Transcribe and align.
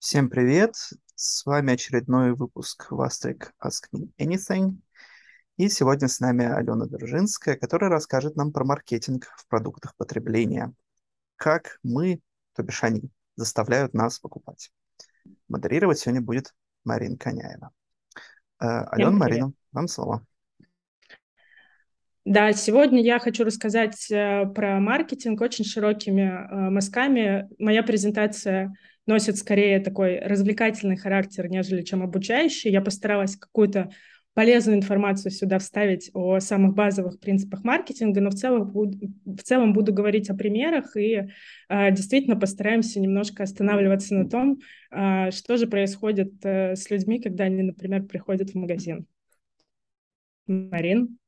Всем 0.00 0.30
привет! 0.30 0.76
С 1.14 1.44
вами 1.44 1.74
очередной 1.74 2.32
выпуск 2.32 2.86
Vastric 2.90 3.50
Ask 3.62 3.84
Me 3.94 4.08
Anything. 4.18 4.78
И 5.58 5.68
сегодня 5.68 6.08
с 6.08 6.20
нами 6.20 6.46
Алена 6.46 6.86
Дружинская, 6.86 7.54
которая 7.54 7.90
расскажет 7.90 8.34
нам 8.34 8.50
про 8.50 8.64
маркетинг 8.64 9.30
в 9.36 9.46
продуктах 9.46 9.94
потребления. 9.96 10.72
Как 11.36 11.78
мы, 11.82 12.22
то 12.54 12.62
бишь 12.62 12.82
они, 12.82 13.10
заставляют 13.36 13.92
нас 13.92 14.18
покупать. 14.18 14.72
Модерировать 15.48 15.98
сегодня 15.98 16.22
будет 16.22 16.54
Марина 16.82 17.18
Коняева. 17.18 17.70
Э, 18.58 18.84
Алена, 18.84 19.10
Марина, 19.10 19.52
вам 19.70 19.86
слово. 19.86 20.26
Да, 22.26 22.52
сегодня 22.52 23.02
я 23.02 23.18
хочу 23.18 23.44
рассказать 23.44 24.10
э, 24.10 24.44
про 24.54 24.78
маркетинг 24.78 25.40
очень 25.40 25.64
широкими 25.64 26.20
э, 26.20 26.70
мазками. 26.70 27.48
Моя 27.58 27.82
презентация 27.82 28.74
носит 29.06 29.38
скорее 29.38 29.80
такой 29.80 30.18
развлекательный 30.18 30.98
характер, 30.98 31.48
нежели 31.48 31.80
чем 31.80 32.02
обучающий. 32.02 32.70
Я 32.70 32.82
постаралась 32.82 33.36
какую-то 33.36 33.90
полезную 34.34 34.76
информацию 34.76 35.32
сюда 35.32 35.58
вставить 35.58 36.10
о 36.12 36.40
самых 36.40 36.74
базовых 36.74 37.20
принципах 37.20 37.64
маркетинга, 37.64 38.20
но 38.20 38.28
в 38.28 38.34
целом, 38.34 38.70
в 38.70 39.42
целом 39.42 39.72
буду 39.72 39.94
говорить 39.94 40.28
о 40.28 40.34
примерах 40.34 40.98
и 40.98 41.26
э, 41.70 41.90
действительно 41.90 42.36
постараемся 42.36 43.00
немножко 43.00 43.44
останавливаться 43.44 44.14
на 44.14 44.28
том, 44.28 44.60
что 44.90 45.56
же 45.56 45.66
происходит 45.68 46.32
с 46.44 46.90
людьми, 46.90 47.20
когда 47.20 47.44
они, 47.44 47.62
например, 47.62 48.02
приходят 48.02 48.50
в 48.50 48.54
магазин. 48.56 49.06
Марин? 50.46 51.19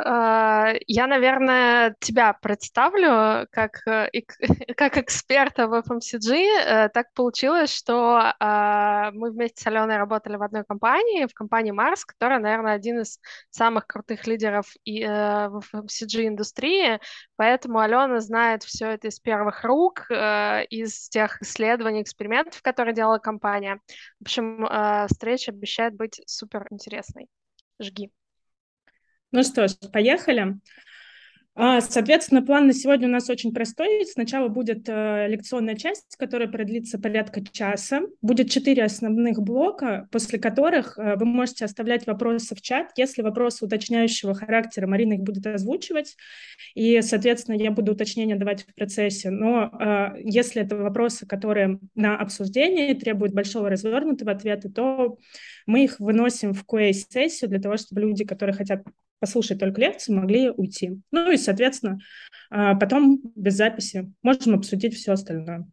А, 0.00 0.74
я, 0.86 1.08
наверное, 1.08 1.96
тебя 1.98 2.32
представлю 2.32 3.48
как, 3.50 3.84
э, 3.86 4.08
как 4.76 4.96
эксперта 4.96 5.66
в 5.66 5.74
FMCG. 5.74 6.34
Э, 6.34 6.88
так 6.88 7.12
получилось, 7.14 7.74
что 7.74 8.32
а, 8.38 9.10
мы 9.12 9.32
вместе 9.32 9.60
с 9.62 9.66
Аленой 9.66 9.96
работали 9.96 10.36
в 10.36 10.42
одной 10.42 10.64
компании, 10.64 11.26
в 11.26 11.34
компании 11.34 11.72
Mars, 11.72 12.02
которая, 12.06 12.38
наверное, 12.38 12.74
один 12.74 13.00
из 13.00 13.18
самых 13.50 13.88
крутых 13.88 14.26
лидеров 14.28 14.66
э, 14.86 15.48
в 15.48 15.62
FMCG-индустрии, 15.72 17.00
поэтому 17.36 17.80
Алена 17.80 18.20
знает 18.20 18.62
все 18.62 18.90
это 18.90 19.08
из 19.08 19.18
первых 19.18 19.64
рук, 19.64 20.06
из 20.10 21.08
тех 21.08 21.42
исследований, 21.42 22.02
экспериментов, 22.02 22.62
которые 22.62 22.94
делала 22.94 23.18
компания. 23.18 23.80
В 24.20 24.22
общем, 24.22 24.66
встреча 25.08 25.50
обещает 25.50 25.94
быть 25.96 26.20
супер 26.26 26.66
интересной. 26.70 27.26
Жги. 27.80 28.10
Ну 29.30 29.42
что 29.42 29.68
ж, 29.68 29.74
поехали. 29.92 30.58
А, 31.60 31.80
соответственно, 31.80 32.40
план 32.40 32.68
на 32.68 32.72
сегодня 32.72 33.08
у 33.08 33.10
нас 33.10 33.28
очень 33.28 33.52
простой. 33.52 34.06
Сначала 34.06 34.46
будет 34.46 34.88
э, 34.88 35.26
лекционная 35.26 35.74
часть, 35.74 36.14
которая 36.16 36.46
продлится 36.46 37.00
порядка 37.00 37.44
часа. 37.44 38.02
Будет 38.22 38.48
четыре 38.48 38.84
основных 38.84 39.42
блока, 39.42 40.06
после 40.12 40.38
которых 40.38 40.96
э, 40.96 41.16
вы 41.16 41.24
можете 41.26 41.64
оставлять 41.64 42.06
вопросы 42.06 42.54
в 42.54 42.62
чат. 42.62 42.92
Если 42.96 43.22
вопросы 43.22 43.64
уточняющего 43.64 44.34
характера, 44.34 44.86
Марина 44.86 45.14
их 45.14 45.22
будет 45.22 45.48
озвучивать, 45.48 46.16
и, 46.76 47.02
соответственно, 47.02 47.56
я 47.56 47.72
буду 47.72 47.90
уточнения 47.90 48.36
давать 48.36 48.62
в 48.62 48.72
процессе. 48.76 49.30
Но 49.30 49.64
э, 49.64 50.20
если 50.22 50.62
это 50.62 50.76
вопросы, 50.76 51.26
которые 51.26 51.80
на 51.96 52.16
обсуждение 52.16 52.94
требуют 52.94 53.34
большого 53.34 53.68
развернутого 53.68 54.30
ответа, 54.30 54.70
то 54.70 55.18
мы 55.66 55.82
их 55.82 55.98
выносим 55.98 56.54
в 56.54 56.64
QA-сессию 56.64 57.50
для 57.50 57.58
того, 57.60 57.76
чтобы 57.78 58.02
люди, 58.02 58.24
которые 58.24 58.54
хотят 58.54 58.84
послушать 59.20 59.58
только 59.58 59.80
лекцию, 59.80 60.16
могли 60.16 60.50
уйти. 60.50 61.00
Ну 61.10 61.30
и, 61.30 61.36
соответственно, 61.36 61.98
а, 62.50 62.74
потом 62.74 63.20
без 63.34 63.54
записи 63.54 64.12
можем 64.22 64.54
обсудить 64.54 64.94
все 64.94 65.12
остальное. 65.12 65.66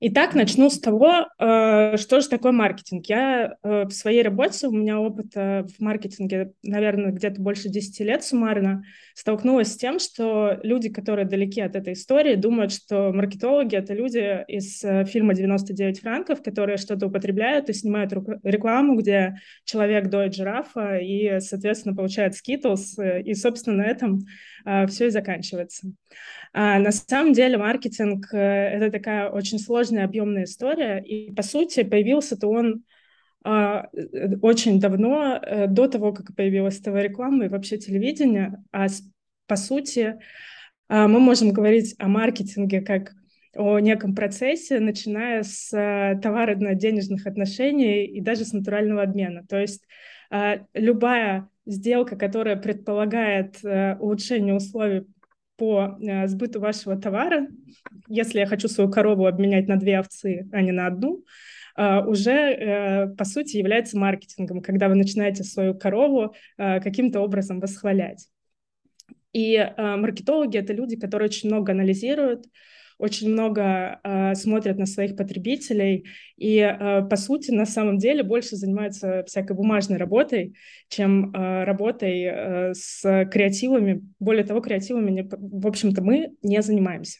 Итак, 0.00 0.34
начну 0.34 0.70
с 0.70 0.80
того, 0.80 1.26
э, 1.38 1.96
что 1.98 2.20
же 2.20 2.28
такое 2.28 2.52
маркетинг. 2.52 3.04
Я 3.06 3.56
э, 3.62 3.84
в 3.84 3.90
своей 3.90 4.22
работе, 4.22 4.66
у 4.66 4.72
меня 4.72 4.98
опыт 4.98 5.34
в 5.34 5.72
маркетинге, 5.78 6.52
наверное, 6.62 7.12
где-то 7.12 7.40
больше 7.42 7.68
10 7.68 8.00
лет 8.00 8.24
суммарно, 8.24 8.82
столкнулась 9.14 9.72
с 9.72 9.76
тем, 9.76 9.98
что 9.98 10.58
люди, 10.62 10.88
которые 10.88 11.26
далеки 11.26 11.60
от 11.60 11.76
этой 11.76 11.92
истории, 11.92 12.34
думают, 12.34 12.72
что 12.72 13.12
маркетологи— 13.12 13.76
это 13.76 13.92
люди 13.92 14.44
из 14.48 14.82
э, 14.82 15.04
фильма 15.04 15.34
«99 15.34 16.00
франков», 16.00 16.42
которые 16.42 16.78
что-то 16.78 17.08
употребляют 17.08 17.68
и 17.68 17.74
снимают 17.74 18.12
рекламу, 18.42 18.96
где 18.96 19.36
человек 19.64 20.08
доит 20.08 20.34
жирафа 20.34 20.96
и, 20.96 21.40
соответственно, 21.40 21.94
получает 21.94 22.34
скитлс, 22.34 22.96
и, 22.98 23.34
собственно, 23.34 23.84
на 23.84 23.86
этом 23.86 24.20
все 24.88 25.06
и 25.06 25.10
заканчивается. 25.10 25.92
А 26.56 26.78
на 26.78 26.92
самом 26.92 27.32
деле 27.32 27.58
маркетинг 27.58 28.32
э,— 28.32 28.38
это 28.38 28.92
такая 28.92 29.28
очень 29.28 29.58
сложная, 29.58 30.04
объемная 30.04 30.44
история, 30.44 31.02
и, 31.02 31.32
по 31.34 31.42
сути, 31.42 31.82
появился-то 31.82 32.46
он 32.46 32.84
а, 33.42 33.88
э, 33.92 34.36
очень 34.40 34.78
давно, 34.78 35.36
э, 35.42 35.66
до 35.66 35.88
того, 35.88 36.12
как 36.12 36.36
появилась 36.36 36.78
ТВ-реклама 36.78 37.46
и 37.46 37.48
вообще 37.48 37.76
телевидение, 37.76 38.62
а 38.70 38.86
по 39.48 39.56
сути 39.56 40.16
а, 40.88 41.08
мы 41.08 41.18
можем 41.18 41.50
говорить 41.50 41.96
о 41.98 42.06
маркетинге 42.06 42.82
как 42.82 43.14
о 43.56 43.80
неком 43.80 44.14
процессе, 44.14 44.78
начиная 44.78 45.42
с 45.42 45.70
товарно-денежных 45.70 47.26
отношений 47.26 48.04
и 48.04 48.20
даже 48.20 48.44
с 48.44 48.52
натурального 48.52 49.02
обмена. 49.02 49.44
То 49.46 49.60
есть 49.60 49.84
любая 50.74 51.48
сделка, 51.66 52.16
которая 52.16 52.56
предполагает 52.56 53.58
улучшение 53.64 54.54
условий 54.54 55.06
по 55.56 55.96
э, 56.00 56.26
сбыту 56.26 56.60
вашего 56.60 56.96
товара, 56.96 57.48
если 58.08 58.40
я 58.40 58.46
хочу 58.46 58.68
свою 58.68 58.90
корову 58.90 59.26
обменять 59.26 59.68
на 59.68 59.76
две 59.76 59.98
овцы, 59.98 60.48
а 60.52 60.60
не 60.60 60.72
на 60.72 60.86
одну, 60.86 61.24
э, 61.76 62.00
уже, 62.04 62.32
э, 62.32 63.06
по 63.14 63.24
сути, 63.24 63.56
является 63.56 63.98
маркетингом, 63.98 64.60
когда 64.60 64.88
вы 64.88 64.96
начинаете 64.96 65.44
свою 65.44 65.74
корову 65.74 66.34
каким-то 66.56 67.20
образом 67.20 67.60
восхвалять. 67.60 68.28
И 69.32 69.58
маркетологи— 69.76 70.56
это 70.58 70.72
люди, 70.72 70.96
которые 70.96 71.26
очень 71.26 71.48
много 71.48 71.72
анализируют, 71.72 72.46
очень 73.04 73.30
много 73.30 74.00
э, 74.02 74.34
смотрят 74.34 74.78
на 74.78 74.86
своих 74.86 75.14
потребителей 75.14 76.06
и, 76.38 76.58
э, 76.58 77.02
по 77.02 77.16
сути, 77.16 77.50
на 77.50 77.66
самом 77.66 77.98
деле 77.98 78.22
больше 78.22 78.56
занимаются 78.56 79.24
всякой 79.26 79.56
бумажной 79.56 79.98
работой, 79.98 80.54
чем 80.88 81.30
э, 81.30 81.64
работой 81.64 82.22
э, 82.22 82.72
с 82.72 83.02
креативами. 83.30 84.02
Более 84.18 84.44
того, 84.44 84.60
креативами, 84.60 85.10
не, 85.10 85.22
в 85.30 85.66
общем-то, 85.66 86.02
мы 86.02 86.34
не 86.42 86.62
занимаемся. 86.62 87.18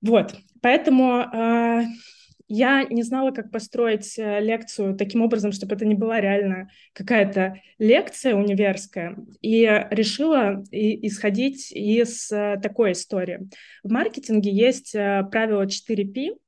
Вот, 0.00 0.34
поэтому 0.62 1.20
э, 1.20 1.82
я 2.48 2.84
не 2.84 3.02
знала, 3.02 3.30
как 3.30 3.50
построить 3.50 4.18
э, 4.18 4.40
лекцию 4.40 4.96
таким 4.96 5.22
образом, 5.22 5.52
чтобы 5.52 5.74
это 5.74 5.86
не 5.86 5.94
была 5.94 6.20
реально 6.20 6.68
какая-то 6.92 7.60
лекция 7.78 8.34
универская, 8.34 9.16
и 9.40 9.86
решила 9.90 10.62
исходить 10.70 11.72
из 11.72 12.30
э, 12.30 12.58
такой 12.62 12.92
истории. 12.92 13.48
В 13.82 13.90
маркетинге 13.90 14.50
есть 14.50 14.94
э, 14.94 15.24
правило 15.30 15.66
4P, 15.66 16.32
а, 16.32 16.43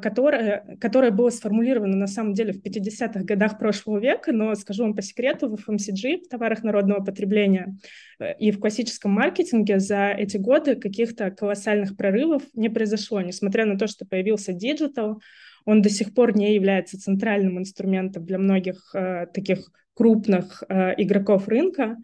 которое, 0.00 0.76
которое 0.80 1.10
было 1.10 1.30
сформулировано 1.30 1.96
на 1.96 2.06
самом 2.06 2.34
деле 2.34 2.52
в 2.52 2.62
50-х 2.62 3.24
годах 3.24 3.58
прошлого 3.58 3.98
века, 3.98 4.32
но 4.32 4.54
скажу 4.54 4.84
вам 4.84 4.94
по 4.94 5.02
секрету, 5.02 5.48
в 5.48 5.54
FMCG, 5.54 6.24
в 6.24 6.28
товарах 6.28 6.62
народного 6.62 7.02
потребления 7.04 7.76
э, 8.20 8.36
и 8.38 8.52
в 8.52 8.60
классическом 8.60 9.10
маркетинге 9.10 9.80
за 9.80 10.10
эти 10.10 10.36
годы 10.36 10.76
каких-то 10.76 11.30
колоссальных 11.32 11.96
прорывов 11.96 12.44
не 12.54 12.68
произошло, 12.68 13.20
несмотря 13.20 13.66
на 13.66 13.76
то, 13.76 13.88
что 13.88 14.06
появился 14.06 14.52
digital, 14.52 15.20
он 15.64 15.82
до 15.82 15.90
сих 15.90 16.14
пор 16.14 16.36
не 16.36 16.54
является 16.54 17.00
центральным 17.00 17.58
инструментом 17.58 18.24
для 18.24 18.38
многих 18.38 18.94
э, 18.94 19.26
таких 19.34 19.72
крупных 19.94 20.62
э, 20.68 20.94
игроков 21.02 21.48
рынка. 21.48 21.96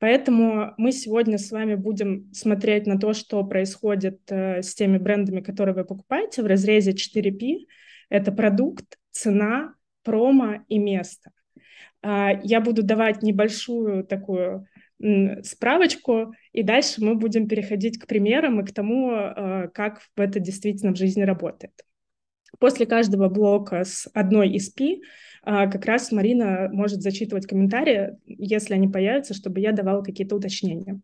Поэтому 0.00 0.72
мы 0.78 0.92
сегодня 0.92 1.36
с 1.36 1.52
вами 1.52 1.74
будем 1.74 2.32
смотреть 2.32 2.86
на 2.86 2.98
то, 2.98 3.12
что 3.12 3.44
происходит 3.44 4.20
э, 4.30 4.62
с 4.62 4.74
теми 4.74 4.96
брендами, 4.96 5.42
которые 5.42 5.74
вы 5.74 5.84
покупаете 5.84 6.42
в 6.42 6.46
разрезе 6.46 6.92
4P. 6.92 7.66
Это 8.08 8.32
продукт, 8.32 8.98
цена, 9.10 9.74
промо 10.02 10.64
и 10.68 10.78
место. 10.78 11.32
Э, 12.02 12.40
я 12.42 12.62
буду 12.62 12.82
давать 12.82 13.22
небольшую 13.22 14.04
такую 14.04 14.66
справочку, 15.42 16.34
и 16.52 16.62
дальше 16.62 17.02
мы 17.02 17.14
будем 17.14 17.48
переходить 17.48 17.98
к 17.98 18.06
примерам 18.06 18.60
и 18.60 18.66
к 18.66 18.72
тому, 18.72 19.12
э, 19.12 19.68
как 19.72 20.00
это 20.16 20.40
действительно 20.40 20.92
в 20.92 20.98
жизни 20.98 21.22
работает. 21.22 21.72
После 22.58 22.86
каждого 22.86 23.28
блока 23.28 23.84
с 23.84 24.08
одной 24.14 24.50
из 24.50 24.70
P 24.70 24.84
а, 24.94 24.98
как 25.44 25.84
раз 25.86 26.12
Марина 26.12 26.68
может 26.72 27.00
зачитывать 27.00 27.46
комментарии, 27.46 28.18
если 28.26 28.74
они 28.74 28.88
появятся, 28.88 29.34
чтобы 29.34 29.60
я 29.60 29.72
давала 29.72 30.02
какие-то 30.02 30.36
уточнения. 30.36 31.00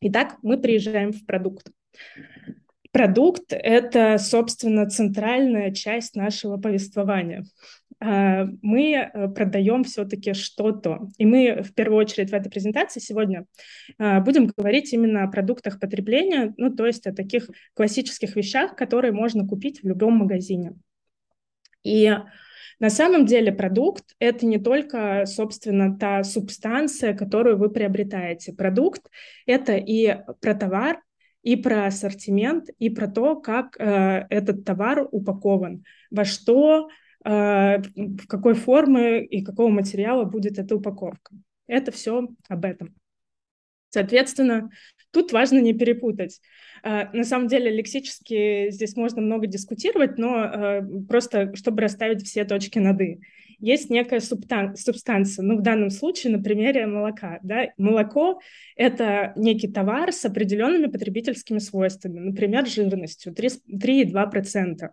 Итак, 0.00 0.36
мы 0.42 0.58
приезжаем 0.58 1.12
в 1.12 1.26
продукт. 1.26 1.70
Продукт— 2.92 3.44
это, 3.50 4.16
собственно, 4.18 4.88
центральная 4.88 5.72
часть 5.72 6.14
нашего 6.14 6.56
повествования. 6.56 7.44
э, 8.00 8.44
мы 8.62 8.92
э, 8.94 9.28
продаем 9.28 9.84
все-таки 9.84 10.32
что-то. 10.32 11.08
И 11.18 11.26
мы 11.26 11.62
в 11.62 11.74
первую 11.74 11.98
очередь 11.98 12.30
в 12.30 12.34
этой 12.34 12.48
презентации 12.48 13.00
сегодня 13.00 13.44
э, 13.98 14.20
будем 14.20 14.46
говорить 14.46 14.92
именно 14.92 15.24
о 15.24 15.28
продуктах 15.28 15.80
потребления, 15.80 16.54
ну 16.56 16.74
то 16.74 16.86
есть 16.86 17.06
о 17.06 17.12
таких 17.12 17.50
классических 17.74 18.36
вещах, 18.36 18.74
которые 18.76 19.12
можно 19.12 19.46
купить 19.46 19.82
в 19.82 19.86
любом 19.86 20.14
магазине. 20.14 20.74
И 21.82 22.16
на 22.80 22.90
самом 22.90 23.26
деле 23.26 23.52
продукт— 23.52 24.04
это 24.18 24.46
не 24.46 24.58
только, 24.58 25.24
собственно, 25.26 25.96
та 25.96 26.22
субстанция, 26.22 27.14
которую 27.14 27.58
вы 27.58 27.70
приобретаете. 27.70 28.52
Продукт— 28.52 29.10
это 29.46 29.76
и 29.76 30.16
про 30.40 30.54
товар, 30.54 31.02
и 31.42 31.56
про 31.56 31.86
ассортимент, 31.86 32.68
и 32.78 32.90
про 32.90 33.08
то, 33.08 33.36
как 33.36 33.76
э, 33.78 34.26
этот 34.30 34.64
товар 34.64 35.08
упакован, 35.10 35.84
во 36.10 36.24
что, 36.24 36.88
э, 37.24 37.78
в 37.78 38.26
какой 38.26 38.54
формы 38.54 39.24
и 39.24 39.42
какого 39.42 39.68
материала 39.68 40.24
будет 40.24 40.58
эта 40.58 40.76
упаковка. 40.76 41.34
Это 41.66 41.90
все 41.90 42.28
об 42.48 42.64
этом. 42.64 42.97
Соответственно, 43.98 44.70
тут 45.10 45.32
важно 45.32 45.58
не 45.58 45.72
перепутать. 45.72 46.40
Э, 46.84 47.10
на 47.12 47.24
самом 47.24 47.48
деле 47.48 47.68
лексически 47.68 48.70
здесь 48.70 48.94
можно 48.94 49.20
много 49.20 49.48
дискутировать, 49.48 50.18
но 50.18 50.44
э, 50.44 50.82
просто 51.08 51.52
чтобы 51.56 51.82
расставить 51.82 52.24
все 52.24 52.44
точки 52.44 52.78
над 52.78 53.00
«и» 53.00 53.18
есть 53.58 53.90
некая 53.90 54.20
субстан- 54.20 54.76
субстанция. 54.76 55.42
Ну, 55.42 55.56
в 55.56 55.62
данном 55.62 55.90
случае 55.90 56.36
на 56.36 56.40
примере 56.40 56.86
молока. 56.86 57.40
Да? 57.42 57.66
Молоко— 57.76 58.40
это 58.76 59.32
некий 59.34 59.66
товар 59.66 60.12
с 60.12 60.24
определенными 60.24 60.86
потребительскими 60.86 61.58
свойствами, 61.58 62.20
например, 62.20 62.68
жирностью 62.68 63.32
3,2%. 63.32 64.90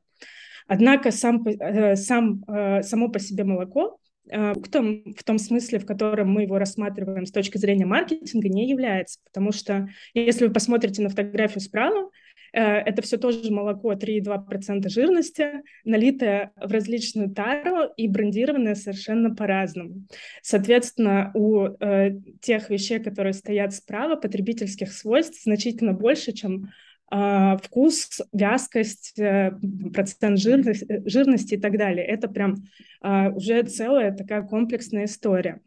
Однако 0.66 1.12
сам, 1.12 1.46
э, 1.46 1.96
сам, 1.96 2.44
э, 2.48 2.82
само 2.82 3.10
по 3.10 3.20
себе 3.20 3.44
молоко 3.44 4.00
э, 4.30 4.54
в 4.54 4.70
том, 4.70 5.04
в 5.14 5.24
том 5.24 5.38
смысле, 5.38 5.80
в 5.80 5.86
котором 5.86 6.32
мы 6.32 6.44
его 6.44 6.58
рассматриваем 6.58 7.26
с 7.26 7.32
точки 7.32 7.58
зрения 7.58 7.86
маркетинга, 7.86 8.50
не 8.50 8.70
является. 8.70 9.20
Потому 9.26 9.52
что 9.52 9.90
если 10.14 10.48
вы 10.48 10.54
посмотрите 10.54 11.02
на 11.02 11.10
фотографию 11.10 11.62
справа, 11.62 12.10
Э, 12.56 12.78
это 12.78 13.02
все 13.02 13.18
тоже 13.18 13.52
молоко 13.52 13.94
3,2% 13.94 14.88
жирности, 14.88 15.62
налитое 15.84 16.54
в 16.56 16.72
различную 16.72 17.30
тару 17.30 17.92
и 17.98 18.08
брендированное 18.08 18.76
совершенно 18.76 19.36
по-разному. 19.36 20.06
Соответственно, 20.42 21.32
у 21.34 21.66
э, 21.66 22.12
тех 22.42 22.70
вещей, 22.70 23.00
которые 23.00 23.34
стоят 23.34 23.74
справа, 23.74 24.16
потребительских 24.16 24.94
свойств 24.94 25.44
значительно 25.44 25.92
больше, 25.92 26.32
чем 26.32 26.70
вкус, 27.10 28.22
вязкость, 28.34 29.18
э, 29.20 29.52
процент 29.94 30.40
жирности, 30.40 31.04
жирности 31.06 31.54
и 31.54 31.58
так 31.58 31.78
далее. 31.78 32.06
Это 32.06 32.28
прям 32.28 32.56
э, 33.04 33.30
уже 33.30 33.64
целая 33.64 34.12
такая 34.12 34.42
комплексная 34.42 35.06
история. 35.06 35.62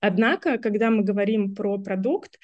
Однако, 0.00 0.58
когда 0.58 0.90
мы 0.90 1.02
говорим 1.02 1.54
про 1.54 1.78
продукт, 1.78 2.38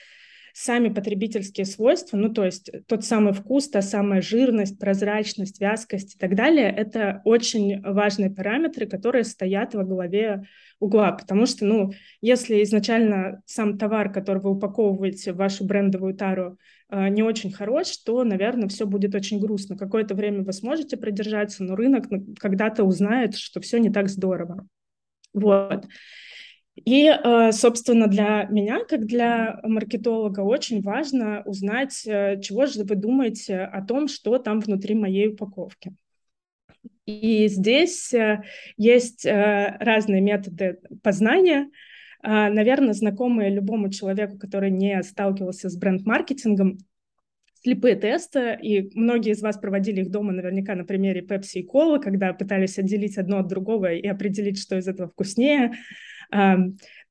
сами 0.57 0.89
потребительские 0.89 1.67
свойства, 1.67 2.17
ну 2.17 2.33
то 2.33 2.45
есть 2.45 2.71
тот 2.87 3.05
самый 3.05 3.33
вкус, 3.33 3.69
та 3.69 3.83
самая 3.83 4.23
жирность, 4.23 4.79
прозрачность, 4.79 5.61
вязкость 5.61 6.15
и 6.15 6.19
так 6.19 6.37
далее, 6.37 6.71
это 6.71 7.23
очень 7.25 7.83
важные 7.83 8.31
параметры, 8.31 8.87
которые 8.87 9.25
стоят 9.25 9.75
во 9.75 9.83
главе 9.83 10.45
угла, 10.79 11.11
потому 11.11 11.47
что, 11.47 11.65
ну, 11.65 11.93
если 12.21 12.63
изначально 12.63 13.43
сам 13.47 13.79
товар, 13.79 14.13
который 14.13 14.41
вы 14.41 14.51
упаковываете 14.51 15.33
в 15.33 15.37
вашу 15.37 15.65
брендовую 15.65 16.15
тару, 16.15 16.57
э, 16.89 17.09
не 17.09 17.25
очень 17.25 17.51
хорош, 17.51 17.97
то, 17.99 18.23
наверное, 18.23 18.69
все 18.69 18.87
будет 18.87 19.17
очень 19.17 19.41
грустно. 19.41 19.77
Какое-то 19.77 20.15
время 20.15 20.45
вы 20.45 20.53
сможете 20.53 20.97
продержаться, 20.97 21.65
но 21.65 21.75
рынок 21.75 22.05
когда-то 22.39 22.85
узнает, 22.85 23.37
что 23.37 23.61
все 23.61 23.79
не 23.79 23.91
так 23.91 24.09
здорово. 24.09 24.69
Вот. 25.33 25.87
И, 26.75 27.07
э, 27.07 27.53
собственно, 27.53 28.09
для 28.09 28.49
меня, 28.51 28.85
как 28.85 29.07
для 29.07 29.61
маркетолога, 29.63 30.41
очень 30.41 30.83
важно 30.83 31.43
узнать, 31.45 32.03
э, 32.05 32.41
чего 32.41 32.67
же 32.67 32.83
вы 32.83 32.97
думаете 32.97 33.61
о 33.61 33.85
том, 33.85 34.09
что 34.09 34.39
там 34.39 34.59
внутри 34.59 34.95
моей 34.95 35.29
упаковки. 35.29 35.95
И 37.07 37.47
здесь 37.49 38.13
э, 38.13 38.43
есть 38.77 39.25
разные 39.25 40.21
методы 40.21 40.79
познания, 41.03 41.71
наверное, 42.23 42.95
знакомые 42.95 43.51
любому 43.51 43.91
человеку, 43.91 44.39
который 44.39 44.71
не 44.71 45.03
сталкивался 45.03 45.69
с 45.69 45.77
бренд-маркетингом, 45.77 46.79
слепые 47.63 47.97
тесты, 47.97 48.59
и 48.63 48.91
многие 48.99 49.33
из 49.33 49.43
вас 49.43 49.59
проводили 49.59 50.01
их 50.01 50.11
дома 50.11 50.33
наверняка 50.33 50.75
на 50.75 50.85
примере 50.85 51.21
Pepsi 51.21 51.61
и 51.61 51.67
Cola, 51.67 52.01
когда 52.01 52.33
пытались 52.33 52.79
отделить 52.79 53.19
одно 53.19 53.39
от 53.39 53.49
другого 53.49 53.93
и 53.93 54.07
определить, 54.07 54.59
что 54.59 54.79
из 54.79 54.89
этого 54.89 55.11
вкуснее. 55.11 55.73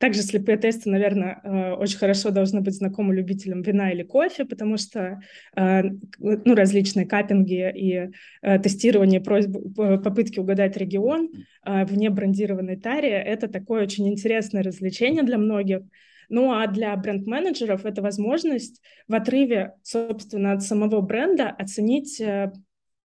Также 0.04 0.21
слепые 0.21 0.57
тесты, 0.57 0.89
наверное, 0.89 1.39
э, 1.45 1.71
очень 1.75 1.98
хорошо 1.98 2.31
должны 2.31 2.60
быть 2.60 2.74
знакомы 2.74 3.15
любителям 3.15 3.62
вина 3.62 3.89
или 3.89 4.04
кофе, 4.04 4.44
потому 4.44 4.75
что 4.75 5.21
э, 5.56 5.81
ну, 6.19 6.56
различные 6.56 7.06
капинги 7.06 7.71
и 7.74 8.12
э, 8.42 8.60
тестирование 8.60 9.21
просьбы, 9.21 9.62
попытки 10.01 10.39
угадать 10.39 10.75
регион 10.75 11.30
в 11.63 11.98
небрендированной 11.98 12.75
таре— 12.75 13.12
это 13.25 13.48
такое 13.48 13.83
очень 13.83 14.10
интересное 14.10 14.62
развлечение 14.62 15.24
для 15.24 15.38
многих. 15.38 15.83
Ну 16.27 16.51
а 16.51 16.68
для 16.68 16.94
бренд-менеджеров 16.98 17.86
это 17.86 18.01
возможность 18.01 18.81
в 19.07 19.16
отрыве, 19.16 19.75
собственно, 19.83 20.51
от 20.51 20.63
самого 20.63 21.00
бренда 21.00 21.48
оценить 21.48 22.21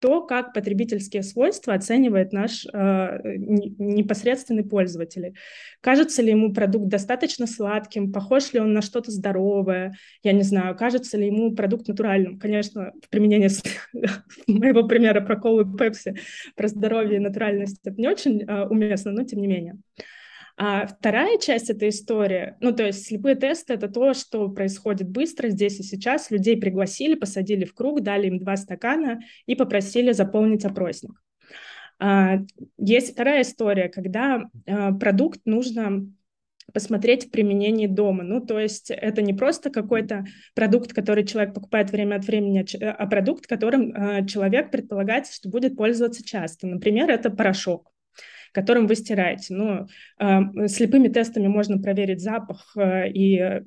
то, 0.04 0.20
как 0.20 0.52
потребительские 0.52 1.22
свойства 1.22 1.72
оценивает 1.72 2.34
наш 2.34 2.66
э, 2.66 3.18
непосредственный 3.24 4.62
пользователь. 4.62 5.32
Кажется 5.80 6.20
ли 6.20 6.28
ему 6.28 6.52
продукт 6.52 6.88
достаточно 6.88 7.46
сладким, 7.46 8.12
похож 8.12 8.52
ли 8.52 8.60
он 8.60 8.74
на 8.74 8.82
что-то 8.82 9.10
здоровое, 9.10 9.94
я 10.22 10.32
не 10.32 10.42
знаю, 10.42 10.76
кажется 10.76 11.16
ли 11.16 11.28
ему 11.28 11.54
продукт 11.54 11.88
натуральным. 11.88 12.38
Конечно, 12.38 12.92
в 13.00 13.08
применении 13.08 13.48
моего 14.46 14.86
примера 14.86 15.22
про 15.22 15.40
колу 15.40 15.62
и 15.62 15.78
пепси, 15.78 16.16
про 16.54 16.68
здоровье 16.68 17.16
и 17.16 17.20
натуральность 17.20 17.80
это 17.82 17.98
не 17.98 18.08
очень 18.08 18.42
э, 18.42 18.66
уместно, 18.66 19.10
но 19.10 19.24
тем 19.24 19.40
не 19.40 19.46
менее. 19.46 19.78
А 20.56 20.86
вторая 20.86 21.38
часть 21.38 21.68
этой 21.68 21.88
истории, 21.88 22.54
ну, 22.60 22.72
то 22.72 22.84
есть 22.84 23.06
слепые 23.06 23.34
тесты— 23.34 23.72
это 23.74 23.88
то, 23.88 24.14
что 24.14 24.48
происходит 24.48 25.08
быстро, 25.08 25.48
здесь 25.48 25.80
и 25.80 25.82
сейчас. 25.82 26.30
Людей 26.30 26.56
пригласили, 26.56 27.14
посадили 27.14 27.64
в 27.64 27.74
круг, 27.74 28.02
дали 28.02 28.28
им 28.28 28.38
два 28.38 28.56
стакана 28.56 29.20
и 29.46 29.56
попросили 29.56 30.12
заполнить 30.12 30.64
опросник. 30.64 31.20
А, 31.98 32.38
есть 32.78 33.12
вторая 33.12 33.42
история, 33.42 33.88
когда 33.88 34.48
а, 34.66 34.92
продукт 34.92 35.40
нужно 35.44 36.08
посмотреть 36.72 37.26
в 37.26 37.30
применении 37.30 37.88
дома. 37.88 38.22
Ну, 38.22 38.40
то 38.40 38.58
есть 38.58 38.90
это 38.90 39.22
не 39.22 39.34
просто 39.34 39.70
какой-то 39.70 40.24
продукт, 40.54 40.92
который 40.92 41.26
человек 41.26 41.52
покупает 41.52 41.90
время 41.90 42.16
от 42.16 42.26
времени, 42.26 42.64
а, 42.80 42.92
а 42.92 43.06
продукт, 43.08 43.48
которым 43.48 44.26
человек 44.28 44.70
предполагается, 44.70 45.34
что 45.34 45.48
будет 45.48 45.76
пользоваться 45.76 46.24
часто. 46.24 46.68
Например, 46.68 47.10
это 47.10 47.30
порошок 47.30 47.93
которым 48.54 48.86
вы 48.86 48.94
стираете. 48.94 49.52
Но 49.52 49.88
э, 50.18 50.68
слепыми 50.68 51.08
тестами 51.08 51.48
можно 51.48 51.78
проверить 51.78 52.22
запах 52.22 52.72
э, 52.76 53.10
и 53.10 53.36
э, 53.38 53.62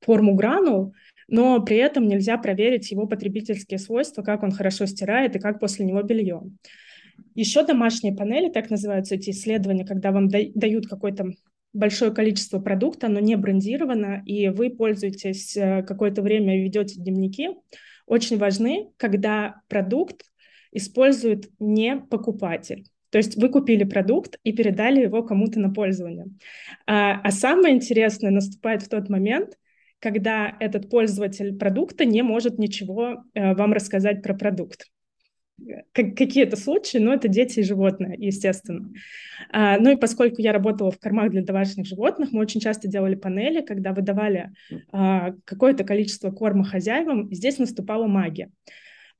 форму 0.00 0.34
гранул, 0.34 0.94
но 1.28 1.62
при 1.62 1.76
этом 1.76 2.08
нельзя 2.08 2.36
проверить 2.36 2.90
его 2.90 3.06
потребительские 3.06 3.78
свойства, 3.78 4.22
как 4.22 4.42
он 4.42 4.50
хорошо 4.50 4.86
стирает 4.86 5.36
и 5.36 5.38
как 5.38 5.60
после 5.60 5.86
него 5.86 6.02
белье. 6.02 6.42
Еще 7.36 7.64
домашние 7.64 8.14
панели, 8.14 8.50
так 8.50 8.68
называются 8.68 9.14
эти 9.14 9.30
исследования, 9.30 9.86
когда 9.86 10.10
вам 10.10 10.28
дают 10.28 10.88
какой-то 10.88 11.30
большое 11.72 12.10
количество 12.12 12.58
продукта, 12.58 13.06
оно 13.06 13.20
не 13.20 13.36
брендировано, 13.36 14.24
и 14.26 14.48
вы 14.48 14.70
пользуетесь 14.70 15.56
э, 15.56 15.84
какое-то 15.84 16.22
время 16.22 16.60
ведете 16.60 17.00
дневники, 17.00 17.50
очень 18.06 18.38
важны, 18.38 18.88
когда 18.96 19.60
продукт 19.68 20.24
использует 20.72 21.48
не 21.60 21.96
покупатель. 21.96 22.86
То 23.10 23.18
есть 23.18 23.36
вы 23.36 23.48
купили 23.48 23.84
продукт 23.84 24.38
и 24.44 24.52
передали 24.52 25.02
его 25.02 25.22
кому-то 25.22 25.60
на 25.60 25.72
пользование. 25.72 26.26
А, 26.86 27.20
а 27.20 27.30
самое 27.30 27.74
интересное 27.74 28.30
наступает 28.30 28.82
в 28.82 28.88
тот 28.88 29.08
момент, 29.08 29.58
когда 29.98 30.56
этот 30.60 30.88
пользователь 30.88 31.56
продукта 31.56 32.04
не 32.04 32.22
может 32.22 32.58
ничего 32.58 33.24
э, 33.34 33.54
вам 33.54 33.72
рассказать 33.72 34.22
про 34.22 34.34
продукт. 34.34 34.86
Как, 35.92 36.16
какие 36.16 36.44
это 36.44 36.56
случаи? 36.56 36.96
Ну, 36.96 37.12
это 37.12 37.28
дети 37.28 37.60
и 37.60 37.64
животные, 37.64 38.14
естественно. 38.16 38.90
А, 39.52 39.78
ну 39.78 39.90
и 39.90 39.96
поскольку 39.96 40.40
я 40.40 40.52
работала 40.52 40.90
в 40.90 40.98
кормах 40.98 41.30
для 41.30 41.42
домашних 41.42 41.86
животных, 41.86 42.32
мы 42.32 42.40
очень 42.40 42.60
часто 42.60 42.88
делали 42.88 43.14
панели, 43.14 43.60
когда 43.60 43.92
выдавали 43.92 44.52
а, 44.90 45.34
какое-то 45.44 45.84
количество 45.84 46.30
корма 46.30 46.64
хозяевам, 46.64 47.28
и 47.28 47.34
здесь 47.34 47.58
наступала 47.58 48.06
магия 48.06 48.50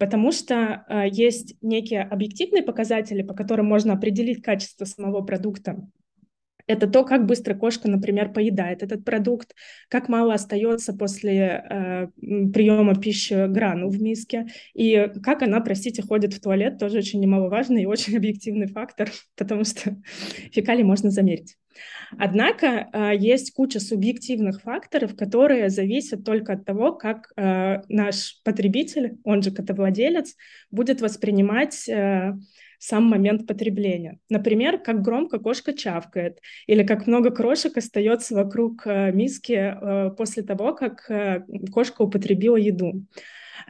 потому 0.00 0.32
что 0.32 0.86
э, 0.88 1.08
есть 1.12 1.56
некие 1.60 2.02
объективные 2.02 2.62
показатели, 2.62 3.20
по 3.20 3.34
которым 3.34 3.66
можно 3.66 3.92
определить 3.92 4.42
качество 4.42 4.86
самого 4.86 5.20
продукта. 5.20 5.86
Это 6.66 6.86
то, 6.86 7.04
как 7.04 7.26
быстро 7.26 7.54
кошка, 7.54 7.90
например, 7.90 8.32
поедает 8.32 8.82
этот 8.82 9.04
продукт, 9.04 9.54
как 9.88 10.08
мало 10.08 10.32
остается 10.32 10.94
после 10.94 11.36
э, 11.36 12.06
приема 12.16 12.94
пищи 12.94 13.46
грану 13.48 13.90
в 13.90 14.00
миске, 14.00 14.46
и 14.72 15.10
как 15.22 15.42
она, 15.42 15.60
простите, 15.60 16.00
ходит 16.00 16.32
в 16.32 16.40
туалет, 16.40 16.78
тоже 16.78 16.98
очень 16.98 17.20
немаловажный 17.20 17.82
и 17.82 17.86
очень 17.86 18.16
объективный 18.16 18.68
фактор, 18.68 19.10
потому 19.36 19.64
что 19.64 19.96
фекалии 20.50 20.82
можно 20.82 21.10
замерить. 21.10 21.59
Однако 22.18 22.88
э, 22.92 23.12
есть 23.16 23.52
куча 23.52 23.80
субъективных 23.80 24.62
факторов, 24.62 25.16
которые 25.16 25.70
зависят 25.70 26.24
только 26.24 26.54
от 26.54 26.64
того, 26.64 26.92
как 26.92 27.32
э, 27.36 27.82
наш 27.88 28.40
потребитель, 28.44 29.18
он 29.24 29.42
же 29.42 29.50
котовладелец, 29.50 30.36
будет 30.70 31.00
воспринимать 31.00 31.88
э, 31.88 32.34
сам 32.78 33.04
момент 33.04 33.46
потребления. 33.46 34.18
Например, 34.28 34.78
как 34.78 35.02
громко 35.02 35.38
кошка 35.38 35.72
чавкает, 35.74 36.38
или 36.66 36.82
как 36.82 37.06
много 37.06 37.30
крошек 37.30 37.76
остается 37.76 38.34
вокруг 38.34 38.86
миски 38.86 39.76
после 40.16 40.42
того, 40.42 40.72
как 40.72 41.06
кошка 41.70 42.00
употребила 42.00 42.56
еду. 42.56 43.04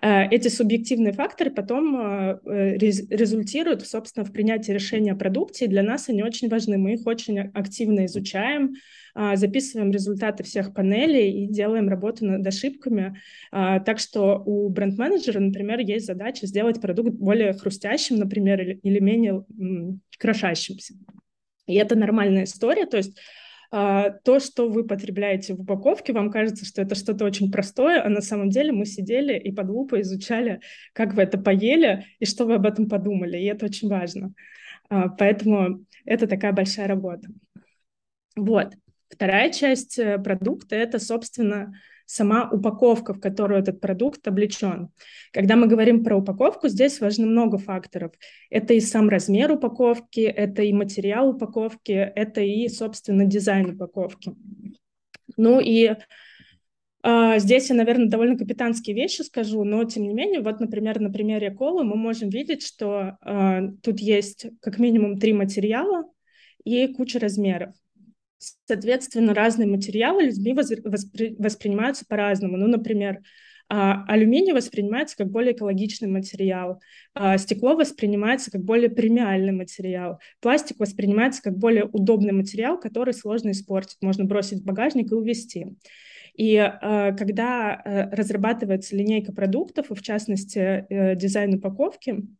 Эти 0.03 0.49
субъективные 0.49 1.13
факторы 1.13 1.51
потом 1.51 2.41
результируют, 2.45 3.87
собственно, 3.87 4.25
в 4.25 4.33
принятии 4.33 4.73
решения 4.73 5.13
о 5.13 5.17
продукте, 5.17 5.67
и 5.67 5.69
для 5.69 5.83
нас 5.83 6.09
они 6.09 6.23
очень 6.23 6.49
важны. 6.49 6.79
Мы 6.79 6.95
их 6.95 7.07
очень 7.07 7.39
активно 7.39 8.07
изучаем, 8.07 8.75
а, 9.15 9.37
записываем 9.37 9.91
результаты 9.91 10.45
всех 10.45 10.73
панелей 10.73 11.45
и 11.45 11.47
делаем 11.47 11.89
работу 11.89 12.25
над 12.25 12.47
ошибками. 12.47 13.17
А, 13.51 13.81
так 13.81 13.99
что 13.99 14.43
у 14.45 14.69
бренд-менеджера, 14.69 15.41
например, 15.41 15.81
есть 15.81 16.07
задача 16.07 16.47
сделать 16.47 16.81
продукт 16.81 17.11
более 17.11 17.53
хрустящим, 17.53 18.17
например, 18.17 18.61
или 18.61 18.99
менее 19.01 19.45
крошащимся. 20.19 20.95
И 21.67 21.75
это 21.75 21.97
нормальная 21.97 22.45
история, 22.45 22.87
то 22.87 22.97
есть 22.97 23.19
то, 23.71 24.41
что 24.41 24.69
вы 24.69 24.85
потребляете 24.85 25.55
в 25.55 25.61
упаковке, 25.61 26.13
вам 26.13 26.31
кажется, 26.31 26.65
что 26.65 26.83
это 26.83 26.97
что-то 26.97 27.25
очень 27.25 27.53
простое, 27.53 28.05
а 28.05 28.09
на 28.09 28.21
самом 28.21 28.51
деле 28.51 28.73
мы 28.73 28.85
сидели 28.85 29.39
и 29.39 29.53
под 29.53 29.69
лупой 29.69 30.01
изучали, 30.01 30.61
как 30.93 31.15
вы 31.15 31.23
это 31.23 31.39
поели 31.39 32.05
и 32.19 32.27
что 32.27 32.47
вы 32.47 32.55
об 32.55 32.67
этом 32.67 32.89
подумали, 32.89 33.39
и 33.39 33.45
это 33.45 33.67
очень 33.67 33.89
важно. 33.89 34.35
Поэтому 34.89 35.85
это 36.05 36.27
такая 36.27 36.53
большая 36.53 36.89
работа. 36.89 37.29
Вот. 38.35 38.75
Вторая 39.09 39.51
часть 39.53 39.99
э, 39.99 40.19
продукта— 40.19 40.77
это, 40.77 40.99
собственно, 40.99 41.75
сама 42.11 42.51
упаковка, 42.51 43.15
в 43.15 43.21
которую 43.21 43.61
этот 43.61 43.81
продукт 43.81 44.27
облечен. 44.27 44.89
Когда 45.33 45.55
мы 45.55 45.69
говорим 45.69 46.03
про 46.03 46.17
упаковку, 46.17 46.67
здесь 46.69 47.01
важно 47.01 47.27
много 47.27 47.57
факторов. 47.57 48.13
Это 48.51 48.75
и 48.75 48.81
сам 48.81 49.09
размер 49.09 49.53
упаковки, 49.53 50.21
это 50.21 50.63
и 50.63 50.73
материал 50.73 51.31
упаковки, 51.31 51.93
это 51.93 52.41
и, 52.41 52.69
собственно, 52.69 53.27
дизайн 53.27 53.71
упаковки. 53.71 54.35
Ну 55.37 55.61
и 55.61 55.95
Uh, 57.03 57.39
здесь 57.39 57.71
я, 57.71 57.77
наверное, 57.77 58.11
довольно 58.11 58.37
капитанские 58.37 58.95
вещи 58.95 59.23
скажу, 59.23 59.65
но 59.65 59.83
тем 59.85 60.03
не 60.03 60.13
менее, 60.13 60.43
вот, 60.43 60.61
например, 60.61 61.01
на 61.01 61.11
примере 61.11 61.51
колы 61.51 61.83
мы 61.83 61.97
можем 61.97 62.29
видеть, 62.29 62.63
что 62.63 63.17
uh, 63.27 63.75
тут 63.83 64.01
есть 64.01 64.49
как 64.61 64.79
минимум 64.79 65.19
три 65.19 65.33
материала 65.33 66.05
и 66.63 66.87
куча 66.89 67.19
размеров. 67.19 67.75
Соответственно, 68.67 69.35
разные 69.35 69.69
материалы 69.69 70.25
людьми 70.25 70.55
воспри 70.55 71.37
воспринимаются 71.39 72.05
по-разному. 72.07 72.57
Ну, 72.57 72.69
например, 72.69 73.21
а, 73.69 74.05
алюминий 74.09 74.53
воспринимается 74.53 75.17
как 75.17 75.31
более 75.31 75.53
экологичный 75.53 76.09
материал, 76.09 76.81
а, 77.15 77.39
стекло 77.39 77.77
воспринимается 77.77 78.51
как 78.51 78.65
более 78.65 78.91
премиальный 78.91 79.53
материал, 79.53 80.19
пластик 80.41 80.81
воспринимается 80.81 81.41
как 81.43 81.57
более 81.57 81.85
удобный 81.85 82.33
материал, 82.33 82.81
который 82.81 83.15
сложно 83.15 83.51
испортить, 83.51 83.99
можно 84.01 84.25
бросить 84.25 84.63
в 84.63 84.65
багажник 84.65 85.13
и 85.13 85.15
увезти. 85.15 85.77
И 86.35 86.55
э, 86.55 87.15
когда 87.17 87.83
э, 87.85 88.09
разрабатывается 88.15 88.97
линейка 88.97 89.33
продуктов, 89.33 89.87
в 89.91 90.01
частности 90.01 90.87
э, 90.89 91.15
дизайн 91.17 91.55
упаковки, 91.55 92.11
а, 92.13 92.40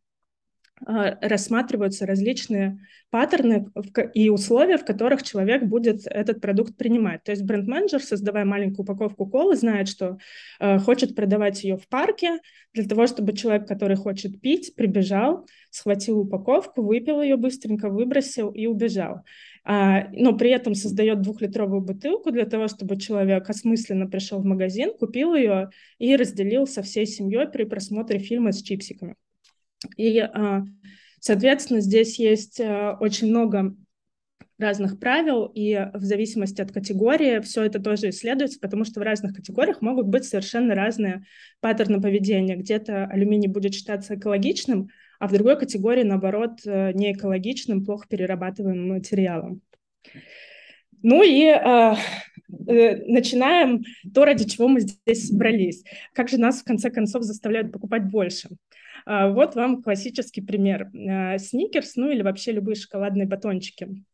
рассматриваются 0.85 2.05
различные 2.05 2.79
паттерны 3.11 3.67
и 4.13 4.29
условия, 4.29 4.77
в 4.77 4.85
которых 4.85 5.21
человек 5.21 5.63
будет 5.63 6.07
этот 6.07 6.41
продукт 6.41 6.77
принимать. 6.77 7.23
То 7.23 7.31
есть 7.31 7.43
бренд-менеджер, 7.43 8.01
создавая 8.01 8.45
маленькую 8.45 8.83
упаковку 8.83 9.25
колы, 9.27 9.55
знает, 9.55 9.89
что 9.89 10.17
э, 10.59 10.79
хочет 10.79 11.15
продавать 11.15 11.63
ее 11.63 11.77
в 11.77 11.87
парке 11.87 12.39
для 12.73 12.85
того, 12.85 13.07
чтобы 13.07 13.33
человек, 13.33 13.67
который 13.67 13.97
хочет 13.97 14.39
пить, 14.39 14.73
прибежал, 14.75 15.45
схватил 15.69 16.19
упаковку, 16.19 16.81
выпил 16.81 17.21
ее 17.21 17.35
быстренько, 17.35 17.89
выбросил 17.89 18.49
и 18.49 18.65
убежал. 18.65 19.23
А, 19.63 20.07
но 20.13 20.35
при 20.35 20.49
этом 20.49 20.73
создает 20.73 21.21
двухлитровую 21.21 21.81
бутылку 21.81 22.31
для 22.31 22.45
того, 22.45 22.67
чтобы 22.67 22.97
человек 22.97 23.49
осмысленно 23.49 24.07
пришел 24.07 24.39
в 24.39 24.45
магазин, 24.45 24.93
купил 24.97 25.35
ее 25.35 25.69
и 25.99 26.15
разделил 26.15 26.65
со 26.65 26.81
всей 26.81 27.05
семьей 27.05 27.47
при 27.47 27.65
просмотре 27.65 28.19
фильма 28.19 28.53
с 28.53 28.61
чипсиками. 28.63 29.15
И, 29.97 30.19
а, 30.19 30.63
соответственно, 31.19 31.81
здесь 31.81 32.19
есть 32.19 32.59
а, 32.59 32.97
очень 32.99 33.29
много 33.29 33.75
разных 34.61 34.99
правил, 34.99 35.51
и 35.53 35.89
в 35.93 36.03
зависимости 36.03 36.61
от 36.61 36.71
категории 36.71 37.39
все 37.41 37.63
это 37.63 37.81
тоже 37.81 38.09
исследуется, 38.09 38.59
потому 38.59 38.85
что 38.85 38.99
в 38.99 39.03
разных 39.03 39.35
категориях 39.35 39.81
могут 39.81 40.07
быть 40.07 40.23
совершенно 40.23 40.75
разные 40.75 41.25
паттерны 41.59 41.99
поведения. 41.99 42.55
Где-то 42.55 43.05
алюминий 43.05 43.47
будет 43.47 43.73
считаться 43.73 44.15
экологичным, 44.15 44.89
а 45.19 45.27
в 45.27 45.33
другой 45.33 45.57
категории, 45.59 46.03
наоборот, 46.03 46.61
э, 46.65 46.93
не 46.93 47.11
экологичным, 47.11 47.83
плохо 47.83 48.07
перерабатываемым 48.07 48.89
материалом. 48.89 49.61
Ну 51.03 51.23
и 51.23 51.45
э, 51.45 51.95
э, 52.67 52.95
начинаем 53.07 53.83
то, 54.13 54.25
ради 54.25 54.45
чего 54.45 54.67
мы 54.67 54.81
здесь 54.81 55.27
собрались. 55.27 55.83
Как 56.13 56.29
же 56.29 56.37
нас, 56.37 56.61
в 56.61 56.63
конце 56.63 56.89
концов, 56.89 57.23
заставляют 57.23 57.71
покупать 57.71 58.09
больше? 58.09 58.49
А, 59.11 59.27
вот 59.27 59.55
вам 59.55 59.83
классический 59.83 60.39
пример. 60.39 60.89
А, 60.95 61.37
сникерс, 61.37 61.97
ну 61.97 62.09
или 62.09 62.21
вообще 62.21 62.53
любые 62.53 62.75
шоколадные 62.75 63.27
батончики. 63.27 64.05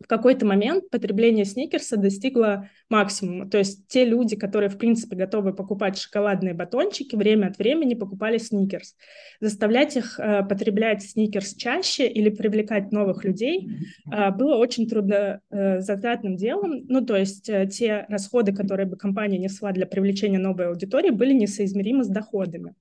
В 0.00 0.06
какой-то 0.06 0.46
момент 0.46 0.88
потребление 0.90 1.44
сникерса 1.44 1.98
достигло 1.98 2.70
максимума. 2.88 3.50
То 3.50 3.58
есть 3.58 3.88
те 3.88 4.06
люди, 4.06 4.36
которые, 4.36 4.70
в 4.70 4.78
принципе, 4.78 5.16
готовы 5.16 5.52
покупать 5.52 5.98
шоколадные 5.98 6.54
батончики, 6.54 7.14
время 7.14 7.48
от 7.48 7.58
времени 7.58 7.92
покупали 7.94 8.38
сникерс. 8.38 8.94
Заставлять 9.40 9.96
их 9.96 10.18
э, 10.18 10.44
потреблять 10.44 11.02
сникерс 11.02 11.54
чаще 11.54 12.08
или 12.08 12.30
привлекать 12.30 12.92
новых 12.92 13.24
людей 13.24 13.68
э, 14.10 14.30
было 14.30 14.54
очень 14.54 14.88
трудно 14.88 15.40
э, 15.50 15.80
делом. 16.36 16.86
Ну, 16.88 17.04
то 17.04 17.16
есть 17.16 17.50
э, 17.50 17.66
те 17.66 18.06
расходы, 18.08 18.54
которые 18.54 18.86
бы 18.86 18.96
компания 18.96 19.38
несла 19.38 19.72
для 19.72 19.84
привлечения 19.84 20.38
новой 20.38 20.68
аудитории, 20.68 21.10
были 21.10 21.34
несоизмеримы 21.34 22.04
с 22.04 22.08
доходами. 22.08 22.74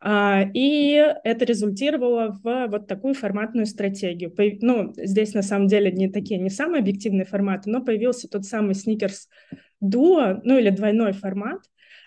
А, 0.00 0.42
и 0.52 0.92
это 1.24 1.44
результировало 1.44 2.38
в 2.42 2.66
вот 2.68 2.86
такую 2.86 3.14
форматную 3.14 3.66
стратегию. 3.66 4.34
Ну, 4.60 4.92
здесь 4.96 5.34
на 5.34 5.42
самом 5.42 5.68
деле 5.68 5.90
не 5.90 6.08
такие, 6.08 6.38
не 6.40 6.50
самые 6.50 6.80
объективные 6.80 7.24
форматы, 7.24 7.70
но 7.70 7.82
появился 7.82 8.28
тот 8.28 8.44
самый 8.44 8.74
Snickers 8.74 9.28
Duo, 9.82 10.40
ну 10.44 10.58
или 10.58 10.70
двойной 10.70 11.12
формат, 11.12 11.60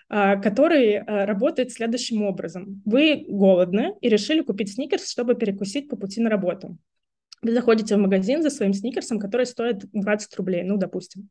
а, 0.08 0.36
который 0.36 0.98
а, 0.98 1.26
работает 1.26 1.72
следующим 1.72 2.22
образом. 2.22 2.82
Вы 2.84 3.24
голодны 3.28 3.94
и 4.00 4.08
решили 4.08 4.40
купить 4.42 4.72
сникерс, 4.72 5.10
чтобы 5.10 5.34
перекусить 5.34 5.88
по 5.88 5.96
пути 5.96 6.20
на 6.20 6.30
работу. 6.30 6.78
Вы 7.42 7.52
заходите 7.52 7.96
в 7.96 7.98
магазин 7.98 8.42
за 8.42 8.50
своим 8.50 8.74
сникерсом, 8.74 9.18
который 9.18 9.46
стоит 9.46 9.90
20 9.92 10.36
рублей, 10.36 10.62
ну, 10.62 10.76
допустим. 10.76 11.30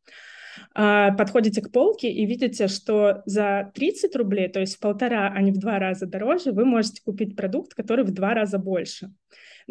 А, 0.74 1.12
подходите 1.12 1.62
к 1.62 1.72
полке 1.72 2.12
и 2.12 2.26
видите, 2.26 2.68
что 2.68 3.22
за 3.26 3.72
30 3.74 4.16
рублей, 4.16 4.50
то 4.50 4.60
есть 4.60 4.76
в 4.76 4.80
полтора, 4.80 5.32
а 5.36 5.42
не 5.42 5.52
в 5.52 5.58
два 5.58 5.80
раза 5.80 6.06
дороже, 6.06 6.52
вы 6.52 6.66
можете 6.66 7.02
купить 7.04 7.36
продукт, 7.36 7.74
который 7.74 8.06
в 8.06 8.12
два 8.12 8.34
раза 8.34 8.58
больше. 8.58 9.12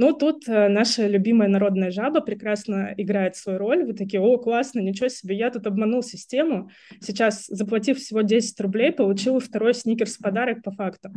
Ну, 0.01 0.13
тут 0.13 0.49
э, 0.49 0.69
наша 0.69 1.09
любимая 1.09 1.49
народная 1.49 1.91
жаба 1.91 2.21
прекрасно 2.21 2.95
играет 2.97 3.35
свою 3.35 3.59
роль. 3.59 3.85
Вы 3.85 3.95
такие, 3.95 4.21
о, 4.21 4.39
классно, 4.39 4.79
ничего 4.79 5.09
себе, 5.09 5.37
я 5.37 5.51
тут 5.51 5.67
обманул 5.67 6.05
систему. 6.05 6.71
Сейчас, 7.01 7.47
заплатив 7.49 7.99
всего 7.99 8.21
10 8.21 8.61
рублей, 8.61 8.93
получил 8.93 9.41
второй 9.41 9.75
сникерс 9.75 10.15
в 10.15 10.23
подарок 10.23 10.63
по 10.63 10.71
факту. 10.71 11.11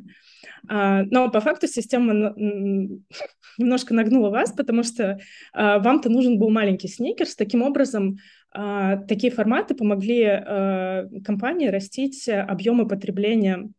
А, 0.67 1.03
но 1.03 1.29
по 1.29 1.41
факту 1.41 1.67
система 1.67 2.33
немножко 3.59 3.93
нагнула 3.93 4.31
вас, 4.31 4.51
потому 4.51 4.81
что 4.81 5.19
а, 5.53 5.77
вам-то 5.77 6.09
нужен 6.09 6.39
был 6.39 6.49
маленький 6.49 6.87
сникерс. 6.87 7.35
Таким 7.35 7.61
образом, 7.61 8.17
такие 8.53 9.31
форматы 9.31 9.75
помогли 9.75 10.25
а, 10.25 11.07
компании 11.23 11.67
растить 11.67 12.27
объемы 12.27 12.87
потребления 12.87 13.69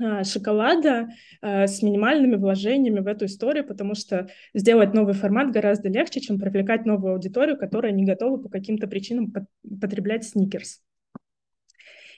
а, 0.00 0.24
шоколада 0.24 1.08
с 1.42 1.82
минимальными 1.82 2.36
вложениями 2.36 3.00
в 3.00 3.06
эту 3.06 3.26
историю, 3.26 3.66
потому 3.66 3.94
что 3.94 4.28
сделать 4.54 4.94
новый 4.94 5.14
формат 5.14 5.50
гораздо 5.50 5.88
легче, 5.88 6.20
чем 6.20 6.38
привлекать 6.38 6.86
новую 6.86 7.12
аудиторию, 7.12 7.58
которая 7.58 7.92
не 7.92 8.04
готова 8.04 8.38
по 8.38 8.48
каким-то 8.48 8.86
причинам 8.86 9.32
потреблять 9.80 10.24
сникерс. 10.24 10.82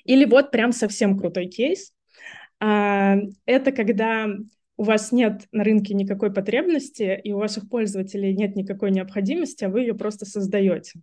Или 0.04 0.24
вот 0.24 0.50
прям 0.50 0.72
совсем 0.72 1.18
крутой 1.18 1.46
кейс. 1.46 1.92
Это 2.60 3.72
когда 3.76 4.28
у 4.78 4.84
вас 4.84 5.10
нет 5.10 5.42
на 5.50 5.64
рынке 5.64 5.92
никакой 5.92 6.32
потребности, 6.32 7.20
и 7.22 7.32
у 7.32 7.38
ваших 7.38 7.68
пользователей 7.68 8.32
нет 8.34 8.54
никакой 8.54 8.92
необходимости, 8.92 9.64
а 9.64 9.68
вы 9.68 9.80
ее 9.80 9.94
просто 9.94 10.24
создаете. 10.24 11.00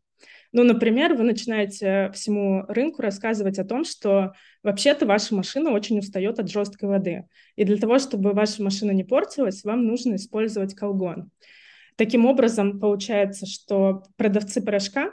Ну, 0.56 0.64
например, 0.64 1.16
вы 1.16 1.26
начинаете 1.26 2.10
всему 2.14 2.64
рынку 2.70 3.02
рассказывать 3.02 3.60
о 3.60 3.66
том, 3.66 3.84
что 3.84 4.32
вообще-то 4.64 5.06
ваша 5.06 5.36
машина 5.36 5.72
очень 5.72 6.00
устает 6.00 6.40
от 6.40 6.50
жесткой 6.50 6.88
воды. 6.88 7.26
И 7.58 7.66
для 7.66 7.76
того, 7.76 8.00
чтобы 8.00 8.32
ваша 8.32 8.64
машина 8.64 8.92
не 8.92 9.04
портилась, 9.04 9.66
вам 9.66 9.86
нужно 9.86 10.16
использовать 10.16 10.74
колгон. 10.74 11.30
Таким 11.98 12.26
образом, 12.26 12.80
получается, 12.80 13.46
что 13.46 14.04
продавцы 14.16 14.62
порошка 14.62 15.12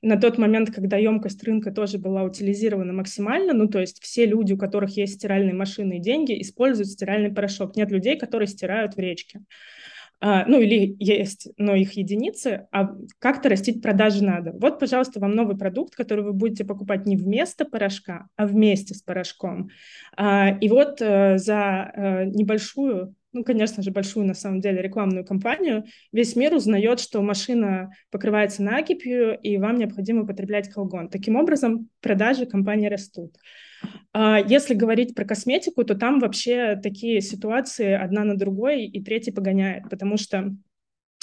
на 0.00 0.18
тот 0.18 0.38
момент, 0.38 0.70
когда 0.70 0.96
емкость 0.96 1.44
рынка 1.44 1.72
тоже 1.72 1.98
была 1.98 2.22
утилизирована 2.22 2.94
максимально, 2.94 3.52
ну, 3.52 3.68
то 3.68 3.80
есть 3.80 4.02
все 4.02 4.24
люди, 4.24 4.54
у 4.54 4.56
которых 4.56 4.96
есть 4.96 5.16
стиральные 5.16 5.52
машины 5.52 5.98
и 5.98 6.00
деньги, 6.00 6.40
используют 6.40 6.88
стиральный 6.88 7.30
порошок. 7.30 7.76
Нет 7.76 7.90
людей, 7.90 8.18
которые 8.18 8.46
стирают 8.46 8.94
в 8.94 8.98
речке. 8.98 9.42
А, 10.22 10.44
ну 10.46 10.60
или 10.60 10.96
есть, 10.98 11.48
но 11.56 11.74
их 11.74 11.92
единицы, 11.92 12.66
а 12.72 12.90
как-то 13.18 13.48
растить 13.48 13.82
продажи 13.82 14.22
надо. 14.22 14.52
Вот, 14.52 14.78
пожалуйста, 14.78 15.18
вам 15.18 15.32
новый 15.32 15.56
продукт, 15.56 15.94
который 15.94 16.22
вы 16.22 16.34
будете 16.34 16.64
покупать 16.64 17.06
не 17.06 17.16
вместо 17.16 17.64
порошка, 17.64 18.26
а 18.36 18.46
вместе 18.46 18.94
с 18.94 19.02
порошком. 19.02 19.70
А, 20.16 20.50
и 20.60 20.68
вот 20.68 21.00
э, 21.00 21.38
за 21.38 21.92
э, 21.94 22.24
небольшую 22.26 23.14
ну, 23.32 23.44
конечно 23.44 23.80
же, 23.80 23.92
большую 23.92 24.26
на 24.26 24.34
самом 24.34 24.60
деле 24.60 24.82
рекламную 24.82 25.24
кампанию, 25.24 25.84
весь 26.10 26.34
мир 26.34 26.52
узнает, 26.52 26.98
что 26.98 27.22
машина 27.22 27.92
покрывается 28.10 28.60
накипью, 28.60 29.38
и 29.38 29.56
вам 29.56 29.76
необходимо 29.76 30.22
употреблять 30.22 30.68
колгон. 30.68 31.08
Таким 31.08 31.36
образом, 31.36 31.88
продажи 32.00 32.46
компании 32.46 32.88
растут. 32.88 33.36
А 34.12 34.40
если 34.40 34.74
говорить 34.74 35.14
про 35.14 35.24
косметику, 35.24 35.84
то 35.84 35.94
там 35.94 36.18
вообще 36.18 36.76
такие 36.82 37.20
ситуации 37.20 37.92
одна 37.92 38.24
на 38.24 38.36
другой 38.36 38.86
и 38.86 39.02
третий 39.02 39.30
погоняет, 39.30 39.88
потому 39.88 40.16
что 40.16 40.54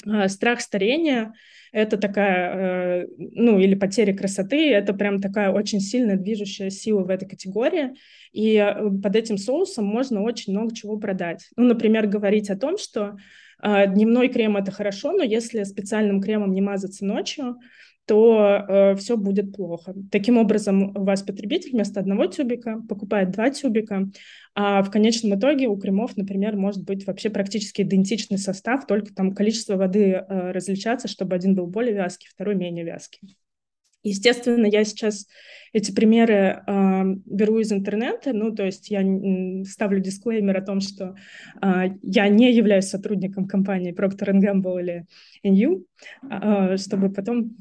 а, 0.06 0.30
страх 0.30 0.62
старения— 0.62 1.34
это 1.74 1.98
такая, 1.98 3.04
э, 3.04 3.08
ну, 3.18 3.60
или 3.60 3.76
потери 3.76 4.14
красоты, 4.14 4.72
это 4.72 4.94
прям 4.94 5.20
такая 5.20 5.52
очень 5.52 5.82
сильная 5.82 6.16
движущая 6.16 6.70
сила 6.70 7.04
в 7.04 7.10
этой 7.10 7.28
категории, 7.28 7.94
и 8.32 8.56
э, 8.56 8.90
под 9.04 9.16
этим 9.16 9.38
соусом 9.38 9.86
можно 9.86 10.22
очень 10.22 10.54
много 10.54 10.74
чего 10.74 10.98
продать. 10.98 11.50
Ну, 11.58 11.66
например, 11.66 12.08
говорить 12.08 12.50
о 12.50 12.58
том, 12.58 12.78
что 12.78 13.18
а, 13.60 13.88
дневной 13.88 14.30
крем— 14.30 14.56
это 14.58 14.72
хорошо, 14.72 15.12
но 15.12 15.24
если 15.24 15.64
специальным 15.64 16.22
кремом 16.22 16.54
не 16.54 16.62
мазаться 16.62 17.06
ночью, 17.06 17.58
то 18.08 18.66
э, 18.68 18.96
все 18.96 19.18
будет 19.18 19.54
плохо. 19.54 19.94
Таким 20.12 20.38
образом, 20.38 20.96
у 20.96 21.04
вас 21.04 21.22
потребитель 21.24 21.72
вместо 21.72 22.00
одного 22.00 22.26
тюбика 22.26 22.82
покупает 22.88 23.32
два 23.32 23.50
тюбика, 23.50 24.10
а 24.56 24.82
в 24.82 24.90
конечном 24.90 25.38
итоге 25.38 25.68
у 25.68 25.78
кремов, 25.78 26.16
например, 26.16 26.56
может 26.56 26.86
быть 26.86 27.06
вообще 27.06 27.30
практически 27.30 27.82
идентичный 27.82 28.38
состав, 28.38 28.88
только 28.88 29.14
там 29.14 29.36
количество 29.36 29.76
воды 29.76 30.12
э, 30.12 30.52
различаться, 30.52 31.10
чтобы 31.10 31.36
один 31.36 31.54
был 31.54 31.68
более 31.68 31.94
вязкий, 31.94 32.30
второй 32.32 32.56
менее 32.56 32.86
вязкий. 32.86 33.38
Естественно, 34.04 34.66
я 34.68 34.86
сейчас 34.86 35.28
эти 35.74 35.92
примеры 35.92 36.64
э, 36.66 37.04
беру 37.26 37.60
из 37.60 37.74
интернета, 37.74 38.32
ну, 38.32 38.56
то 38.56 38.64
есть 38.64 38.90
я 38.90 39.04
ставлю 39.66 40.00
дисклеймер 40.00 40.58
о 40.58 40.62
том, 40.62 40.80
что 40.80 41.16
э, 41.62 41.90
я 42.02 42.30
не 42.30 42.54
являюсь 42.54 42.88
сотрудником 42.88 43.48
компании 43.48 43.94
Procter 43.94 44.32
Gamble 44.32 44.82
или 44.82 45.06
NU, 45.44 45.84
э, 46.32 46.78
чтобы 46.78 47.12
потом 47.12 47.58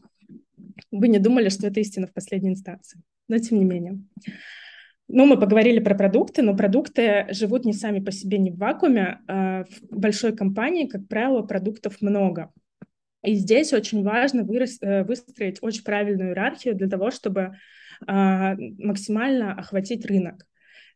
вы 0.90 1.08
не 1.08 1.18
думали, 1.18 1.48
что 1.48 1.66
это 1.66 1.80
истина 1.80 2.06
в 2.06 2.12
последней 2.12 2.50
инстанции. 2.50 3.00
Но 3.28 3.38
тем 3.38 3.58
не 3.58 3.64
менее. 3.64 4.00
Ну, 5.08 5.24
мы 5.26 5.38
поговорили 5.38 5.78
про 5.78 5.94
продукты, 5.94 6.42
но 6.42 6.56
продукты 6.56 7.26
живут 7.30 7.64
не 7.64 7.72
сами 7.72 8.00
по 8.00 8.10
себе, 8.10 8.38
не 8.38 8.50
в 8.50 8.58
вакууме. 8.58 9.20
А 9.28 9.64
в 9.90 9.98
большой 9.98 10.36
компании, 10.36 10.86
как 10.86 11.06
правило, 11.06 11.42
продуктов 11.42 12.00
много. 12.00 12.52
И 13.22 13.34
здесь 13.34 13.72
очень 13.72 14.02
важно 14.02 14.40
э, 14.40 15.04
выстроить 15.04 15.58
очень 15.60 15.84
правильную 15.84 16.30
иерархию 16.30 16.74
для 16.74 16.88
того, 16.88 17.10
чтобы 17.10 17.56
а, 18.06 18.54
максимально 18.78 19.52
охватить 19.52 20.06
рынок. 20.06 20.46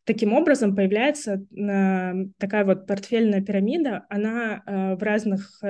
Таким 0.05 0.33
образом 0.33 0.75
появляется 0.75 1.45
а, 1.59 2.15
такая 2.39 2.65
вот 2.65 2.87
портфельная 2.87 3.43
пирамида, 3.43 4.07
она 4.09 4.63
а, 4.65 4.97
в 4.97 5.03
разных 5.03 5.61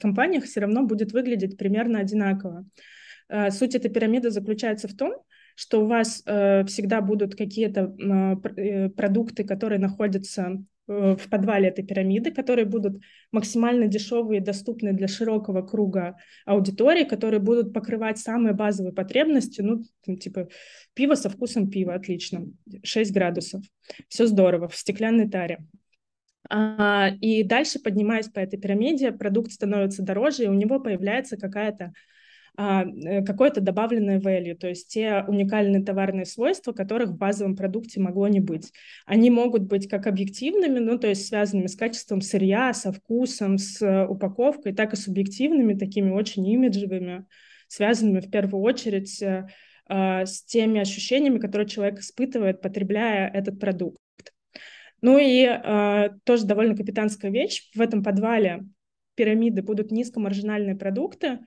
компаниях 0.00 0.44
все 0.44 0.60
равно 0.60 0.84
будет 0.84 1.12
выглядеть 1.12 1.56
примерно 1.56 2.00
одинаково. 2.00 2.64
Э, 3.28 3.50
суть 3.50 3.74
этой 3.74 3.90
пирамиды 3.90 4.30
заключается 4.30 4.88
в 4.88 4.96
том, 4.96 5.14
что 5.54 5.82
у 5.82 5.86
вас 5.86 6.22
э, 6.26 6.64
всегда 6.66 7.00
будут 7.00 7.34
какие-то 7.34 7.94
э, 7.98 8.88
продукты, 8.90 9.44
которые 9.44 9.78
находятся 9.78 10.62
в 10.88 11.28
подвале 11.28 11.70
этой 11.70 11.84
пирамиды, 11.84 12.30
которые 12.30 12.64
будут 12.64 13.02
максимально 13.32 13.88
дешевые 13.88 14.40
и 14.40 14.44
доступны 14.44 14.92
для 14.92 15.08
широкого 15.08 15.62
круга 15.62 16.16
аудитории, 16.44 17.02
которые 17.02 17.40
будут 17.40 17.72
покрывать 17.72 18.18
самые 18.18 18.54
базовые 18.54 18.92
потребности, 18.92 19.62
ну, 19.62 19.82
там, 20.04 20.16
типа 20.16 20.48
пиво 20.94 21.16
со 21.16 21.28
вкусом 21.28 21.70
пива, 21.70 21.94
отлично, 21.94 22.46
6 22.84 23.12
градусов, 23.12 23.64
все 24.08 24.28
здорово, 24.28 24.68
в 24.68 24.76
стеклянной 24.76 25.28
таре. 25.28 25.58
А, 26.48 27.10
и 27.20 27.42
дальше, 27.42 27.80
поднимаясь 27.80 28.28
по 28.28 28.38
этой 28.38 28.58
пирамиде, 28.58 29.10
продукт 29.10 29.50
становится 29.50 30.02
дороже, 30.02 30.44
и 30.44 30.48
у 30.48 30.54
него 30.54 30.78
появляется 30.78 31.36
какая-то 31.36 31.86
а, 31.86 31.92
какое-то 32.56 33.60
добавленное 33.60 34.18
value, 34.18 34.54
то 34.54 34.66
есть 34.68 34.88
те 34.88 35.24
уникальные 35.28 35.84
товарные 35.84 36.24
свойства, 36.24 36.72
которых 36.72 37.10
в 37.10 37.16
базовом 37.16 37.54
продукте 37.54 38.00
могло 38.00 38.28
не 38.28 38.40
быть. 38.40 38.72
Они 39.04 39.30
могут 39.30 39.62
быть 39.64 39.88
как 39.88 40.06
объективными, 40.06 40.78
ну, 40.78 40.98
то 40.98 41.06
есть 41.06 41.26
связанными 41.26 41.66
с 41.66 41.76
качеством 41.76 42.22
сырья, 42.22 42.72
со 42.72 42.92
вкусом, 42.92 43.58
с 43.58 43.82
э, 43.82 44.06
упаковкой, 44.06 44.74
так 44.74 44.94
и 44.94 44.96
субъективными, 44.96 45.74
такими 45.74 46.10
очень 46.10 46.46
имиджевыми, 46.46 47.26
связанными 47.68 48.20
в 48.20 48.30
первую 48.30 48.62
очередь 48.62 49.20
э, 49.22 49.48
а, 49.88 50.26
с 50.26 50.42
теми 50.42 50.80
ощущениями, 50.80 51.38
которые 51.38 51.68
человек 51.68 52.00
испытывает, 52.00 52.60
потребляя 52.60 53.30
этот 53.30 53.60
продукт. 53.60 54.00
Ну 55.02 55.18
и 55.18 55.44
э, 55.44 56.08
тоже 56.24 56.46
довольно 56.46 56.74
капитанская 56.74 57.30
вещь. 57.30 57.70
В 57.74 57.80
этом 57.80 58.02
подвале 58.02 58.64
пирамиды 59.14 59.62
будут 59.62 59.90
низкомаржинальные 59.90 60.76
продукты, 60.76 61.28
а, 61.28 61.38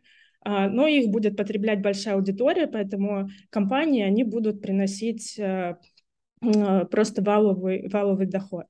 но 0.45 0.87
их 0.87 1.09
будет 1.09 1.35
потреблять 1.35 1.81
большая 1.81 2.15
аудитория, 2.15 2.67
поэтому 2.67 3.29
компании, 3.49 4.03
они 4.03 4.23
будут 4.23 4.61
приносить 4.61 5.37
э, 5.37 5.75
э, 6.41 6.85
просто 6.85 7.21
валовый, 7.21 7.89
валовый 7.89 8.25
доход. 8.25 8.65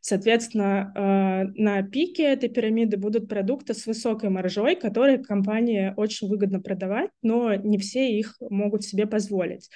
Соответственно, 0.00 0.92
э, 0.94 1.60
на 1.60 1.82
пике 1.82 2.22
этой 2.22 2.48
пирамиды 2.48 2.96
будут 2.96 3.28
продукты 3.28 3.74
с 3.74 3.84
высокой 3.86 4.30
маржой, 4.30 4.76
которые 4.76 5.18
компании 5.18 5.92
очень 5.96 6.28
выгодно 6.28 6.60
продавать, 6.60 7.10
но 7.22 7.54
не 7.54 7.78
все 7.78 8.16
их 8.16 8.36
могут 8.40 8.84
себе 8.84 9.06
позволить. 9.06 9.68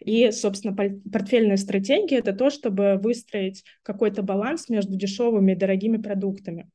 И, 0.00 0.30
собственно, 0.32 0.76
портфельная 0.76 1.56
стратегия— 1.56 2.18
это 2.18 2.32
то, 2.32 2.50
чтобы 2.50 3.00
выстроить 3.02 3.64
какой-то 3.82 4.22
баланс 4.22 4.68
между 4.68 4.96
дешевыми 4.96 5.52
и 5.52 5.56
дорогими 5.56 5.96
продуктами. 5.96 6.68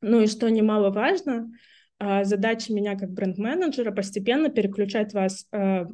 Ну 0.00 0.22
и 0.22 0.26
что 0.26 0.48
немаловажно— 0.48 1.50
а, 1.60 1.77
задача 2.00 2.72
меня 2.72 2.96
как 2.96 3.10
бренд-менеджера 3.10 3.90
постепенно 3.90 4.50
переключать 4.50 5.14
вас 5.14 5.46
э, 5.52 5.86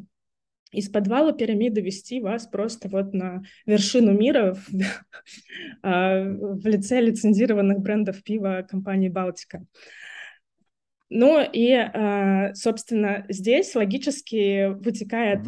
из 0.74 0.88
подвала 0.88 1.32
пирамиды 1.32 1.80
вести 1.80 2.20
вас 2.20 2.46
просто 2.46 2.88
вот 2.88 3.14
на 3.14 3.44
вершину 3.64 4.12
мира 4.12 4.54
в, 4.54 4.68
а, 5.82 6.22
в 6.24 6.66
лице 6.66 7.00
лицензированных 7.00 7.78
брендов 7.78 8.22
пива 8.22 8.66
компании 8.68 9.08
«Балтика». 9.08 9.64
Ну 11.10 11.40
и, 11.40 11.72
а, 11.72 12.54
собственно, 12.54 13.24
здесь 13.28 13.74
логически 13.74 14.66
вытекает 14.74 15.46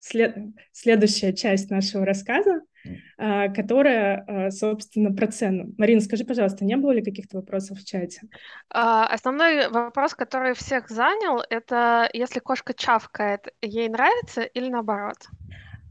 след, 0.00 0.36
следующая 0.72 1.34
часть 1.34 1.70
нашего 1.70 2.06
рассказа, 2.06 2.62
а, 2.62 2.73
которая, 3.16 4.24
а, 4.26 4.50
собственно, 4.50 5.14
про 5.14 5.26
цену. 5.28 5.72
Марина, 5.78 6.00
скажи, 6.00 6.24
пожалуйста, 6.24 6.64
не 6.64 6.76
было 6.76 6.92
ли 6.92 7.02
каких-то 7.02 7.38
вопросов 7.38 7.78
в 7.78 7.84
чате? 7.84 8.22
А, 8.70 9.06
основной 9.06 9.68
вопрос, 9.68 10.14
который 10.14 10.54
всех 10.54 10.88
занял, 10.88 11.42
это 11.48 12.08
если 12.12 12.40
кошка 12.40 12.74
чавкает, 12.74 13.48
ей 13.62 13.88
нравится 13.88 14.42
или 14.42 14.68
наоборот? 14.68 15.16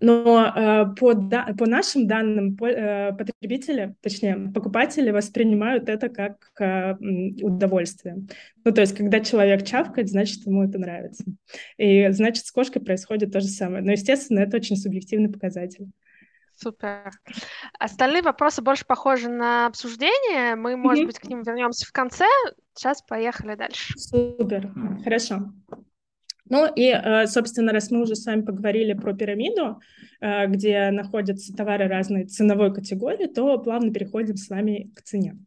Но 0.02 0.94
по, 1.00 1.14
да, 1.14 1.56
по 1.58 1.66
нашим 1.66 2.08
данным, 2.08 2.58
э, 2.62 3.14
потребители, 3.14 3.96
точнее, 4.02 4.52
покупатели 4.54 5.12
воспринимают 5.12 5.88
это 5.88 6.10
как 6.10 6.52
удовольствие. 7.00 8.18
Ну, 8.66 8.72
то 8.74 8.82
есть, 8.82 8.98
когда 8.98 9.22
человек 9.22 9.66
чавкает, 9.66 10.10
значит, 10.10 10.46
ему 10.46 10.66
это 10.66 10.78
нравится. 10.78 11.24
И 11.78 12.10
значит, 12.10 12.46
с 12.46 12.52
кошкой 12.52 12.82
происходит 12.82 13.32
то 13.32 13.40
же 13.40 13.48
самое. 13.48 13.82
Но, 13.82 13.94
естественно, 13.94 14.40
это 14.40 14.58
очень 14.58 14.76
субъективный 14.76 15.32
показатель. 15.32 15.88
Супер. 16.64 17.12
Остальные 17.78 18.22
вопросы 18.22 18.62
больше 18.62 18.86
похожи 18.86 19.30
на 19.30 19.68
обсуждение. 19.68 20.56
Мы, 20.56 20.78
может 20.78 21.06
быть, 21.06 21.20
к 21.20 21.26
ним 21.26 21.44
вернемся 21.44 21.86
в 21.86 21.92
конце. 21.92 22.26
Сейчас 22.74 23.02
поехали 23.02 23.56
дальше. 23.56 23.94
Супер. 23.98 24.72
Хорошо. 25.04 25.52
Ну 26.50 26.72
и, 26.74 26.90
э, 26.90 27.28
собственно, 27.28 27.72
раз 27.72 27.92
мы 27.92 28.02
уже 28.02 28.16
с 28.16 28.26
вами 28.26 28.42
поговорили 28.42 28.94
про 28.94 29.14
пирамиду, 29.14 29.80
э, 30.22 30.48
где 30.48 30.92
находятся 30.92 31.54
товары 31.54 31.88
разной 31.88 32.26
ценовой 32.26 32.74
категории, 32.74 33.28
то 33.28 33.58
плавно 33.60 33.94
переходим 33.94 34.36
с 34.36 34.50
вами 34.50 34.92
к 34.96 35.02
цене. 35.02 35.38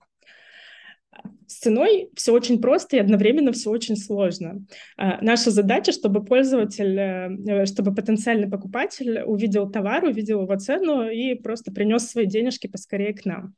С 1.46 1.60
ценой 1.60 2.10
все 2.16 2.32
очень 2.32 2.60
просто 2.60 2.96
и 2.96 3.00
одновременно 3.00 3.52
все 3.52 3.70
очень 3.70 3.96
сложно. 3.96 4.64
А, 4.96 5.22
наша 5.22 5.50
задача, 5.50 5.92
чтобы 5.92 6.24
пользователь, 6.24 6.98
э, 6.98 7.66
чтобы 7.66 7.94
потенциальный 7.94 8.50
покупатель 8.50 9.22
увидел 9.22 9.70
товар, 9.70 10.04
увидел 10.04 10.42
его 10.42 10.56
цену 10.56 11.08
и 11.08 11.34
просто 11.34 11.72
принес 11.72 12.08
свои 12.08 12.26
денежки 12.26 12.66
поскорее 12.66 13.14
к 13.14 13.24
нам. 13.24 13.54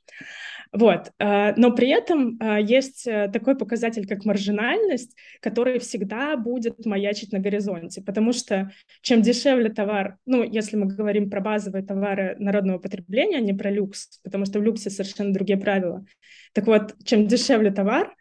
Вот. 0.72 1.12
А, 1.18 1.54
но 1.56 1.72
при 1.72 1.88
этом 1.88 2.36
а, 2.40 2.60
есть 2.60 3.06
э, 3.06 3.28
такой 3.32 3.56
показатель, 3.56 4.06
как 4.06 4.24
маржинальность, 4.24 5.16
который 5.40 5.78
всегда 5.78 6.36
будет 6.36 6.84
маячить 6.84 7.32
на 7.32 7.38
горизонте, 7.38 8.02
потому 8.02 8.32
что 8.32 8.70
чем 9.00 9.22
дешевле 9.22 9.70
товар, 9.70 10.18
ну, 10.26 10.42
если 10.42 10.76
мы 10.76 10.86
говорим 10.86 11.30
про 11.30 11.40
базовые 11.40 11.84
товары 11.84 12.36
народного 12.38 12.78
потребления, 12.78 13.38
а 13.38 13.40
не 13.40 13.54
про 13.54 13.70
люкс, 13.70 14.20
потому 14.22 14.44
что 14.44 14.60
в 14.60 14.62
люксе 14.62 14.90
совершенно 14.90 15.32
другие 15.32 15.58
правила. 15.58 16.04
Так 16.52 16.66
вот, 16.66 16.94
чем 17.04 17.26
дешевле 17.26 17.70
товар, 17.70 18.14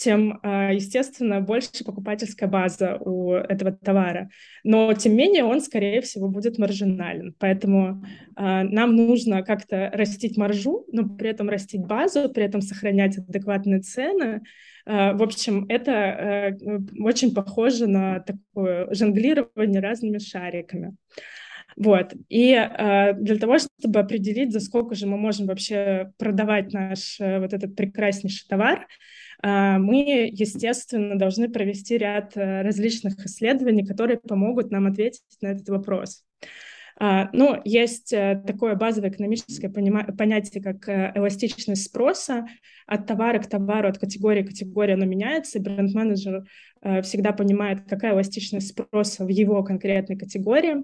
тем, 0.00 0.40
а, 0.42 0.72
естественно, 0.72 1.42
больше 1.42 1.84
покупательская 1.84 2.48
база 2.48 2.96
у 3.00 3.32
этого 3.34 3.70
товара. 3.72 4.30
Но, 4.64 4.94
тем 4.94 5.12
не 5.12 5.18
менее, 5.18 5.44
он, 5.44 5.60
скорее 5.60 6.00
всего, 6.00 6.28
будет 6.28 6.56
маржинален. 6.56 7.34
Поэтому 7.38 8.02
а, 8.34 8.64
нам 8.64 8.96
нужно 8.96 9.42
как-то 9.42 9.90
растить 9.92 10.38
маржу, 10.38 10.86
но 10.90 11.06
при 11.06 11.28
этом 11.28 11.50
растить 11.50 11.82
базу, 11.82 12.30
при 12.30 12.44
этом 12.44 12.62
сохранять 12.62 13.18
адекватные 13.18 13.80
цены. 13.80 14.40
А, 14.86 15.12
в 15.12 15.22
общем, 15.22 15.66
это 15.68 16.56
очень 16.98 17.34
похоже 17.34 17.86
на 17.86 18.20
такое 18.20 18.88
жонглирование 18.94 19.82
разными 19.82 20.16
шариками. 20.16 20.96
Вот. 21.76 22.14
И 22.28 22.52
э, 22.52 23.12
для 23.14 23.36
того, 23.36 23.58
чтобы 23.58 24.00
определить, 24.00 24.52
за 24.52 24.60
сколько 24.60 24.94
же 24.94 25.06
мы 25.06 25.16
можем 25.16 25.46
вообще 25.46 26.12
продавать 26.18 26.72
наш 26.72 27.20
э, 27.20 27.38
вот 27.38 27.52
этот 27.52 27.76
прекраснейший 27.76 28.46
товар, 28.48 28.86
мы, 29.42 30.28
естественно, 30.32 31.18
должны 31.18 31.48
провести 31.48 31.96
ряд 31.96 32.36
э, 32.36 32.62
различных 32.62 33.24
исследований, 33.24 33.86
которые 33.86 34.18
помогут 34.18 34.70
нам 34.70 34.86
ответить 34.86 35.22
на 35.40 35.48
этот 35.48 35.68
вопрос. 35.68 36.24
А, 36.98 37.30
ну, 37.32 37.58
есть 37.64 38.12
э, 38.12 38.42
такое 38.46 38.74
базовое 38.74 39.10
экономическое 39.10 39.70
понятие, 39.70 40.62
как 40.62 40.86
э, 40.88 41.12
эластичность 41.14 41.86
спроса. 41.86 42.46
От 42.86 43.06
товара 43.06 43.38
к 43.38 43.48
товару, 43.48 43.88
от 43.88 43.98
категории 43.98 44.42
к 44.42 44.48
категории 44.48 44.94
оно 44.94 45.06
меняется, 45.06 45.58
и 45.58 45.62
бренд-менеджер 45.62 46.44
всегда 47.02 47.32
понимает, 47.32 47.82
какая 47.88 48.14
эластичность 48.14 48.68
спроса 48.68 49.24
в 49.24 49.28
его 49.28 49.62
конкретной 49.62 50.16
категории. 50.16 50.82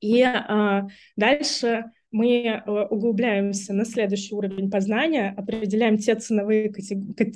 И 0.00 0.22
а, 0.22 0.86
дальше 1.16 1.84
мы 2.10 2.44
э, 2.44 2.70
углубляемся 2.90 3.72
на 3.74 3.84
следующий 3.84 4.34
уровень 4.34 4.70
познания, 4.70 5.34
определяем 5.36 5.98
те 5.98 6.14
ценовые 6.14 6.72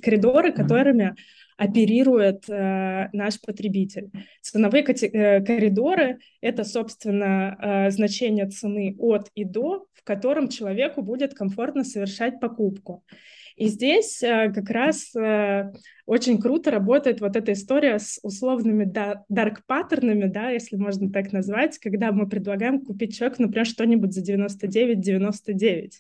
коридоры, 0.02 0.52
которыми 0.52 1.14
оперирует 1.56 2.48
э, 2.48 3.08
наш 3.12 3.40
потребитель. 3.40 4.10
Ценовые 4.40 4.82
э, 4.84 5.44
коридоры— 5.44 6.18
это, 6.40 6.64
собственно, 6.64 7.56
э, 7.60 7.90
значение 7.90 8.48
цены 8.48 8.96
от 8.98 9.28
и 9.34 9.44
до, 9.44 9.86
в 9.92 10.02
котором 10.02 10.48
человеку 10.48 11.02
будет 11.02 11.34
комфортно 11.34 11.84
совершать 11.84 12.40
покупку. 12.40 13.04
И 13.56 13.68
здесь 13.68 14.22
э, 14.22 14.52
как 14.52 14.70
раз 14.70 15.14
э, 15.14 15.72
очень 16.06 16.40
круто 16.40 16.70
работает 16.70 17.20
вот 17.20 17.36
эта 17.36 17.52
история 17.52 17.98
с 17.98 18.18
условными 18.22 18.90
дарк-паттернами, 19.28 20.26
да, 20.26 20.50
если 20.50 20.76
можно 20.76 21.10
так 21.10 21.32
назвать, 21.32 21.78
когда 21.78 22.12
мы 22.12 22.28
предлагаем 22.28 22.80
купить 22.80 23.16
человеку, 23.16 23.42
например, 23.42 23.66
что-нибудь 23.66 24.12
за 24.12 24.22
99,99. 24.22 25.90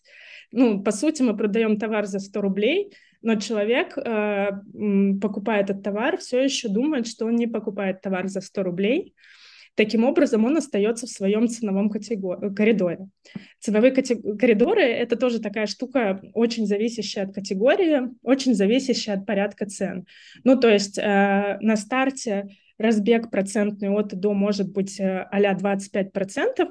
Ну, 0.52 0.82
по 0.82 0.90
сути, 0.90 1.22
мы 1.22 1.36
продаем 1.36 1.78
товар 1.78 2.06
за 2.06 2.18
100 2.18 2.40
рублей, 2.40 2.92
но 3.22 3.36
человек, 3.36 3.96
э, 3.96 4.50
покупая 5.20 5.62
этот 5.62 5.82
товар, 5.82 6.18
все 6.18 6.42
еще 6.42 6.68
думает, 6.68 7.06
что 7.06 7.26
он 7.26 7.36
не 7.36 7.46
покупает 7.46 8.00
товар 8.02 8.28
за 8.28 8.40
100 8.40 8.62
рублей, 8.62 9.14
Таким 9.74 10.04
образом, 10.04 10.44
он 10.44 10.56
остается 10.56 11.06
в 11.06 11.10
своем 11.10 11.48
ценовом 11.48 11.88
коридоре. 11.88 13.08
Ценовые 13.60 13.92
коридоры— 13.92 14.82
это 14.82 15.16
тоже 15.16 15.40
такая 15.40 15.66
штука, 15.66 16.20
очень 16.34 16.66
зависящая 16.66 17.26
от 17.26 17.34
категории, 17.34 18.10
очень 18.22 18.54
зависящая 18.54 19.16
от 19.16 19.26
порядка 19.26 19.64
цен. 19.66 20.06
Ну, 20.44 20.60
то 20.60 20.68
есть 20.68 20.98
э, 20.98 21.58
на 21.60 21.76
старте 21.76 22.48
разбег 22.76 23.30
процентный 23.30 23.88
от 23.88 24.12
и 24.12 24.16
до 24.16 24.34
может 24.34 24.70
быть 24.72 25.00
э, 25.00 25.26
а-ля 25.30 25.54
25%, 25.54 26.68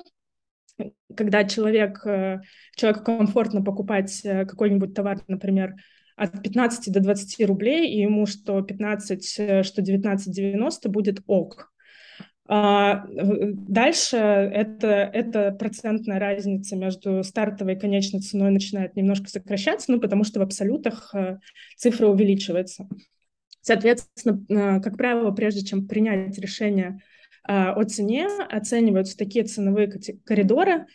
когда 1.15 1.43
человек, 1.43 2.05
э, 2.05 2.41
человеку 2.75 3.03
комфортно 3.03 3.63
покупать 3.63 4.21
э, 4.23 4.45
какой-нибудь 4.45 4.93
товар, 4.93 5.21
например, 5.27 5.75
от 6.15 6.43
15 6.43 6.93
до 6.93 6.99
20 6.99 7.47
рублей, 7.47 7.89
и 7.89 8.01
ему 8.01 8.27
что 8.27 8.61
15, 8.61 9.35
э, 9.39 9.63
что 9.63 9.81
19,90 9.81 10.89
будет 10.89 11.21
ок. 11.25 11.70
А, 12.47 13.05
дальше 13.07 14.17
это, 14.17 14.87
это 14.87 15.51
процентная 15.51 16.19
разница 16.19 16.75
между 16.75 17.23
стартовой 17.23 17.75
и 17.75 17.79
конечной 17.79 18.19
ценой 18.19 18.51
начинает 18.51 18.95
немножко 18.95 19.29
сокращаться, 19.29 19.91
ну, 19.91 19.99
потому 19.99 20.23
что 20.23 20.39
в 20.39 20.43
абсолютах 20.43 21.13
э, 21.13 21.39
цифра 21.77 22.07
увеличивается. 22.07 22.89
Соответственно, 23.61 24.43
э, 24.49 24.81
как 24.81 24.97
правило, 24.97 25.31
прежде 25.31 25.63
чем 25.63 25.87
принять 25.87 26.37
решение 26.39 26.99
э, 27.47 27.53
о 27.53 27.83
цене, 27.85 28.27
оцениваются 28.49 29.17
такие 29.17 29.45
ценовые 29.45 29.91
коридоры, 30.25 30.87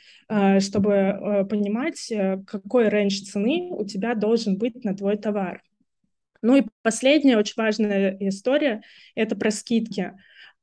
чтобы 0.59 1.47
понимать, 1.49 2.13
какой 2.49 2.89
рейндж 2.89 3.23
цены 3.23 3.69
у 3.71 3.85
тебя 3.85 4.17
должен 4.17 4.59
быть 4.59 4.85
на 4.85 4.97
твой 4.97 5.17
товар. 5.17 5.63
Ну 6.43 6.57
и 6.57 6.65
последняя 6.83 7.39
очень 7.39 7.55
важная 7.57 8.17
история– 8.21 8.83
это 9.15 9.37
про 9.37 9.51
скидки. 9.51 10.13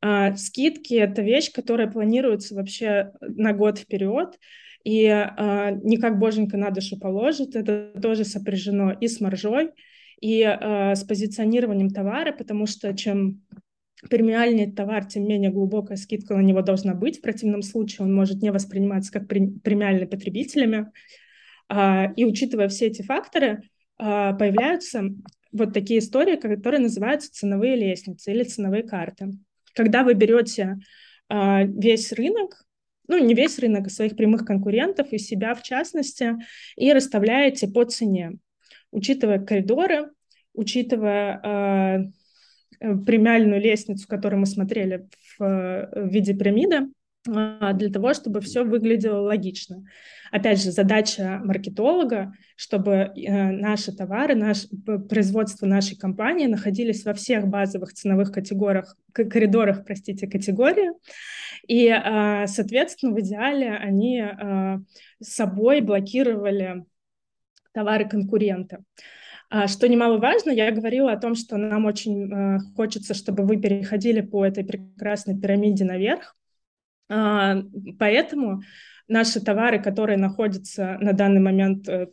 А, 0.06 0.36
скидки— 0.36 0.94
это 0.96 1.22
вещь, 1.22 1.50
которая 1.54 1.90
планируется 1.90 2.56
вообще 2.56 3.14
на 3.22 3.54
год 3.54 3.80
вперед, 3.80 4.38
и 4.84 5.08
а, 5.08 5.72
не 5.72 5.96
как 5.96 6.20
боженька 6.20 6.58
на 6.58 6.72
душу 6.72 7.00
положит, 7.00 7.56
это 7.56 7.94
тоже 8.02 8.26
сопряжено 8.26 8.92
и 8.92 9.08
с 9.08 9.22
маржой, 9.22 9.72
и 10.20 10.44
а, 10.44 10.94
с 10.94 11.06
позиционированием 11.06 11.90
товара, 11.90 12.34
потому 12.34 12.66
что 12.66 12.94
чем 12.94 13.44
премиальнее 14.10 14.74
товар, 14.74 15.06
тем 15.06 15.26
менее 15.26 15.52
глубокая 15.52 15.96
скидка 15.96 16.36
на 16.36 16.42
него 16.42 16.62
должна 16.62 16.96
быть. 16.96 17.20
В 17.20 17.22
противном 17.22 17.62
случае 17.62 18.06
он 18.06 18.14
может 18.14 18.42
не 18.42 18.52
восприниматься 18.52 19.10
как 19.10 19.30
премиальный 19.30 20.06
потребителями. 20.06 20.92
И 22.18 22.26
учитывая 22.26 22.68
все 22.68 22.88
эти 22.88 23.04
факторы, 23.04 23.62
появляются 23.98 25.04
вот 25.54 25.72
такие 25.74 26.00
истории, 26.00 26.36
которые 26.36 26.82
называются 26.82 27.32
ценовые 27.32 27.78
лестницы 27.78 28.34
или 28.34 28.44
ценовые 28.44 28.84
карты. 28.84 29.30
Когда 29.74 30.04
вы 30.04 30.14
берете 30.14 30.78
э, 31.30 31.66
весь 31.66 32.12
рынок, 32.14 32.66
ну, 33.08 33.18
не 33.18 33.34
весь 33.34 33.60
рынок, 33.60 33.88
а 33.88 33.90
своих 33.90 34.16
прямых 34.16 34.46
конкурентов 34.46 35.12
и 35.12 35.18
себя 35.18 35.56
в 35.56 35.64
частности, 35.64 36.36
и 36.76 36.94
расставляете 36.94 37.68
по 37.68 37.84
цене, 37.84 38.34
учитывая 38.92 39.40
коридоры, 39.40 40.12
учитывая 40.54 42.12
э, 42.80 42.96
премиальную 43.06 43.62
лестницу, 43.62 44.08
которую 44.08 44.42
мы 44.42 44.46
смотрели 44.46 45.08
в, 45.38 45.90
в 45.92 46.08
виде 46.10 46.34
пирамиды, 46.34 46.76
а, 46.76 47.03
для 47.26 47.90
того, 47.90 48.14
чтобы 48.14 48.42
все 48.42 48.64
выглядело 48.64 49.22
логично. 49.22 49.86
Опять 50.32 50.62
же, 50.62 50.72
задача 50.72 51.40
маркетолога, 51.44 52.34
чтобы 52.56 52.92
э, 52.92 53.52
наши 53.52 53.96
товары, 53.96 54.36
наш, 54.36 54.66
производство 55.08 55.66
нашей 55.66 55.96
компании 55.96 56.48
находились 56.48 57.06
во 57.06 57.14
всех 57.14 57.48
базовых 57.48 57.94
ценовых 57.94 58.32
категориях, 58.32 58.98
коридорах, 59.14 59.86
простите, 59.86 60.28
категории, 60.28 60.92
и, 61.68 61.88
а, 61.88 62.48
соответственно, 62.48 63.14
в 63.14 63.20
идеале 63.22 63.72
они 63.72 64.22
а, 64.22 64.80
собой 65.22 65.82
блокировали 65.82 66.84
товары 67.72 68.08
конкурента. 68.08 68.84
Что 69.68 69.88
немаловажно, 69.88 70.50
я 70.50 70.72
говорила 70.72 71.12
о 71.12 71.20
том, 71.20 71.36
что 71.36 71.58
нам 71.58 71.86
очень 71.86 72.60
хочется, 72.76 73.14
чтобы 73.14 73.44
вы 73.44 73.58
переходили 73.58 74.22
по 74.22 74.44
этой 74.44 74.66
прекрасной 74.66 75.40
пирамиде 75.40 75.86
наверх, 75.86 76.36
а, 76.36 76.43
поэтому 78.00 78.62
наши 79.08 79.42
товары, 79.42 79.82
которые 79.82 80.18
находятся 80.18 80.98
на 81.00 81.14
данный 81.14 81.42
момент 81.42 81.88
э, 81.88 82.08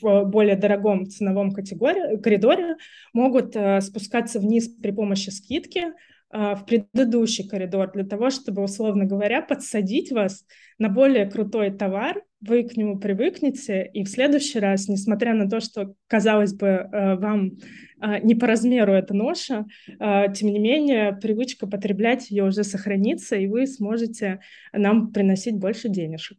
в 0.00 0.24
более 0.24 0.56
дорогом 0.56 1.06
ценовом 1.06 1.52
категории, 1.52 2.20
коридоре, 2.20 2.76
могут 3.12 3.56
э, 3.56 3.80
спускаться 3.80 4.38
вниз 4.40 4.68
при 4.68 4.90
помощи 4.90 5.30
скидки, 5.30 5.86
а, 5.86 5.92
в 6.32 6.64
предыдущий 6.66 7.48
коридор 7.48 7.92
для 7.92 8.04
того, 8.04 8.30
чтобы, 8.30 8.62
условно 8.62 9.04
говоря, 9.04 9.42
подсадить 9.42 10.10
вас 10.12 10.44
на 10.78 10.88
более 10.88 11.26
крутой 11.26 11.70
товар, 11.70 12.22
вы 12.40 12.64
к 12.64 12.76
нему 12.76 12.98
привыкнете, 12.98 13.88
и 13.92 14.04
в 14.04 14.08
следующий 14.08 14.58
раз, 14.58 14.88
несмотря 14.88 15.34
на 15.34 15.48
то, 15.48 15.60
что, 15.60 15.94
казалось 16.06 16.52
бы, 16.52 16.66
э, 16.66 17.14
вам 17.16 17.52
а, 17.98 18.18
не 18.18 18.34
по 18.34 18.46
размеру 18.46 18.92
эта 18.92 19.14
ноша, 19.14 19.64
а, 19.98 20.28
тем 20.28 20.50
не 20.50 20.58
менее, 20.58 21.16
привычка 21.20 21.66
потреблять 21.66 22.30
ее 22.30 22.44
уже 22.44 22.62
сохранится, 22.62 23.36
и 23.36 23.46
вы 23.46 23.66
сможете 23.66 24.40
нам 24.72 25.12
приносить 25.12 25.56
больше 25.56 25.88
денежек. 25.88 26.38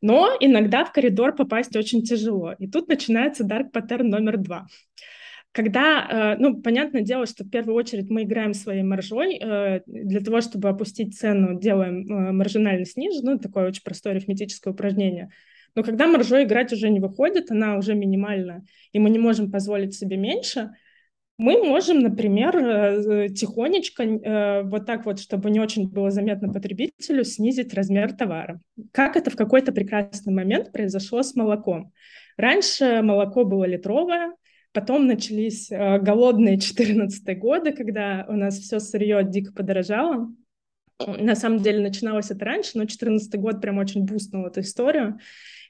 Но 0.00 0.30
иногда 0.40 0.84
в 0.84 0.92
коридор 0.92 1.34
попасть 1.34 1.76
очень 1.76 2.02
тяжело. 2.02 2.54
И 2.58 2.66
тут 2.66 2.88
начинается 2.88 3.44
pattern 3.44 4.04
номер 4.04 4.36
два. 4.36 4.66
Когда, 5.52 6.34
э, 6.34 6.40
ну, 6.40 6.62
понятное 6.62 7.02
дело, 7.02 7.26
что 7.26 7.44
в 7.44 7.50
первую 7.50 7.76
очередь 7.76 8.08
мы 8.08 8.22
играем 8.22 8.54
своей 8.54 8.82
маржой, 8.82 9.36
э, 9.36 9.82
для 9.86 10.20
того, 10.20 10.40
чтобы 10.40 10.70
опустить 10.70 11.18
цену, 11.18 11.60
делаем 11.60 12.10
э, 12.10 12.32
маржинальность 12.32 12.96
ниже, 12.96 13.20
ну, 13.22 13.38
такое 13.38 13.68
очень 13.68 13.82
простое 13.82 14.14
арифметическое 14.14 14.72
упражнение. 14.72 15.28
Но 15.74 15.82
когда 15.82 16.06
маржой 16.06 16.44
играть 16.44 16.72
уже 16.72 16.88
не 16.88 17.00
выходит, 17.00 17.50
она 17.50 17.76
уже 17.76 17.94
минимальна, 17.94 18.64
и 18.92 18.98
мы 18.98 19.10
не 19.10 19.18
можем 19.18 19.50
позволить 19.50 19.94
себе 19.94 20.16
меньше, 20.16 20.70
мы 21.38 21.62
можем, 21.64 22.00
например, 22.00 23.30
тихонечко, 23.32 24.62
вот 24.64 24.86
так 24.86 25.06
вот, 25.06 25.18
чтобы 25.18 25.50
не 25.50 25.60
очень 25.60 25.88
было 25.88 26.10
заметно 26.10 26.52
потребителю, 26.52 27.24
снизить 27.24 27.72
размер 27.72 28.12
товара. 28.12 28.60
Как 28.92 29.16
это 29.16 29.30
в 29.30 29.36
какой-то 29.36 29.72
прекрасный 29.72 30.32
момент 30.32 30.72
произошло 30.72 31.22
с 31.22 31.34
молоком. 31.34 31.90
Раньше 32.36 33.00
молоко 33.02 33.44
было 33.44 33.64
литровое, 33.64 34.34
Потом 34.72 35.06
начались 35.06 35.70
э, 35.70 35.98
голодные 35.98 36.58
14 36.58 37.38
годы, 37.38 37.72
когда 37.72 38.24
у 38.28 38.32
нас 38.32 38.58
все 38.58 38.80
сырье 38.80 39.22
дико 39.22 39.52
подорожало. 39.52 40.34
На 40.98 41.34
самом 41.34 41.62
деле 41.62 41.80
начиналось 41.80 42.30
это 42.30 42.44
раньше, 42.44 42.72
но 42.74 42.86
14 42.86 43.34
год 43.40 43.60
прям 43.60 43.78
очень 43.78 44.04
бустнул 44.04 44.46
эту 44.46 44.60
историю. 44.60 45.18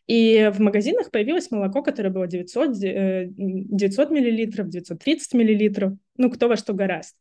И 0.07 0.51
в 0.53 0.61
магазинах 0.61 1.11
появилось 1.11 1.51
молоко, 1.51 1.83
которое 1.83 2.11
было 2.11 2.27
900, 2.27 2.73
900 2.77 4.11
миллилитров, 4.11 4.69
930 4.69 5.35
миллилитров, 5.35 5.95
ну, 6.17 6.31
кто 6.31 6.49
во 6.49 6.57
что 6.57 6.73
гораст. 6.73 7.17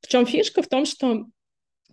В 0.00 0.08
чем 0.08 0.26
фишка? 0.26 0.62
В 0.62 0.68
том, 0.68 0.84
что 0.84 1.26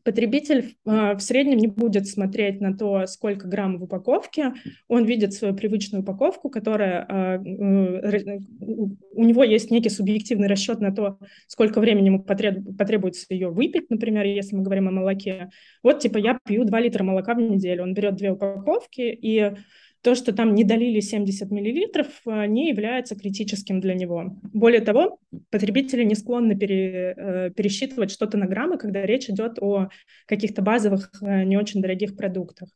Потребитель 0.04 0.76
э, 0.86 1.16
в 1.16 1.20
среднем 1.20 1.58
не 1.58 1.68
будет 1.68 2.08
смотреть 2.08 2.62
на 2.62 2.76
то, 2.76 3.06
сколько 3.06 3.48
грамм 3.48 3.78
в 3.78 3.84
упаковке. 3.84 4.54
Он 4.88 5.06
видит 5.06 5.34
свою 5.34 5.56
привычную 5.56 6.04
упаковку, 6.04 6.50
которая 6.50 7.06
э, 7.08 7.38
у 7.40 9.24
него 9.24 9.44
есть 9.44 9.72
некий 9.72 9.90
субъективный 9.90 10.48
расчет 10.48 10.80
на 10.80 10.94
то, 10.94 11.18
сколько 11.48 11.80
времени 11.80 12.08
ему 12.08 12.24
потребуется 12.24 13.26
ее 13.30 13.50
выпить, 13.50 13.90
например, 13.90 14.26
если 14.26 14.56
мы 14.56 14.64
говорим 14.64 14.88
о 14.88 14.92
молоке. 14.92 15.50
Вот, 15.84 16.00
типа, 16.00 16.18
я 16.18 16.40
пью 16.46 16.64
2 16.64 16.80
литра 16.80 17.04
молока 17.04 17.34
в 17.34 17.42
неделю. 17.42 17.84
Он 17.84 17.94
берет 17.94 18.16
две 18.16 18.32
упаковки 18.32 19.02
и 19.02 19.54
то, 20.02 20.16
что 20.16 20.34
там 20.34 20.56
не 20.56 20.64
долили 20.64 21.00
70 21.00 21.52
миллилитров, 21.52 22.08
э, 22.26 22.46
не 22.48 22.70
является 22.70 23.16
критическим 23.16 23.80
для 23.80 23.94
него. 23.94 24.38
Более 24.54 24.82
того, 24.82 25.20
потребители 25.50 26.04
не 26.04 26.16
склонны 26.16 26.56
пере, 26.56 27.14
э, 27.16 27.50
пересчитывать 27.52 28.12
что-то 28.12 28.38
на 28.38 28.48
граммы, 28.48 28.78
когда 28.78 29.06
речь 29.06 29.30
идет 29.30 29.60
о 29.62 29.90
каких-то 30.26 30.62
базовых, 30.62 31.12
э, 31.22 31.44
не 31.44 31.58
очень 31.58 31.82
дорогих 31.82 32.16
продуктах. 32.16 32.70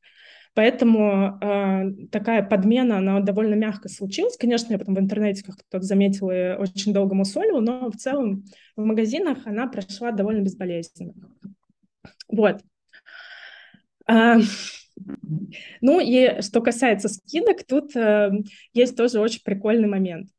Поэтому 0.56 1.38
э, 1.42 2.08
такая 2.12 2.42
подмена, 2.42 3.00
она 3.00 3.20
довольно 3.20 3.56
мягко 3.56 3.90
случилась. 3.90 4.38
Конечно, 4.38 4.72
я 4.72 4.80
потом 4.80 4.96
в 4.96 5.00
интернете 5.00 5.44
как 5.44 5.58
кто-то 5.58 5.84
заметил 5.84 6.32
и 6.32 6.56
очень 6.56 6.94
долго 6.94 7.14
мусолил, 7.14 7.60
но 7.60 7.92
в 7.92 7.98
целом 7.98 8.46
в 8.78 8.86
магазинах 8.86 9.40
она 9.46 9.68
прошла 9.68 10.12
довольно 10.12 10.42
безболезненно. 10.42 11.14
Вот. 12.30 12.62
А, 14.08 14.38
ну 15.82 16.00
и 16.00 16.42
что 16.42 16.62
касается 16.62 17.10
скидок, 17.10 17.66
тут 17.68 17.96
э, 17.96 18.32
есть 18.74 18.96
тоже 18.96 19.20
очень 19.20 19.42
прикольный 19.44 19.88
момент. 19.88 20.30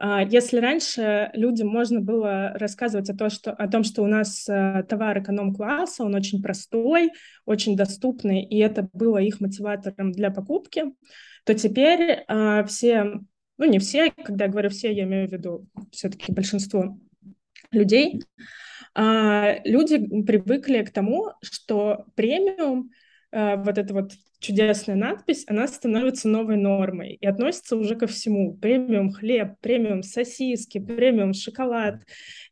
Э, 0.00 0.20
если 0.28 0.58
раньше 0.58 1.30
людям 1.34 1.68
можно 1.68 2.00
было 2.00 2.52
рассказывать 2.54 3.10
о, 3.10 3.16
то, 3.16 3.30
что, 3.30 3.52
о 3.52 3.68
том, 3.68 3.84
что 3.84 4.02
у 4.02 4.06
нас 4.06 4.48
э, 4.48 4.84
товар 4.88 5.20
эконом-класса, 5.20 6.04
он 6.04 6.14
очень 6.14 6.42
простой, 6.42 7.10
очень 7.44 7.76
доступный, 7.76 8.42
и 8.42 8.58
это 8.58 8.88
было 8.92 9.18
их 9.18 9.40
мотиватором 9.40 10.12
для 10.12 10.30
покупки, 10.30 10.84
то 11.44 11.54
теперь 11.54 12.24
э, 12.26 12.64
все, 12.66 13.20
ну 13.58 13.64
не 13.70 13.78
все, 13.78 14.10
когда 14.10 14.46
я 14.46 14.50
говорю 14.50 14.70
все, 14.70 14.92
я 14.92 15.04
имею 15.04 15.28
в 15.28 15.32
виду 15.32 15.66
все-таки 15.92 16.32
большинство 16.32 16.98
людей, 17.70 18.22
э, 18.94 19.60
люди 19.64 20.22
привыкли 20.22 20.82
к 20.82 20.90
тому, 20.90 21.32
что 21.42 22.06
премиум— 22.14 22.90
Э, 23.36 23.56
вот 23.56 23.76
эта 23.78 23.92
вот 23.92 24.12
чудесная 24.46 24.94
надпись, 24.94 25.44
она 25.48 25.66
становится 25.66 26.28
новой 26.28 26.56
нормой 26.56 27.18
и 27.20 27.26
относится 27.26 27.76
уже 27.76 27.96
ко 27.96 28.06
всему. 28.06 28.54
Премиум 28.54 29.10
хлеб, 29.10 29.54
премиум 29.60 30.02
сосиски, 30.02 30.78
премиум 30.78 31.34
шоколад. 31.34 31.96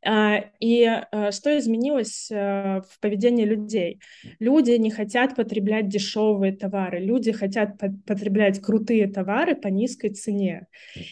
А, 0.04 0.44
и 0.58 0.82
э, 0.82 1.30
что 1.30 1.56
изменилось 1.56 2.30
э, 2.30 2.80
в 2.80 3.00
поведении 3.00 3.44
людей? 3.44 4.00
Люди 4.40 4.72
не 4.72 4.90
хотят 4.90 5.36
потреблять 5.36 5.88
дешевые 5.88 6.52
товары, 6.52 6.98
люди 6.98 7.30
хотят 7.32 7.78
потреблять 8.06 8.60
крутые 8.60 9.06
товары 9.06 9.54
по 9.54 9.68
низкой 9.68 10.10
цене. 10.10 10.66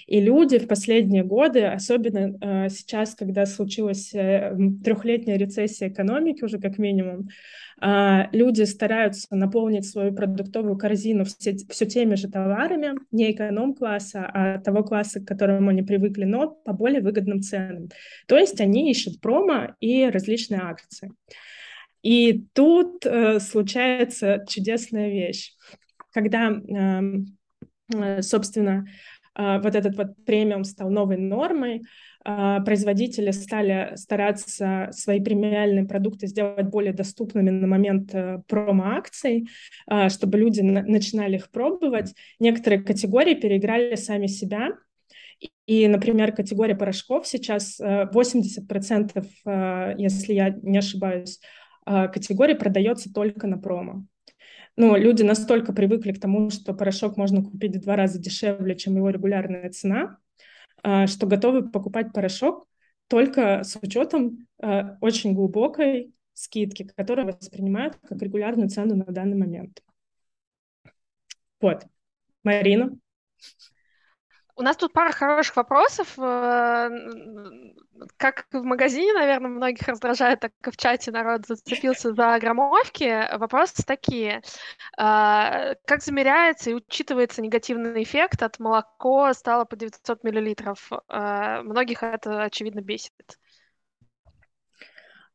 И 0.07 0.21
люди 0.21 0.59
в 0.59 0.66
последние 0.66 1.23
годы, 1.23 1.64
особенно 1.64 2.68
сейчас, 2.68 3.14
когда 3.14 3.47
случилась 3.47 4.11
трехлетняя 4.11 5.38
рецессия 5.38 5.88
экономики 5.88 6.45
уже 6.45 6.59
как 6.59 6.79
минимум, 6.79 7.29
а, 7.85 8.29
люди 8.31 8.62
стараются 8.62 9.27
наполнить 9.35 9.90
свою 9.90 10.14
продуктовую 10.14 10.72
корзину 10.77 11.25
все, 11.25 11.57
все 11.69 11.87
теми 11.87 12.15
же 12.15 12.29
товарами, 12.29 12.95
не 13.11 13.33
эконом-класса, 13.33 14.31
а 14.33 14.59
того 14.59 14.83
класса, 14.85 15.21
к 15.21 15.27
которому 15.27 15.71
они 15.71 15.83
привыкли, 15.83 16.25
но 16.25 16.51
по 16.51 16.73
более 16.73 17.01
выгодным 17.01 17.41
ценам. 17.41 17.89
То 18.27 18.39
есть 18.39 18.61
они 18.61 18.91
ищут 18.91 19.21
промо 19.21 19.75
и 19.81 20.07
различные 20.07 20.61
акции. 20.61 21.13
И 22.03 22.45
тут 22.53 23.07
э, 23.07 23.39
случается 23.39 24.45
чудесная 24.49 25.09
вещь, 25.11 25.53
когда, 26.11 26.49
эм, 26.49 27.39
э, 27.95 28.23
собственно, 28.23 28.87
э, 29.37 29.61
вот 29.61 29.75
этот 29.77 29.97
вот 29.97 30.09
премиум 30.27 30.65
стал 30.65 30.91
новой 30.91 31.17
нормой, 31.17 31.83
производители 32.25 33.31
стали 33.33 33.93
стараться 33.97 34.89
свои 34.93 35.21
премиальные 35.21 35.87
продукты 35.87 36.27
сделать 36.27 36.67
более 36.67 36.93
доступными 36.93 37.51
на 37.51 37.67
момент 37.67 38.15
э, 38.15 38.43
промо-акций, 38.47 39.49
а, 39.87 40.09
чтобы 40.09 40.39
люди 40.39 40.61
начинали 40.61 41.37
их 41.37 41.51
пробовать. 41.51 42.15
Некоторые 42.39 42.83
категории 42.83 43.35
переиграли 43.35 43.97
сами 43.97 44.27
себя, 44.27 44.71
и, 45.67 45.89
например, 45.89 46.33
категория 46.33 46.77
порошков 46.77 47.27
сейчас 47.27 47.81
80%, 47.81 49.17
э, 49.17 49.51
э, 49.51 49.95
если 49.99 50.35
я 50.35 50.51
не 50.63 50.79
ошибаюсь, 50.79 51.41
категории 51.85 52.55
продается 52.55 53.13
только 53.13 53.49
на 53.49 53.59
промо. 53.59 54.05
Ну, 54.77 54.97
люди 54.97 55.23
настолько 55.23 55.73
привыкли 55.73 56.13
к 56.13 56.21
тому, 56.21 56.49
что 56.51 56.73
порошок 56.73 57.17
можно 57.17 57.43
купить 57.43 57.77
в 57.77 57.81
два 57.81 57.97
раза 57.97 58.21
дешевле, 58.21 58.77
чем 58.77 58.97
его 58.97 59.11
регулярная 59.11 59.69
цена, 59.71 60.03
а, 60.05 60.17
что 60.83 61.27
готовы 61.27 61.68
покупать 61.71 62.12
порошок 62.12 62.66
только 63.09 63.62
с 63.62 63.77
учетом 63.83 64.47
а, 64.59 64.97
очень 65.01 65.35
глубокой 65.35 66.14
скидки, 66.33 66.85
которую 66.97 67.27
воспринимают 67.27 67.99
как 68.09 68.23
регулярную 68.23 68.68
цену 68.68 68.97
на 68.97 69.05
данный 69.05 69.37
момент. 69.37 69.83
Вот. 71.61 71.85
Марина? 72.42 72.97
У 74.55 74.62
нас 74.62 74.77
тут 74.77 74.93
пара 74.93 75.12
хороших 75.12 75.57
вопросов. 75.57 76.19
Э, 76.19 76.91
как 78.17 78.47
в 78.53 78.62
магазине, 78.62 79.12
наверное, 79.15 79.51
многих 79.51 79.88
раздражает, 79.88 80.41
так 80.41 80.53
и 80.67 80.71
в 80.71 80.77
чате 80.77 81.11
народ 81.11 81.47
зацепился 81.47 82.12
за 82.12 82.38
граммовки. 82.38 83.37
Вопросы 83.37 83.83
такие. 83.87 84.43
А, 84.99 85.75
как 85.87 86.03
замеряется 86.03 86.71
и 86.71 86.75
учитывается 86.75 87.43
негативный 87.43 88.03
эффект 88.03 88.43
от 88.43 88.59
молоко 88.59 89.33
стало 89.33 89.65
по 89.65 89.77
900 89.77 90.25
миллилитров? 90.25 90.91
А, 91.09 91.62
многих 91.62 92.03
это, 92.03 92.43
очевидно, 92.43 92.81
бесит. 92.81 93.38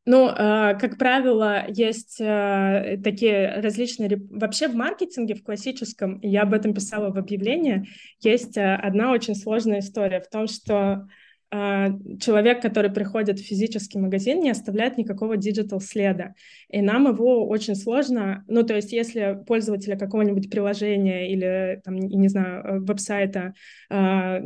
Ну, 0.09 0.29
э, 0.29 0.77
как 0.79 0.97
правило, 0.97 1.65
есть 1.67 2.21
э, 2.21 2.97
такие 3.03 3.59
различные... 3.59 4.09
Вообще 4.29 4.69
в 4.69 4.73
маркетинге, 4.73 5.35
в 5.35 5.43
классическом, 5.43 6.21
я 6.21 6.43
об 6.43 6.53
этом 6.53 6.73
писала 6.73 7.11
в 7.11 7.17
объявлении, 7.17 7.89
есть 8.21 8.55
э, 8.55 8.75
одна 8.75 9.11
очень 9.11 9.35
сложная 9.35 9.79
история 9.79 10.21
в 10.21 10.29
том, 10.29 10.47
что 10.47 10.73
а, 10.73 11.07
человек, 11.49 12.61
который 12.61 12.91
приходит 12.91 13.39
в 13.39 13.43
физический 13.43 13.97
магазин, 13.97 14.41
не 14.41 14.49
оставляет 14.49 14.97
никакого 14.97 15.37
digital 15.37 15.79
следа. 15.79 16.33
И 16.69 16.81
нам 16.81 17.07
его 17.07 17.47
очень 17.47 17.75
сложно, 17.75 18.43
ну, 18.47 18.63
то 18.63 18.75
есть 18.75 18.91
если 18.91 19.39
пользователя 19.47 19.97
какого-нибудь 19.97 20.49
приложения 20.49 21.31
или, 21.31 21.81
там, 21.85 21.95
не 21.95 22.27
знаю, 22.27 22.63
э, 22.63 22.79
веб-сайта 22.79 23.53
э, 23.89 24.41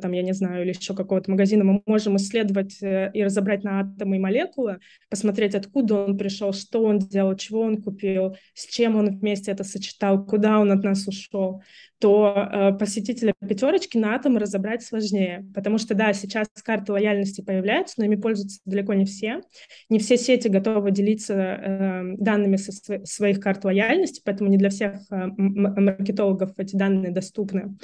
там, 0.00 0.12
я 0.12 0.22
не 0.22 0.32
знаю, 0.32 0.62
или 0.62 0.70
еще 0.70 0.94
какого-то 0.94 1.30
магазина, 1.32 1.64
мы 1.64 1.82
можем 1.86 2.16
исследовать 2.16 2.80
э, 2.80 3.10
и 3.12 3.24
разобрать 3.24 3.64
на 3.64 3.80
атомы 3.80 4.16
и 4.16 4.20
молекулы, 4.20 4.78
посмотреть, 5.10 5.56
откуда 5.56 6.04
он 6.04 6.16
пришел, 6.16 6.52
что 6.52 6.84
он 6.84 7.00
делал, 7.00 7.34
чего 7.36 7.60
он 7.60 7.82
купил, 7.82 8.36
с 8.54 8.66
чем 8.66 8.96
он 8.96 9.18
вместе 9.18 9.50
это 9.50 9.64
сочетал, 9.64 10.24
куда 10.24 10.60
он 10.60 10.70
от 10.70 10.84
нас 10.84 11.08
ушел 11.08 11.62
то 12.04 12.34
э, 12.36 12.72
посетителя 12.74 13.32
пятерочки 13.40 13.96
на 13.96 14.14
атом 14.14 14.36
разобрать 14.36 14.82
сложнее. 14.82 15.46
Потому 15.54 15.78
что, 15.78 15.94
да, 15.94 16.12
сейчас 16.12 16.48
карты 16.62 16.92
лояльности 16.92 17.40
появляются, 17.40 17.94
но 17.96 18.04
ими 18.04 18.16
пользуются 18.16 18.60
далеко 18.66 18.92
не 18.92 19.06
все. 19.06 19.40
Не 19.88 19.98
все 19.98 20.18
сети 20.18 20.48
готовы 20.48 20.90
делиться 20.90 21.32
э, 21.32 22.02
данными 22.18 22.56
со 22.56 22.72
св- 22.72 23.08
своих 23.08 23.40
карт 23.40 23.64
лояльности, 23.64 24.20
поэтому 24.22 24.50
не 24.50 24.58
для 24.58 24.68
всех 24.68 24.96
э, 25.10 25.28
маркетологов 25.38 26.50
эти 26.58 26.76
данные 26.76 27.10
доступны. 27.10 27.74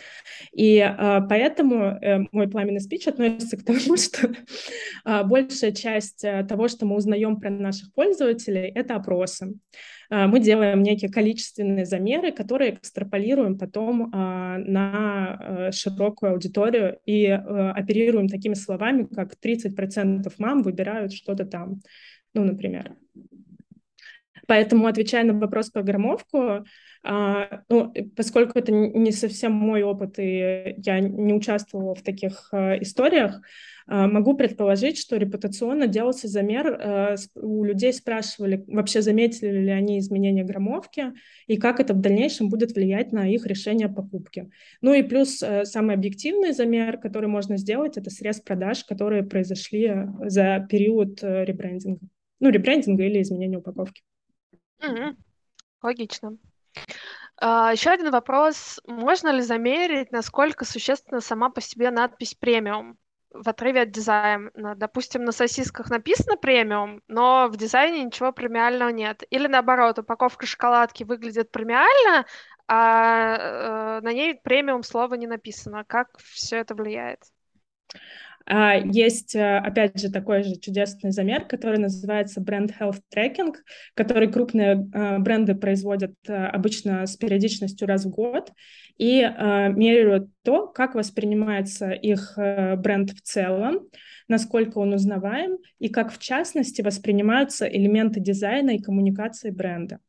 И 0.53 0.77
э, 0.77 1.21
поэтому 1.27 1.85
э, 1.85 2.19
мой 2.31 2.47
пламенный 2.47 2.81
спич 2.81 3.09
относится 3.09 3.57
к 3.57 3.65
тому, 3.65 3.79
что 3.97 4.35
э, 5.07 5.25
большая 5.25 5.73
часть 5.73 6.25
э, 6.25 6.45
того, 6.47 6.69
что 6.69 6.85
мы 6.85 6.97
узнаем 6.97 7.41
про 7.41 7.49
наших 7.49 7.91
пользователей, 7.95 8.71
это 8.75 8.97
опросы. 8.97 9.55
Э, 10.11 10.27
мы 10.27 10.41
делаем 10.41 10.83
некие 10.83 11.11
количественные 11.11 11.87
замеры, 11.87 12.33
которые 12.33 12.75
экстраполируем 12.75 13.57
потом 13.57 14.13
э, 14.13 14.59
на 14.59 15.39
э, 15.41 15.73
широкую 15.73 16.33
аудиторию 16.33 16.99
и 17.07 17.27
оперируем 17.27 18.29
такими 18.29 18.55
словами, 18.55 19.05
как 19.05 19.35
30% 19.43 20.33
мам 20.39 20.63
выбирают 20.63 21.13
что-то 21.13 21.45
там, 21.45 21.81
ну, 22.35 22.45
например. 22.45 22.97
Поэтому, 24.47 24.89
отвечая 24.89 25.23
на 25.23 25.33
вопрос 25.33 25.71
про 25.71 25.85
громовку, 25.85 26.65
а, 27.05 27.63
ну, 27.69 27.95
поскольку 28.17 28.59
это 28.59 28.73
не 28.73 29.13
совсем 29.13 29.53
мой 29.53 29.85
опыт, 29.85 30.19
и 30.19 30.75
я 30.79 30.99
не 30.99 31.33
участвовала 31.33 31.95
в 31.95 32.03
таких 32.03 32.49
а, 32.53 32.75
историях, 32.81 33.37
а, 33.37 33.41
могу 33.87 34.37
предположить, 34.37 34.99
что 34.99 35.17
репутационно 35.17 35.87
делался 35.87 36.29
замер, 36.29 36.79
а, 36.81 37.15
у 37.35 37.65
людей 37.65 37.93
спрашивали, 37.93 38.65
вообще 38.67 39.03
заметили 39.03 39.51
ли 39.51 39.71
они 39.71 39.99
изменения 39.99 40.45
громовки, 40.45 41.13
и 41.47 41.57
как 41.57 41.81
это 41.81 41.95
в 41.95 42.01
дальнейшем 42.01 42.49
будет 42.49 42.73
влиять 42.73 43.13
на 43.13 43.29
их 43.29 43.47
решение 43.47 43.87
о 43.87 43.93
покупке. 43.93 44.51
Ну 44.81 44.95
и 44.95 45.03
плюс 45.03 45.43
а, 45.43 45.65
самый 45.65 45.95
объективный 45.95 46.53
замер, 46.53 46.99
который 46.99 47.29
можно 47.29 47.57
сделать, 47.57 47.97
это 47.97 48.11
срез 48.11 48.41
продаж, 48.41 48.85
которые 48.85 49.23
произошли 49.23 49.93
за 50.21 50.67
период 50.69 51.23
ребрендинга. 51.23 52.01
Ну, 52.41 52.51
ребрендинга 52.51 53.05
или 53.05 53.21
изменения 53.23 53.59
упаковки. 53.59 54.03
Mm-hmm. 54.83 55.17
Логично. 55.83 56.39
Uh, 57.43 57.73
еще 57.73 57.91
один 57.91 58.11
вопрос. 58.11 58.81
Можно 58.87 59.33
ли 59.33 59.41
замерить, 59.41 60.13
насколько 60.13 60.67
существенна 60.67 61.21
сама 61.21 61.49
по 61.49 61.63
себе 61.63 61.91
надпись 61.91 62.35
премиум 62.35 62.99
в 63.33 63.49
отрыве 63.49 63.83
от 63.83 63.91
дизайна? 63.91 64.51
Допустим, 64.77 65.25
на 65.25 65.33
сосисках 65.33 65.91
написано 65.91 66.37
премиум, 66.37 67.03
но 67.09 67.49
в 67.49 67.57
дизайне 67.57 68.05
ничего 68.05 68.33
премиального 68.33 68.91
нет. 68.91 69.23
Или 69.31 69.47
наоборот, 69.47 69.99
упаковка 69.99 70.47
шоколадки 70.47 71.05
выглядит 71.05 71.51
премиально, 71.51 72.27
а 72.69 73.37
э, 73.37 74.01
на 74.03 74.13
ней 74.13 74.35
премиум 74.35 74.83
слова 74.83 75.15
не 75.15 75.27
написано. 75.27 75.85
Как 75.85 76.09
все 76.19 76.57
это 76.57 76.75
влияет? 76.75 77.21
А, 78.53 78.75
есть, 78.75 79.37
э, 79.37 79.59
опять 79.59 80.01
же, 80.01 80.11
такой 80.11 80.43
же 80.43 80.57
чудесный 80.57 81.13
замер, 81.13 81.45
который 81.45 81.79
называется 81.79 82.41
Brand 82.41 82.73
Health 82.81 82.99
Tracking, 83.15 83.55
который 83.95 84.31
крупные 84.31 84.89
э, 84.93 85.19
бренды 85.19 85.55
производят 85.55 86.15
э, 86.27 86.35
обычно 86.35 87.07
с 87.07 87.17
периодичностью 87.17 87.87
раз 87.87 88.07
в 88.07 88.11
год 88.11 88.51
и 88.99 89.21
меряют 89.21 90.29
то, 90.43 90.67
как 90.67 90.95
воспринимается 90.95 91.93
их 91.93 92.35
бренд 92.37 93.13
в 93.13 93.23
целом, 93.23 93.89
насколько 94.29 94.77
он 94.77 94.93
узнаваем 94.93 95.57
и 95.79 95.89
как, 95.89 96.13
в 96.13 96.19
частности, 96.19 96.83
воспринимаются 96.83 97.67
элементы 97.67 98.21
дизайна 98.21 98.73
и 98.73 98.83
коммуникации 98.83 99.51
бренда. 99.51 100.01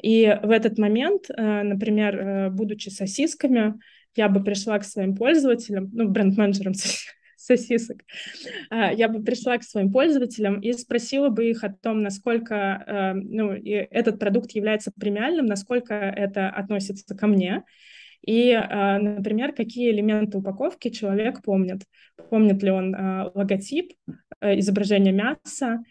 И 0.00 0.38
в 0.40 0.50
этот 0.50 0.78
момент, 0.78 1.24
например, 1.36 2.50
будучи 2.52 2.90
сосисками, 2.90 3.74
я 4.14 4.28
бы 4.28 4.44
пришла 4.44 4.78
к 4.78 4.84
своим 4.84 5.16
пользователям, 5.16 5.90
ну, 5.92 6.08
бренд-менеджерам 6.08 6.74
сосисок, 7.48 7.98
а, 8.70 8.92
я 8.92 9.08
бы 9.08 9.22
пришла 9.22 9.58
к 9.58 9.64
своим 9.64 9.90
пользователям 9.90 10.60
и 10.60 10.72
спросила 10.72 11.30
бы 11.30 11.50
их 11.50 11.64
о 11.64 11.70
том, 11.70 12.02
насколько 12.02 12.54
а, 12.56 13.14
ну, 13.14 13.52
этот 13.52 14.18
продукт 14.18 14.52
является 14.52 14.92
премиальным, 14.98 15.46
насколько 15.46 15.94
это 15.94 16.48
относится 16.48 17.16
ко 17.16 17.26
мне, 17.26 17.64
и, 18.26 18.52
а, 18.52 18.98
например, 18.98 19.54
какие 19.54 19.90
элементы 19.90 20.38
упаковки 20.38 20.90
человек 20.90 21.42
помнит. 21.42 21.82
Помнит 22.30 22.62
ли 22.62 22.70
он 22.70 22.94
логотип, 23.34 23.92
э, 24.40 24.58
изображение 24.58 25.12
мяса 25.12 25.84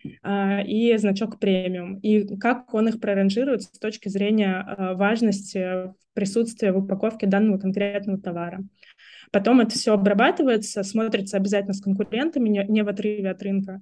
и 0.67 0.95
значок 0.97 1.39
премиум, 1.39 1.97
и 1.99 2.37
как 2.37 2.73
он 2.73 2.89
их 2.89 2.99
проранжирует 2.99 3.63
с 3.63 3.79
точки 3.79 4.09
зрения 4.09 4.93
важности 4.95 5.93
присутствия 6.13 6.73
в 6.73 6.79
упаковке 6.79 7.27
данного 7.27 7.59
конкретного 7.59 8.19
товара. 8.19 8.59
Потом 9.31 9.61
это 9.61 9.71
все 9.71 9.93
обрабатывается, 9.93 10.83
смотрится 10.83 11.37
обязательно 11.37 11.73
с 11.73 11.81
конкурентами, 11.81 12.49
не, 12.49 12.65
не 12.67 12.83
в 12.83 12.87
отрыве 12.87 13.29
от 13.29 13.41
рынка, 13.41 13.81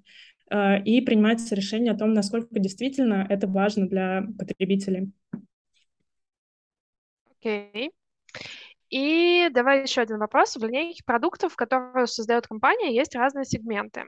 э, 0.49 0.81
и 0.83 1.01
принимается 1.01 1.55
решение 1.55 1.93
о 1.93 1.97
том, 1.97 2.13
насколько 2.13 2.59
действительно 2.59 3.25
это 3.29 3.47
важно 3.47 3.87
для 3.87 4.23
потребителей. 4.37 5.11
Окей. 7.39 7.71
Okay. 7.73 7.89
И 8.89 9.49
давай 9.51 9.81
еще 9.81 10.01
один 10.01 10.19
вопрос. 10.19 10.55
В 10.55 10.63
линейке 10.63 11.03
продуктов, 11.03 11.55
которые 11.55 12.07
создает 12.07 12.47
компания, 12.47 12.95
есть 12.95 13.15
разные 13.15 13.43
сегменты. 13.43 14.05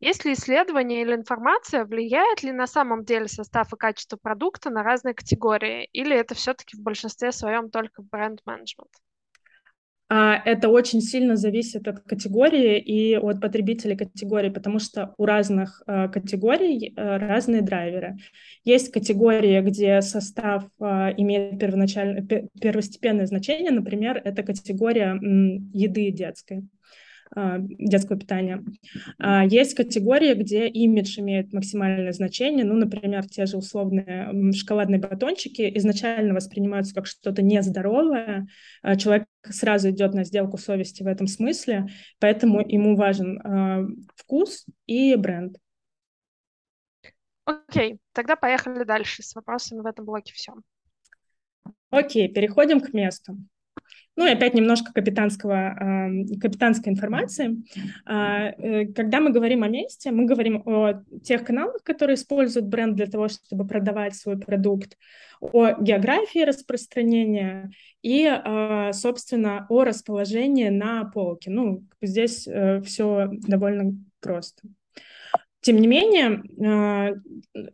Есть 0.00 0.24
ли 0.24 0.34
исследование 0.34 1.02
или 1.02 1.14
информация, 1.14 1.84
влияет 1.84 2.42
ли 2.42 2.52
на 2.52 2.66
самом 2.66 3.04
деле 3.04 3.26
состав 3.26 3.72
и 3.72 3.76
качество 3.76 4.16
продукта 4.16 4.70
на 4.70 4.82
разные 4.82 5.14
категории? 5.14 5.88
Или 5.92 6.14
это 6.14 6.34
все-таки 6.34 6.76
в 6.76 6.80
большинстве 6.82 7.32
своем 7.32 7.70
только 7.70 8.02
бренд-менеджмент? 8.02 8.90
А, 10.10 10.40
это 10.44 10.70
очень 10.70 11.02
сильно 11.02 11.36
зависит 11.36 11.86
от 11.86 12.00
категории 12.00 12.78
и 12.78 13.16
от 13.16 13.42
потребителей 13.42 13.94
категории, 13.94 14.48
потому 14.48 14.78
что 14.78 15.14
у 15.18 15.26
разных 15.26 15.82
а, 15.86 16.08
категорий 16.08 16.94
а, 16.96 17.18
разные 17.18 17.60
драйверы. 17.60 18.16
Есть 18.64 18.90
категории, 18.90 19.60
где 19.60 20.00
состав 20.00 20.64
имеет 20.80 21.58
первоначально, 21.58 22.26
первостепенное 22.60 23.26
значение, 23.26 23.70
например, 23.70 24.20
это 24.24 24.42
категория 24.42 25.18
еды 25.72 26.10
детской. 26.10 26.66
А, 27.34 27.58
детского 27.58 28.18
питания. 28.18 28.64
А, 29.18 29.44
есть 29.44 29.74
категории, 29.74 30.34
где 30.34 30.66
имидж 30.66 31.18
имеет 31.20 31.52
максимальное 31.52 32.12
значение. 32.12 32.64
Ну, 32.64 32.74
например, 32.74 33.26
те 33.28 33.46
же 33.46 33.56
условные 33.58 34.52
шоколадные 34.52 35.00
батончики 35.00 35.70
изначально 35.76 36.34
воспринимаются 36.34 36.94
как 36.94 37.06
что-то 37.06 37.42
нездоровое. 37.42 38.46
А, 38.82 38.96
человек 38.96 39.26
сразу 39.44 39.90
идет 39.90 40.14
на 40.14 40.24
сделку 40.24 40.58
совести 40.58 41.02
в 41.02 41.06
этом 41.06 41.26
смысле, 41.26 41.88
поэтому 42.18 42.60
ему 42.66 42.96
важен 42.96 44.06
вкус 44.16 44.66
и 44.86 45.14
бренд. 45.16 45.56
Окей, 47.44 47.94
okay, 47.94 47.98
тогда 48.12 48.36
поехали 48.36 48.84
дальше 48.84 49.22
с 49.22 49.34
вопросами 49.34 49.80
в 49.80 49.86
этом 49.86 50.04
блоке 50.04 50.34
все. 50.34 50.52
Окей, 51.90 52.28
okay, 52.28 52.32
переходим 52.32 52.80
к 52.80 52.92
месту. 52.92 53.38
Ну 54.18 54.26
и 54.26 54.30
опять 54.30 54.52
немножко 54.52 54.92
капитанского, 54.92 56.10
капитанской 56.40 56.92
информации. 56.92 57.62
А, 58.04 58.48
э, 58.48 58.86
когда 58.86 59.20
мы 59.20 59.30
говорим 59.30 59.62
о 59.62 59.68
месте, 59.68 60.10
мы 60.10 60.24
говорим 60.24 60.60
о 60.66 61.04
тех 61.22 61.44
каналах, 61.44 61.84
которые 61.84 62.16
используют 62.16 62.66
бренд 62.66 62.96
для 62.96 63.06
того, 63.06 63.28
чтобы 63.28 63.64
продавать 63.64 64.16
свой 64.16 64.36
продукт, 64.36 64.98
о 65.40 65.80
географии 65.80 66.40
распространения 66.40 67.70
и, 68.02 68.26
а, 68.26 68.92
собственно, 68.92 69.66
о 69.68 69.84
расположении 69.84 70.68
на 70.68 71.04
полке. 71.04 71.52
Ну, 71.52 71.84
здесь 72.02 72.48
э, 72.48 72.80
все 72.80 73.28
довольно 73.30 73.96
просто. 74.20 74.62
Тем 75.60 75.76
не 75.76 75.86
менее, 75.86 76.42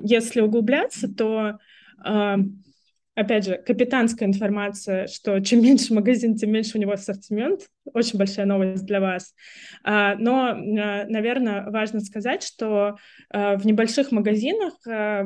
если 0.00 0.40
углубляться, 0.42 1.08
то 1.08 1.58
опять 3.14 3.44
же, 3.44 3.56
капитанская 3.56 4.28
информация, 4.28 5.06
что 5.06 5.40
чем 5.40 5.62
меньше 5.62 5.94
магазин, 5.94 6.36
тем 6.36 6.50
меньше 6.50 6.76
у 6.76 6.80
него 6.80 6.92
ассортимент. 6.92 7.68
Очень 7.92 8.18
большая 8.18 8.46
новость 8.46 8.84
для 8.84 9.00
вас. 9.00 9.34
А, 9.84 10.16
но, 10.16 10.48
а, 10.48 11.04
наверное, 11.06 11.70
важно 11.70 12.00
сказать, 12.00 12.42
что 12.42 12.96
а, 13.30 13.56
в 13.56 13.66
небольших 13.66 14.10
магазинах 14.10 14.74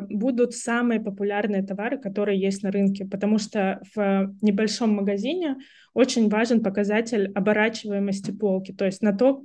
будут 0.09 0.55
самые 0.55 1.01
популярные 1.01 1.62
товары, 1.62 1.98
которые 1.98 2.40
есть 2.40 2.62
на 2.62 2.70
рынке, 2.70 3.05
потому 3.05 3.38
что 3.38 3.81
в 3.94 4.35
небольшом 4.42 4.94
магазине 4.94 5.57
очень 5.94 6.29
важен 6.29 6.62
показатель 6.62 7.33
оборачиваемости 7.35 8.31
полки, 8.31 8.72
то 8.72 8.85
есть 8.85 9.03
на 9.03 9.16
то, 9.16 9.42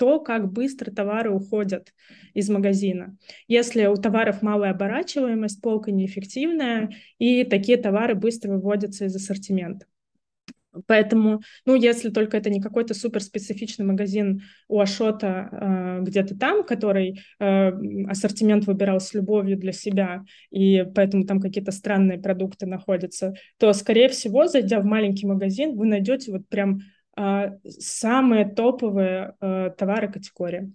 то, 0.00 0.18
как 0.18 0.50
быстро 0.50 0.90
товары 0.90 1.30
уходят 1.30 1.92
из 2.32 2.48
магазина. 2.48 3.18
Если 3.48 3.84
у 3.84 3.96
товаров 3.96 4.40
малая 4.40 4.70
оборачиваемость, 4.70 5.60
полка 5.60 5.90
неэффективная, 5.90 6.88
и 7.18 7.44
такие 7.44 7.76
товары 7.76 8.14
быстро 8.14 8.52
выводятся 8.52 9.04
из 9.04 9.14
ассортимента. 9.14 9.84
Поэтому, 10.86 11.42
ну, 11.66 11.74
если 11.74 12.08
только 12.08 12.38
это 12.38 12.48
не 12.48 12.62
какой-то 12.62 12.94
суперспецифичный 12.94 13.84
магазин 13.84 14.40
у 14.68 14.80
Ашота 14.80 15.50
э, 15.52 15.98
где-то 16.04 16.38
там, 16.38 16.64
который 16.64 17.20
э, 17.38 17.72
ассортимент 18.08 18.66
выбирал 18.66 19.00
с 19.00 19.12
любовью 19.12 19.58
для 19.58 19.72
себя, 19.72 20.24
и 20.50 20.82
поэтому 20.94 21.26
там 21.26 21.40
какие-то 21.40 21.72
странные 21.72 22.18
продукты 22.18 22.64
находятся, 22.64 23.34
то, 23.58 23.70
скорее 23.74 24.08
всего, 24.08 24.46
зайдя 24.46 24.80
в 24.80 24.86
маленький 24.86 25.26
магазин, 25.26 25.76
вы 25.76 25.84
найдете 25.84 26.32
вот 26.32 26.48
прям 26.48 26.80
самые 27.64 28.48
топовые 28.48 29.34
э, 29.40 29.70
товары 29.76 30.10
категории, 30.10 30.72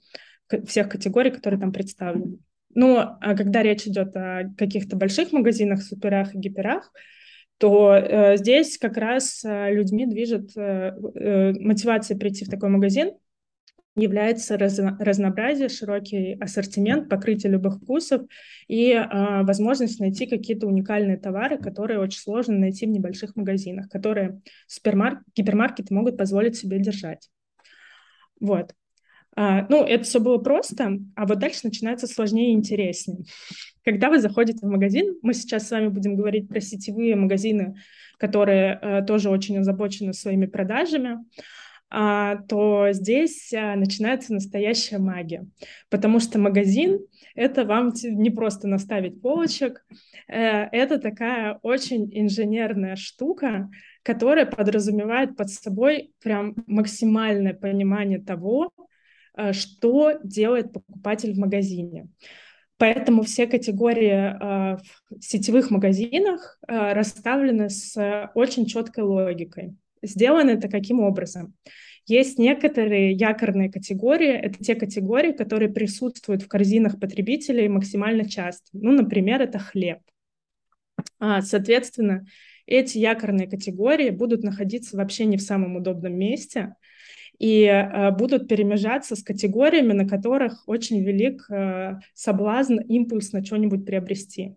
всех 0.65 0.89
категорий, 0.89 1.31
которые 1.31 1.59
там 1.59 1.71
представлены. 1.71 2.37
Ну, 2.73 2.97
а 2.97 3.35
когда 3.35 3.63
речь 3.63 3.87
идет 3.87 4.15
о 4.15 4.53
каких-то 4.57 4.95
больших 4.97 5.31
магазинах, 5.31 5.81
суперах 5.81 6.35
и 6.35 6.37
гиперах, 6.37 6.91
то 7.57 7.95
э, 7.95 8.37
здесь 8.37 8.77
как 8.77 8.97
раз 8.97 9.43
э, 9.45 9.73
людьми 9.73 10.05
движет 10.05 10.51
э, 10.57 10.91
э, 11.15 11.53
мотивация 11.53 12.17
прийти 12.17 12.43
в 12.43 12.49
такой 12.49 12.69
магазин 12.69 13.13
является 13.95 14.57
раз, 14.57 14.77
разнообразие, 14.99 15.69
широкий 15.69 16.33
ассортимент, 16.39 17.09
покрытие 17.09 17.51
любых 17.51 17.77
вкусов 17.77 18.23
и 18.67 18.91
э, 18.91 19.43
возможность 19.43 19.99
найти 19.99 20.25
какие-то 20.25 20.67
уникальные 20.67 21.17
товары, 21.17 21.57
которые 21.57 21.99
очень 21.99 22.19
сложно 22.19 22.57
найти 22.57 22.85
в 22.85 22.89
небольших 22.89 23.35
магазинах, 23.35 23.89
которые 23.89 24.41
супермарк... 24.67 25.21
гипермаркеты 25.35 25.93
могут 25.93 26.17
позволить 26.17 26.57
себе 26.57 26.79
держать. 26.79 27.29
Вот. 28.39 28.73
А, 29.37 29.65
ну, 29.69 29.83
это 29.83 30.03
все 30.03 30.19
было 30.19 30.37
просто, 30.37 30.97
а 31.15 31.25
вот 31.25 31.39
дальше 31.39 31.61
начинается 31.63 32.07
сложнее 32.07 32.51
и 32.51 32.55
интереснее. 32.55 33.25
Когда 33.83 34.09
вы 34.09 34.19
заходите 34.19 34.65
в 34.65 34.69
магазин, 34.69 35.17
мы 35.21 35.33
сейчас 35.33 35.67
с 35.67 35.71
вами 35.71 35.89
будем 35.89 36.15
говорить 36.15 36.47
про 36.47 36.59
сетевые 36.61 37.15
магазины, 37.15 37.75
которые 38.17 38.79
э, 38.81 39.05
тоже 39.05 39.29
очень 39.29 39.57
озабочены 39.57 40.13
своими 40.13 40.45
продажами, 40.45 41.19
то 41.89 42.87
здесь 42.91 43.53
а, 43.53 43.75
начинается 43.75 44.33
настоящая 44.33 44.97
магия, 44.97 45.45
потому 45.89 46.19
что 46.19 46.39
магазин— 46.39 46.99
это 47.35 47.63
вам 47.63 47.93
не 48.03 48.29
просто 48.29 48.67
наставить 48.67 49.21
полочек, 49.21 49.85
э, 50.27 50.37
это 50.71 50.99
такая 50.99 51.59
очень 51.61 52.09
инженерная 52.11 52.95
штука, 52.95 53.69
которая 54.03 54.45
подразумевает 54.45 55.35
под 55.35 55.49
собой 55.49 56.11
прям 56.21 56.55
максимальное 56.67 57.53
понимание 57.53 58.19
того, 58.19 58.71
э, 59.35 59.53
что 59.53 60.13
делает 60.23 60.73
покупатель 60.73 61.33
в 61.33 61.37
магазине. 61.37 62.07
Поэтому 62.77 63.23
все 63.23 63.47
категории 63.47 64.11
э, 64.11 64.77
в 64.77 65.21
сетевых 65.21 65.71
магазинах 65.71 66.59
э, 66.67 66.93
расставлены 66.93 67.69
с 67.69 68.29
очень 68.35 68.65
четкой 68.65 69.05
логикой. 69.05 69.75
Сделано 70.05 70.51
это 70.51 70.67
каким 70.69 70.99
образом? 70.99 71.53
Есть 72.07 72.37
некоторые 72.37 73.13
якорные 73.13 73.71
категории, 73.71 74.29
это 74.29 74.63
те 74.63 74.75
категории, 74.75 75.31
которые 75.31 75.69
присутствуют 75.69 76.43
в 76.43 76.47
корзинах 76.47 76.99
потребителей 76.99 77.67
максимально 77.67 78.29
часто. 78.29 78.69
Ну, 78.73 78.91
например, 78.91 79.41
это 79.41 79.57
хлеб. 79.57 79.99
А, 81.19 81.41
соответственно, 81.41 82.25
эти 82.67 82.99
якорные 82.99 83.47
категории 83.47 84.11
будут 84.11 84.43
находиться 84.43 84.97
вообще 84.97 85.25
не 85.25 85.37
в 85.37 85.41
самом 85.41 85.77
удобном 85.77 86.13
месте, 86.13 86.75
и 87.39 87.63
э, 87.63 88.11
будут 88.11 88.47
перемежаться 88.47 89.15
с 89.15 89.23
категориями, 89.23 89.93
на 89.93 90.07
которых 90.07 90.63
очень 90.67 91.03
велик 91.03 91.45
э, 91.49 91.99
соблазн, 92.13 92.79
импульс 92.79 93.33
на 93.33 93.43
что-нибудь 93.43 93.85
приобрести. 93.85 94.55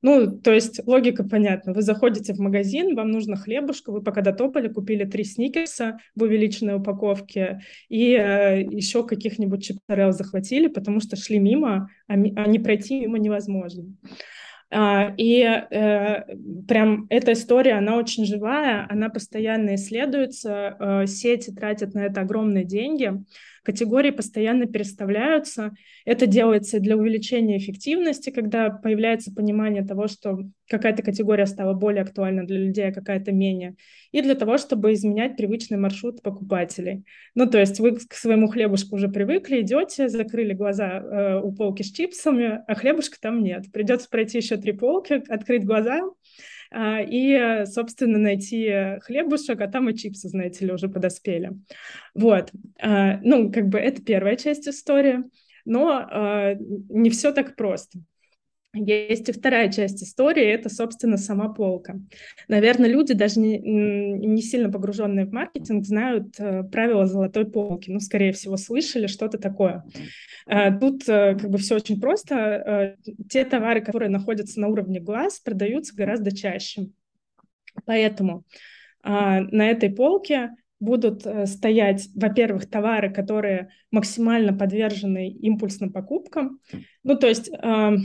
Ну, 0.00 0.30
то 0.30 0.52
есть 0.52 0.80
логика 0.86 1.24
понятна. 1.24 1.72
Вы 1.72 1.82
заходите 1.82 2.32
в 2.32 2.38
магазин, 2.38 2.94
вам 2.94 3.10
нужно 3.10 3.36
хлебушка, 3.36 3.90
вы 3.90 4.00
пока 4.00 4.20
дотопали, 4.20 4.68
купили 4.68 5.04
три 5.04 5.24
сникерса 5.24 5.98
в 6.14 6.22
увеличенной 6.22 6.76
упаковке 6.76 7.60
и 7.88 8.12
э, 8.12 8.62
еще 8.62 9.04
каких-нибудь 9.04 9.64
чипсарел 9.64 10.12
захватили, 10.12 10.68
потому 10.68 11.00
что 11.00 11.16
шли 11.16 11.40
мимо, 11.40 11.90
а, 12.06 12.12
а 12.12 12.16
не 12.16 12.60
пройти 12.60 13.00
мимо 13.00 13.18
невозможно. 13.18 13.84
А, 14.70 15.14
и 15.16 15.40
э, 15.42 16.34
прям 16.68 17.06
эта 17.08 17.32
история, 17.32 17.72
она 17.72 17.96
очень 17.96 18.26
живая, 18.26 18.86
она 18.90 19.08
постоянно 19.08 19.74
исследуется, 19.76 20.76
э, 20.78 21.06
сети 21.06 21.50
тратят 21.50 21.94
на 21.94 22.04
это 22.04 22.20
огромные 22.20 22.64
деньги, 22.64 23.14
категории 23.68 24.10
постоянно 24.10 24.64
переставляются. 24.64 25.74
Это 26.06 26.26
делается 26.26 26.80
для 26.80 26.96
увеличения 26.96 27.58
эффективности, 27.58 28.30
когда 28.30 28.70
появляется 28.70 29.30
понимание 29.30 29.84
того, 29.84 30.08
что 30.08 30.38
какая-то 30.70 31.02
категория 31.02 31.44
стала 31.44 31.74
более 31.74 32.00
актуальна 32.00 32.46
для 32.46 32.58
людей, 32.58 32.88
а 32.88 32.94
какая-то 32.94 33.30
менее. 33.30 33.76
И 34.10 34.22
для 34.22 34.34
того, 34.36 34.56
чтобы 34.56 34.94
изменять 34.94 35.36
привычный 35.36 35.76
маршрут 35.76 36.22
покупателей. 36.22 37.04
Ну, 37.34 37.44
то 37.44 37.58
есть 37.58 37.78
вы 37.78 37.96
к 37.96 38.14
своему 38.14 38.48
хлебушку 38.48 38.96
уже 38.96 39.08
привыкли, 39.08 39.60
идете, 39.60 40.08
закрыли 40.08 40.54
глаза 40.54 41.00
э, 41.00 41.40
у 41.42 41.52
полки 41.52 41.82
с 41.82 41.92
чипсами, 41.92 42.62
а 42.66 42.74
хлебушка 42.74 43.18
там 43.20 43.42
нет. 43.42 43.70
Придется 43.70 44.08
пройти 44.08 44.38
еще 44.38 44.56
три 44.56 44.72
полки, 44.72 45.22
открыть 45.28 45.66
глаза, 45.66 46.00
и, 46.74 47.64
собственно, 47.66 48.18
найти 48.18 48.98
хлебушек, 49.02 49.60
а 49.60 49.68
там 49.68 49.88
и 49.88 49.96
чипсы, 49.96 50.28
знаете 50.28 50.66
ли, 50.66 50.72
уже 50.72 50.88
подоспели. 50.88 51.52
Вот. 52.14 52.50
А, 52.80 53.18
ну, 53.22 53.50
как 53.50 53.68
бы 53.68 53.78
это 53.78 54.02
первая 54.02 54.36
часть 54.36 54.68
истории, 54.68 55.24
но 55.64 56.06
а, 56.10 56.54
не 56.54 57.10
все 57.10 57.32
так 57.32 57.56
просто. 57.56 58.00
Есть 58.74 59.28
и 59.30 59.32
вторая 59.32 59.72
часть 59.72 60.02
истории, 60.02 60.44
это, 60.44 60.68
собственно, 60.68 61.16
сама 61.16 61.48
полка. 61.48 61.98
Наверное, 62.48 62.90
люди, 62.90 63.14
даже 63.14 63.40
не, 63.40 63.58
не 63.58 64.42
сильно 64.42 64.70
погруженные 64.70 65.24
в 65.24 65.32
маркетинг, 65.32 65.86
знают 65.86 66.38
э, 66.38 66.64
правила 66.64 67.06
золотой 67.06 67.50
полки. 67.50 67.90
Ну, 67.90 67.98
скорее 67.98 68.32
всего, 68.32 68.58
слышали 68.58 69.06
что-то 69.06 69.38
такое. 69.38 69.84
Э, 70.46 70.70
тут 70.78 71.08
э, 71.08 71.36
как 71.40 71.50
бы 71.50 71.56
все 71.56 71.76
очень 71.76 71.98
просто. 71.98 72.34
Э, 72.34 72.96
те 73.30 73.46
товары, 73.46 73.80
которые 73.80 74.10
находятся 74.10 74.60
на 74.60 74.68
уровне 74.68 75.00
глаз, 75.00 75.40
продаются 75.40 75.96
гораздо 75.96 76.36
чаще. 76.36 76.88
Поэтому 77.86 78.44
э, 79.02 79.10
на 79.10 79.70
этой 79.70 79.88
полке 79.88 80.50
будут 80.78 81.26
э, 81.26 81.46
стоять, 81.46 82.08
во-первых, 82.14 82.68
товары, 82.68 83.10
которые 83.10 83.70
максимально 83.90 84.52
подвержены 84.52 85.30
импульсным 85.30 85.90
покупкам. 85.90 86.60
Ну, 87.02 87.16
то 87.16 87.26
есть 87.26 87.48
э, 87.48 87.96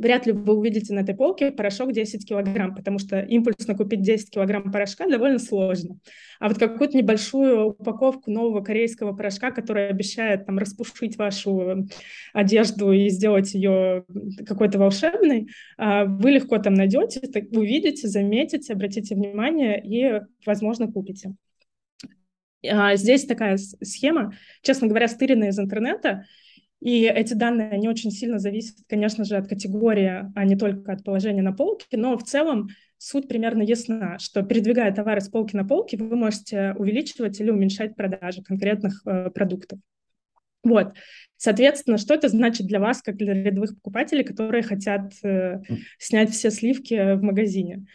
вряд 0.00 0.26
ли 0.26 0.32
вы 0.32 0.54
увидите 0.54 0.94
на 0.94 1.00
этой 1.00 1.14
полке 1.14 1.52
порошок 1.52 1.92
10 1.92 2.26
килограмм, 2.26 2.74
потому 2.74 2.98
что 2.98 3.20
импульсно 3.20 3.76
купить 3.76 4.00
10 4.00 4.30
килограмм 4.30 4.72
порошка 4.72 5.06
довольно 5.06 5.38
сложно. 5.38 5.98
А 6.40 6.48
вот 6.48 6.58
какую-то 6.58 6.96
небольшую 6.96 7.66
упаковку 7.68 8.30
нового 8.30 8.62
корейского 8.62 9.14
порошка, 9.14 9.50
который 9.50 9.88
обещает 9.88 10.46
там 10.46 10.56
распушить 10.56 11.18
вашу 11.18 11.86
одежду 12.32 12.92
и 12.92 13.10
сделать 13.10 13.52
ее 13.52 14.04
какой-то 14.46 14.78
волшебной, 14.78 15.48
а, 15.76 16.06
вы 16.06 16.30
легко 16.30 16.56
там 16.58 16.72
найдете, 16.72 17.20
увидите, 17.52 18.08
заметите, 18.08 18.72
обратите 18.72 19.14
внимание 19.14 19.82
и, 19.84 20.22
возможно, 20.46 20.90
купите. 20.90 21.34
А, 22.66 22.96
здесь 22.96 23.26
такая 23.26 23.58
схема, 23.58 24.32
честно 24.62 24.88
говоря, 24.88 25.08
стыренная 25.08 25.50
из 25.50 25.58
интернета, 25.58 26.24
и 26.80 27.04
эти 27.04 27.34
данные, 27.34 27.70
они 27.70 27.88
очень 27.88 28.10
сильно 28.10 28.38
зависят, 28.38 28.76
конечно 28.88 29.24
же, 29.24 29.36
от 29.36 29.48
категории, 29.48 30.24
а 30.34 30.44
не 30.44 30.56
только 30.56 30.92
от 30.92 31.04
положения 31.04 31.42
на 31.42 31.52
полке, 31.52 31.96
но 31.98 32.16
в 32.16 32.24
целом 32.24 32.68
суть 32.96 33.28
примерно 33.28 33.62
ясна, 33.62 34.18
что 34.18 34.42
передвигая 34.42 34.92
товары 34.92 35.20
с 35.20 35.28
полки 35.28 35.54
на 35.54 35.64
полки, 35.64 35.96
вы 35.96 36.16
можете 36.16 36.74
увеличивать 36.78 37.38
или 37.40 37.50
уменьшать 37.50 37.96
продажи 37.96 38.42
конкретных 38.42 39.02
э, 39.06 39.30
продуктов. 39.30 39.78
Вот, 40.62 40.94
соответственно, 41.36 41.98
что 41.98 42.14
это 42.14 42.28
значит 42.28 42.66
для 42.66 42.80
вас, 42.80 43.02
как 43.02 43.16
для 43.16 43.34
рядовых 43.34 43.74
покупателей, 43.74 44.24
которые 44.24 44.62
хотят 44.62 45.12
э, 45.22 45.60
снять 45.98 46.30
все 46.30 46.50
сливки 46.50 47.14
в 47.14 47.22
магазине? 47.22 47.86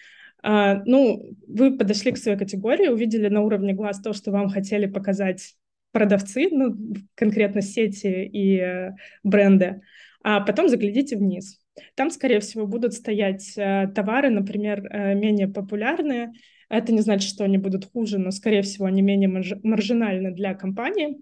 Uh, 0.43 0.83
ну, 0.85 1.35
вы 1.47 1.75
подошли 1.75 2.11
к 2.11 2.19
своей 2.19 2.37
категории, 2.37 2.87
увидели 2.87 3.29
на 3.29 3.41
уровне 3.41 3.73
глаз 3.73 3.99
то, 3.99 4.13
что 4.13 4.29
вам 4.29 4.49
хотели 4.49 4.85
показать 4.85 5.55
продавцы, 5.95 6.49
ну, 6.51 6.75
конкретно 7.15 7.61
сети 7.61 8.25
и 8.25 8.59
э, 8.59 8.91
бренды, 9.23 9.79
а 10.25 10.41
потом 10.41 10.67
заглядите 10.67 11.15
вниз. 11.15 11.61
Там, 11.95 12.09
скорее 12.09 12.41
всего, 12.41 12.67
будут 12.67 12.93
стоять 12.93 13.53
э, 13.55 13.87
товары, 13.95 14.29
например, 14.29 14.85
э, 14.85 15.15
менее 15.15 15.47
популярные. 15.47 16.33
Это 16.67 16.91
не 16.91 16.99
значит, 16.99 17.29
что 17.29 17.45
они 17.45 17.57
будут 17.57 17.85
хуже, 17.85 18.17
но, 18.17 18.31
скорее 18.31 18.61
всего, 18.61 18.87
они 18.87 19.01
менее 19.01 19.29
маржинальны 19.63 20.31
для 20.31 20.53
компании. 20.53 21.15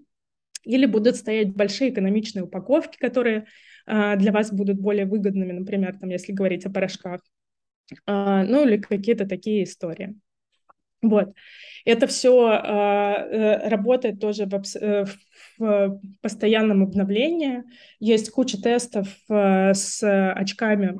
Или 0.64 0.86
будут 0.86 1.14
стоять 1.14 1.54
большие 1.54 1.90
экономичные 1.90 2.42
упаковки, 2.42 2.98
которые 2.98 3.46
для 3.86 4.32
вас 4.32 4.50
будут 4.50 4.80
более 4.80 5.04
выгодными, 5.04 5.52
например, 5.52 5.94
там, 5.98 6.08
если 6.08 6.32
говорить 6.32 6.64
о 6.64 6.70
порошках. 6.70 7.20
Ну 8.06 8.66
или 8.66 8.78
какие-то 8.78 9.26
такие 9.26 9.64
истории. 9.64 10.14
Вот. 11.08 11.34
Это 11.84 12.06
все 12.06 12.46
а, 12.46 13.14
э, 13.14 13.68
работает 13.68 14.18
тоже 14.18 14.46
в, 14.46 14.62
э, 14.80 15.04
в 15.58 16.00
постоянном 16.22 16.82
обновлении. 16.82 17.62
Есть 18.00 18.30
куча 18.30 18.60
тестов 18.60 19.08
э, 19.28 19.74
с 19.74 20.02
очками 20.32 20.98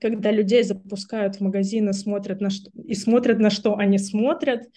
когда 0.00 0.30
людей 0.30 0.62
запускают 0.62 1.36
в 1.36 1.40
магазины 1.40 1.92
смотрят 1.92 2.40
на 2.40 2.50
что, 2.50 2.70
и 2.84 2.94
смотрят 2.94 3.38
на 3.38 3.50
что 3.50 3.76
они 3.76 3.98
смотрят. 3.98 4.68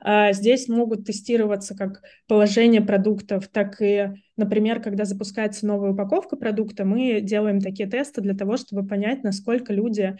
А, 0.00 0.32
здесь 0.32 0.68
могут 0.68 1.06
тестироваться 1.06 1.76
как 1.76 2.02
положение 2.26 2.80
продуктов, 2.80 3.48
так 3.48 3.80
и, 3.80 4.10
например, 4.36 4.82
когда 4.82 5.04
запускается 5.04 5.66
новая 5.66 5.92
упаковка 5.92 6.36
продукта, 6.36 6.84
мы 6.84 7.20
делаем 7.20 7.60
такие 7.60 7.88
тесты 7.88 8.20
для 8.20 8.34
того, 8.34 8.56
чтобы 8.56 8.86
понять, 8.86 9.22
насколько 9.22 9.72
люди 9.72 10.16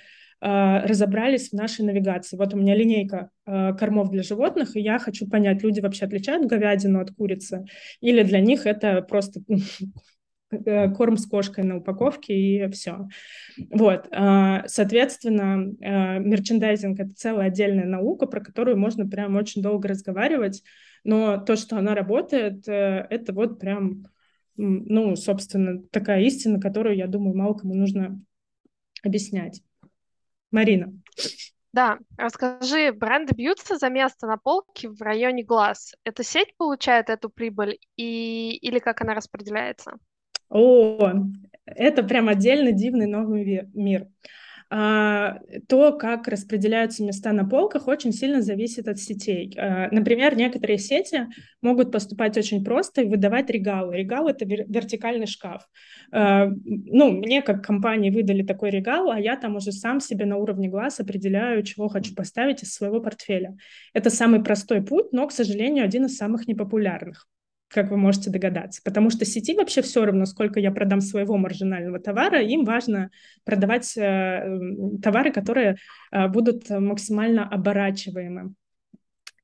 разобрались 0.47 1.51
в 1.51 1.53
нашей 1.55 1.85
навигации. 1.85 2.37
Вот 2.37 2.53
у 2.53 2.59
меня 2.59 2.75
линейка 2.75 3.31
а, 3.47 3.73
кормов 3.73 4.11
для 4.11 4.23
животных, 4.23 4.77
и 4.77 4.81
я 4.81 4.99
хочу 4.99 5.29
понять, 5.29 5.63
люди 5.63 5.81
вообще 5.81 6.05
отличают 6.05 6.47
говядину 6.47 7.01
от 7.01 7.11
курицы, 7.13 7.65
или 8.01 8.23
для 8.23 8.41
них 8.41 8.67
это 8.67 9.01
просто 9.03 9.41
Э, 10.67 10.91
корм 10.91 11.17
с 11.17 11.27
кошкой 11.27 11.65
на 11.65 11.77
упаковке 11.79 12.35
и 12.35 12.71
все. 12.71 13.09
Вот, 13.71 14.09
а, 14.13 14.67
соответственно, 14.67 15.73
мерчендайзинг— 16.21 17.01
это 17.01 17.15
целая 17.15 17.49
отдельная 17.49 17.87
наука, 17.87 18.27
про 18.27 18.41
которую 18.41 18.79
можно 18.79 19.09
прям 19.09 19.37
очень 19.37 19.63
долго 19.63 19.89
разговаривать, 19.89 20.63
но 21.03 21.39
то, 21.39 21.57
что 21.57 21.77
она 21.77 21.95
работает, 21.95 22.69
э, 22.69 23.07
это 23.11 23.33
вот 23.33 23.59
прям, 23.59 24.05
ну, 24.57 25.17
собственно, 25.17 25.83
такая 25.91 26.23
истина, 26.23 26.61
которую, 26.61 26.97
я 26.97 27.07
думаю, 27.07 27.37
мало 27.37 27.55
кому 27.55 27.75
нужно 27.75 28.21
объяснять. 29.03 29.63
Марина. 30.55 30.93
Да, 31.73 31.99
расскажи, 32.17 32.93
бренды 32.93 33.35
бьются 33.35 33.77
за 33.77 33.89
место 33.89 34.29
на 34.29 34.37
полке 34.37 34.89
в 34.89 35.03
районе 35.03 35.43
глаз. 35.43 35.95
Эта 36.05 36.23
сеть 36.23 36.57
получает 36.57 37.11
эту 37.11 37.29
прибыль 37.29 37.79
и... 37.97 38.57
или 38.57 38.79
как 38.79 39.01
она 39.01 39.15
распределяется? 39.15 39.99
О, 40.49 41.13
это 41.67 42.05
прям 42.05 42.29
отдельно 42.29 42.71
дивный 42.71 43.07
новый 43.07 43.69
мир. 43.75 44.07
А, 44.71 45.39
то, 45.69 45.93
как 45.93 46.27
распределяются 46.27 47.05
места 47.05 47.33
на 47.33 47.45
полках, 47.47 47.87
очень 47.87 48.13
сильно 48.13 48.43
зависит 48.43 48.89
от 48.89 48.99
сетей. 48.99 49.55
А, 49.57 49.89
например, 49.91 50.37
некоторые 50.37 50.79
сети 50.79 51.27
могут 51.63 51.93
поступать 51.93 52.37
очень 52.37 52.65
просто 52.65 53.03
и 53.03 53.09
выдавать 53.09 53.51
регалы. 53.51 53.97
Регал— 53.97 54.29
это 54.29 54.45
вертикальный 54.45 55.27
шкаф. 55.27 55.69
А, 56.13 56.49
ну, 56.65 57.11
мне 57.11 57.43
как 57.43 57.65
компании 57.65 58.11
выдали 58.11 58.43
такой 58.43 58.71
регал, 58.71 59.11
а 59.11 59.21
я 59.21 59.37
там 59.37 59.57
уже 59.57 59.73
сам 59.73 60.01
себе 60.01 60.25
на 60.25 60.37
уровне 60.37 60.69
глаз 60.69 61.01
определяю, 61.01 61.63
чего 61.63 61.89
хочу 61.89 62.15
поставить 62.15 62.63
из 62.63 62.73
своего 62.73 63.01
портфеля. 63.01 63.57
Это 63.93 64.11
самый 64.11 64.43
простой 64.43 64.83
путь, 64.83 65.13
но, 65.13 65.27
к 65.27 65.33
сожалению, 65.33 65.85
один 65.85 66.07
из 66.07 66.17
самых 66.17 66.49
непопулярных 66.49 67.29
как 67.75 67.91
вы 67.91 67.97
можете 67.97 68.31
догадаться. 68.31 68.81
Потому 68.85 69.11
что 69.11 69.25
сети 69.25 69.55
вообще 69.55 69.83
все 69.83 70.05
равно, 70.05 70.27
сколько 70.27 70.61
я 70.61 70.71
продам 70.71 71.01
своего 71.01 71.37
маржинального 71.37 71.99
товара, 71.99 72.41
им 72.41 72.65
важно 72.65 73.11
продавать 73.45 73.97
э, 73.97 74.59
товары, 75.03 75.33
которые 75.33 75.77
э, 76.13 76.29
будут 76.29 76.71
максимально 76.71 77.49
оборачиваемы. 77.49 78.55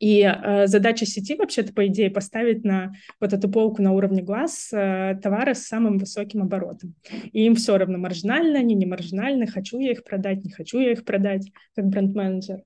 И 0.00 0.22
э, 0.22 0.66
задача 0.66 1.04
сети 1.04 1.36
вообще-то, 1.36 1.74
по 1.74 1.86
идее, 1.86 2.10
поставить 2.10 2.64
на 2.64 2.94
вот 3.20 3.34
эту 3.34 3.50
полку 3.50 3.82
на 3.82 3.92
уровне 3.92 4.22
глаз 4.22 4.70
э, 4.72 5.18
товары 5.22 5.54
с 5.54 5.66
самым 5.66 5.98
высоким 5.98 6.42
оборотом. 6.42 6.94
И 7.32 7.44
им 7.44 7.54
все 7.54 7.76
равно, 7.76 7.98
маржинально 7.98 8.60
они, 8.60 8.74
не 8.74 8.86
маржинальны, 8.86 9.46
хочу 9.46 9.78
я 9.78 9.92
их 9.92 10.02
продать, 10.02 10.42
не 10.42 10.50
хочу 10.50 10.80
я 10.80 10.92
их 10.92 11.04
продать, 11.04 11.52
как 11.76 11.86
бренд-менеджер. 11.86 12.62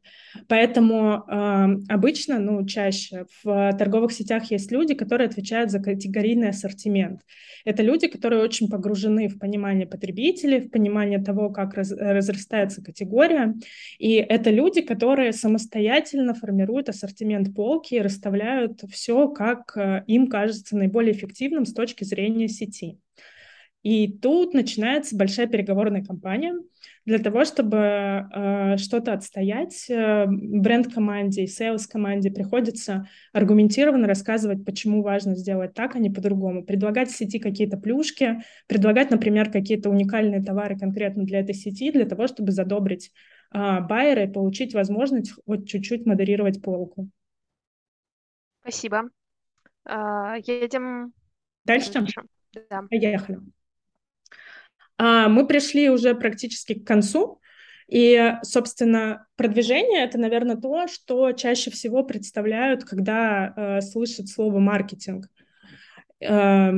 Поэтому 0.47 1.25
э, 1.29 1.67
обычно, 1.89 2.39
ну, 2.39 2.65
чаще 2.67 3.27
в 3.43 3.73
торговых 3.77 4.13
сетях 4.13 4.53
есть 4.53 4.71
люди, 4.71 4.95
которые 4.95 5.27
отвечают 5.27 5.73
за 5.73 5.81
категорийный 5.81 6.51
ассортимент. 6.51 7.23
Это 7.65 7.83
люди, 7.83 8.07
которые 8.07 8.45
очень 8.45 8.69
погружены 8.69 9.27
в 9.29 9.41
понимание 9.41 9.89
потребителей, 9.89 10.61
в 10.61 10.71
понимание 10.71 11.19
того, 11.19 11.51
как 11.51 11.75
раз, 11.75 11.91
разрастается 11.91 12.81
категория. 12.81 13.55
И 13.99 14.13
это 14.15 14.51
люди, 14.51 14.83
которые 14.83 15.33
самостоятельно 15.33 16.35
формируют 16.35 16.89
ассортимент 16.91 17.24
ассортимент 17.25 17.55
полки 17.55 17.95
и 17.95 18.01
расставляют 18.01 18.83
все, 18.91 19.29
как 19.29 19.77
э, 19.77 20.05
им 20.07 20.29
кажется 20.29 20.77
наиболее 20.77 21.13
эффективным 21.13 21.65
с 21.65 21.73
точки 21.73 22.05
зрения 22.05 22.49
сети. 22.49 22.99
И 23.83 24.09
тут 24.09 24.55
начинается 24.55 25.15
большая 25.15 25.47
переговорная 25.47 26.03
кампания 26.03 26.55
для 27.05 27.19
того, 27.19 27.45
чтобы 27.45 27.77
э, 27.77 28.77
что-то 28.79 29.13
отстоять. 29.13 29.91
Э, 29.91 30.25
бренд-команде 30.27 31.45
и 31.45 31.47
сейлс-команде 31.47 32.31
приходится 32.31 33.07
аргументированно 33.33 34.07
рассказывать, 34.07 34.65
почему 34.65 35.03
важно 35.03 35.35
сделать 35.35 35.75
так, 35.75 35.97
а 35.97 35.99
не 35.99 36.11
по-другому. 36.11 36.65
Предлагать 36.65 37.11
сети 37.11 37.39
какие-то 37.39 37.77
плюшки, 37.77 38.43
предлагать, 38.67 39.11
например, 39.11 39.51
какие-то 39.51 39.91
уникальные 39.91 40.43
товары 40.43 40.79
конкретно 40.79 41.25
для 41.25 41.41
этой 41.41 41.55
сети, 41.55 41.91
для 41.93 42.07
того, 42.07 42.27
чтобы 42.27 42.53
задобрить 42.53 43.13
а, 43.55 43.81
байера 43.81 44.25
и 44.25 44.33
получить 44.33 44.75
возможность 44.75 45.33
вот 45.47 45.67
чуть-чуть 45.67 46.07
модерировать 46.07 46.61
полку. 46.61 47.09
Спасибо. 48.61 49.11
А, 49.85 50.37
едем 50.39 51.13
дальше. 51.65 51.93
дальше. 51.93 52.23
Да. 52.69 52.83
Поехали. 52.91 53.39
А, 54.99 55.29
мы 55.29 55.47
пришли 55.47 55.89
уже 55.89 56.15
практически 56.15 56.75
к 56.75 56.87
концу. 56.87 57.41
И, 57.87 58.33
собственно, 58.43 59.27
продвижение— 59.37 60.05
это, 60.05 60.19
наверное, 60.19 60.57
то, 60.57 60.89
что 60.89 61.33
чаще 61.33 61.71
всего 61.71 62.03
представляют, 62.03 62.85
когда 62.85 63.53
э, 63.55 63.81
слышат 63.83 64.29
слово 64.29 64.59
«маркетинг». 64.59 65.29
Э, 66.21 66.73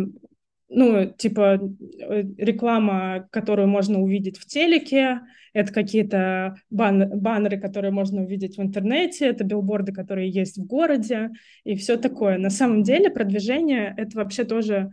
ну, 0.69 1.07
типа 1.07 1.61
э, 2.01 2.23
реклама, 2.39 3.29
которую 3.31 3.69
можно 3.69 4.01
увидеть 4.01 4.39
в 4.39 4.47
телеке, 4.47 5.21
это 5.53 5.73
какие-то 5.73 6.57
бан 6.71 7.09
баннеры, 7.19 7.59
которые 7.59 7.91
можно 7.91 8.23
увидеть 8.23 8.59
в 8.59 8.63
интернете, 8.63 9.27
это 9.27 9.45
билборды, 9.45 9.93
которые 9.93 10.31
есть 10.31 10.59
в 10.59 10.67
городе 10.67 11.31
и 11.65 11.77
все 11.77 11.97
такое. 11.97 12.37
На 12.39 12.51
самом 12.51 12.83
деле 12.83 13.11
продвижение— 13.11 13.95
это 13.97 14.19
вообще 14.19 14.45
тоже 14.45 14.91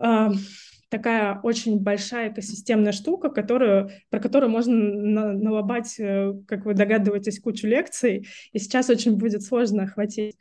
э, 0.00 0.28
такая 0.88 1.40
очень 1.42 1.80
большая 1.80 2.32
экосистемная 2.32 2.92
штука, 2.92 3.28
которую, 3.28 3.90
про 4.10 4.20
которую 4.20 4.50
можно 4.50 4.74
на 4.74 5.32
налобать, 5.32 5.96
э, 5.98 6.32
как 6.46 6.64
вы 6.64 6.74
догадываетесь, 6.74 7.40
кучу 7.40 7.66
лекций, 7.66 8.26
и 8.52 8.58
сейчас 8.58 8.88
очень 8.90 9.16
будет 9.16 9.42
сложно 9.42 9.84
охватить. 9.84 10.36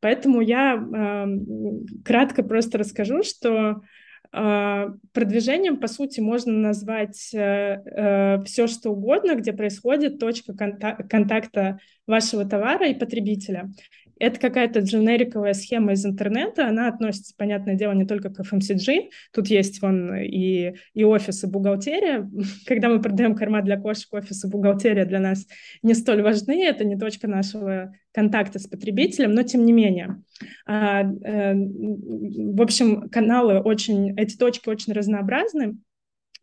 Поэтому 0.00 0.40
я 0.40 0.74
э, 0.74 1.26
кратко 2.04 2.42
просто 2.42 2.78
расскажу, 2.78 3.22
что 3.22 3.82
продвижением, 4.32 5.78
по 5.78 5.88
сути, 5.88 6.20
можно 6.20 6.52
назвать 6.54 7.34
э, 7.34 7.38
э, 7.84 8.42
все, 8.44 8.66
что 8.66 8.90
угодно, 8.90 9.34
где 9.34 9.52
происходит 9.52 10.18
точка 10.18 10.54
конта 10.54 10.94
контакта 11.08 11.78
вашего 12.06 12.46
товара 12.46 12.88
и 12.88 12.98
потребителя. 12.98 13.70
Это 14.22 14.38
какая-то 14.38 14.78
дженериковая 14.78 15.52
схема 15.52 15.94
из 15.94 16.06
интернета, 16.06 16.68
она 16.68 16.86
относится, 16.86 17.34
понятное 17.36 17.74
дело, 17.74 17.90
не 17.90 18.06
только 18.06 18.30
к 18.30 18.38
FMCG, 18.38 19.10
тут 19.32 19.48
есть 19.48 19.82
вон 19.82 20.14
и, 20.14 20.74
и 20.94 21.02
офис, 21.02 21.42
и 21.42 21.48
бухгалтерия. 21.48 22.30
Когда 22.66 22.88
мы 22.88 23.02
продаем 23.02 23.34
корма 23.34 23.62
для 23.62 23.80
кошек, 23.80 24.14
офис 24.14 24.44
и 24.44 24.48
бухгалтерия 24.48 25.06
для 25.06 25.18
нас 25.18 25.44
не 25.82 25.94
столь 25.94 26.22
важны, 26.22 26.64
это 26.64 26.84
не 26.84 26.96
точка 26.96 27.26
нашего 27.26 27.96
контакта 28.12 28.60
с 28.60 28.68
потребителем, 28.68 29.32
но 29.32 29.42
тем 29.42 29.64
не 29.66 29.72
менее. 29.72 30.22
А, 30.66 31.02
э, 31.02 31.54
в 31.56 32.62
общем, 32.62 33.08
каналы 33.08 33.58
очень, 33.58 34.16
эти 34.16 34.36
точки 34.36 34.68
очень 34.68 34.92
разнообразны, 34.92 35.78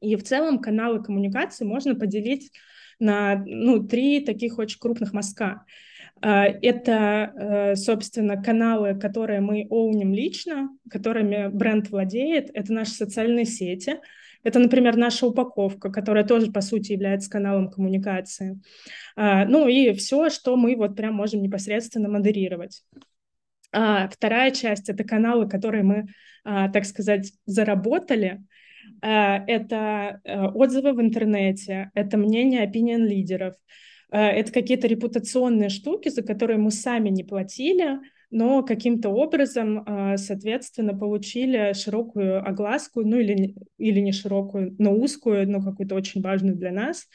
и 0.01 0.17
в 0.17 0.23
целом 0.23 0.59
каналы 0.59 1.01
коммуникации 1.01 1.63
можно 1.63 1.95
поделить 1.95 2.51
на 2.99 3.41
ну, 3.45 3.87
три 3.87 4.19
таких 4.19 4.57
очень 4.57 4.79
крупных 4.79 5.13
мазка. 5.13 5.63
А, 6.21 6.45
это, 6.45 7.33
э, 7.35 7.75
собственно, 7.75 8.41
каналы, 8.41 8.99
которые 8.99 9.39
мы 9.41 9.67
оуним 9.69 10.13
лично, 10.13 10.69
которыми 10.89 11.47
бренд 11.47 11.89
владеет. 11.89 12.49
Это 12.53 12.73
наши 12.73 12.91
социальные 12.91 13.45
сети. 13.45 13.99
Это, 14.43 14.59
например, 14.59 14.95
наша 14.95 15.27
упаковка, 15.27 15.91
которая 15.91 16.25
тоже, 16.25 16.51
по 16.51 16.61
сути, 16.61 16.93
является 16.93 17.29
каналом 17.29 17.69
коммуникации. 17.69 18.59
А, 19.15 19.45
ну 19.45 19.67
и 19.67 19.93
все, 19.93 20.29
что 20.29 20.55
мы 20.57 20.75
вот 20.75 20.95
прям 20.95 21.13
можем 21.13 21.41
непосредственно 21.41 22.09
модерировать. 22.09 22.83
А, 23.71 24.09
вторая 24.09 24.51
часть— 24.51 24.89
это 24.91 25.03
каналы, 25.03 25.47
которые 25.47 25.83
мы, 25.83 26.07
так 26.43 26.85
сказать, 26.85 27.31
заработали. 27.45 28.41
Это 29.01 30.19
э, 30.23 30.47
отзывы 30.47 30.93
в 30.93 31.01
интернете, 31.01 31.91
это 31.93 32.17
мнение 32.17 32.65
opinion 32.65 33.05
лидеров— 33.05 33.55
это 34.17 34.51
какие-то 34.51 34.87
репутационные 34.87 35.69
штуки, 35.69 36.09
за 36.09 36.23
которые 36.23 36.57
мы 36.57 36.71
сами 36.71 37.09
не 37.09 37.23
платили, 37.23 37.99
но 38.31 38.63
каким-то 38.63 39.09
образом, 39.09 39.83
э, 39.85 40.17
соответственно, 40.17 40.97
получили 40.97 41.73
широкую 41.73 42.47
огласку, 42.47 43.01
ну 43.01 43.17
или, 43.17 43.55
или 43.77 43.99
не 43.99 44.11
широкую, 44.11 44.75
но 44.77 44.93
узкую, 44.93 45.49
но 45.49 45.61
какую-то 45.61 45.95
очень 45.95 46.21
важную 46.21 46.55
для 46.55 46.71
нас 46.71 47.07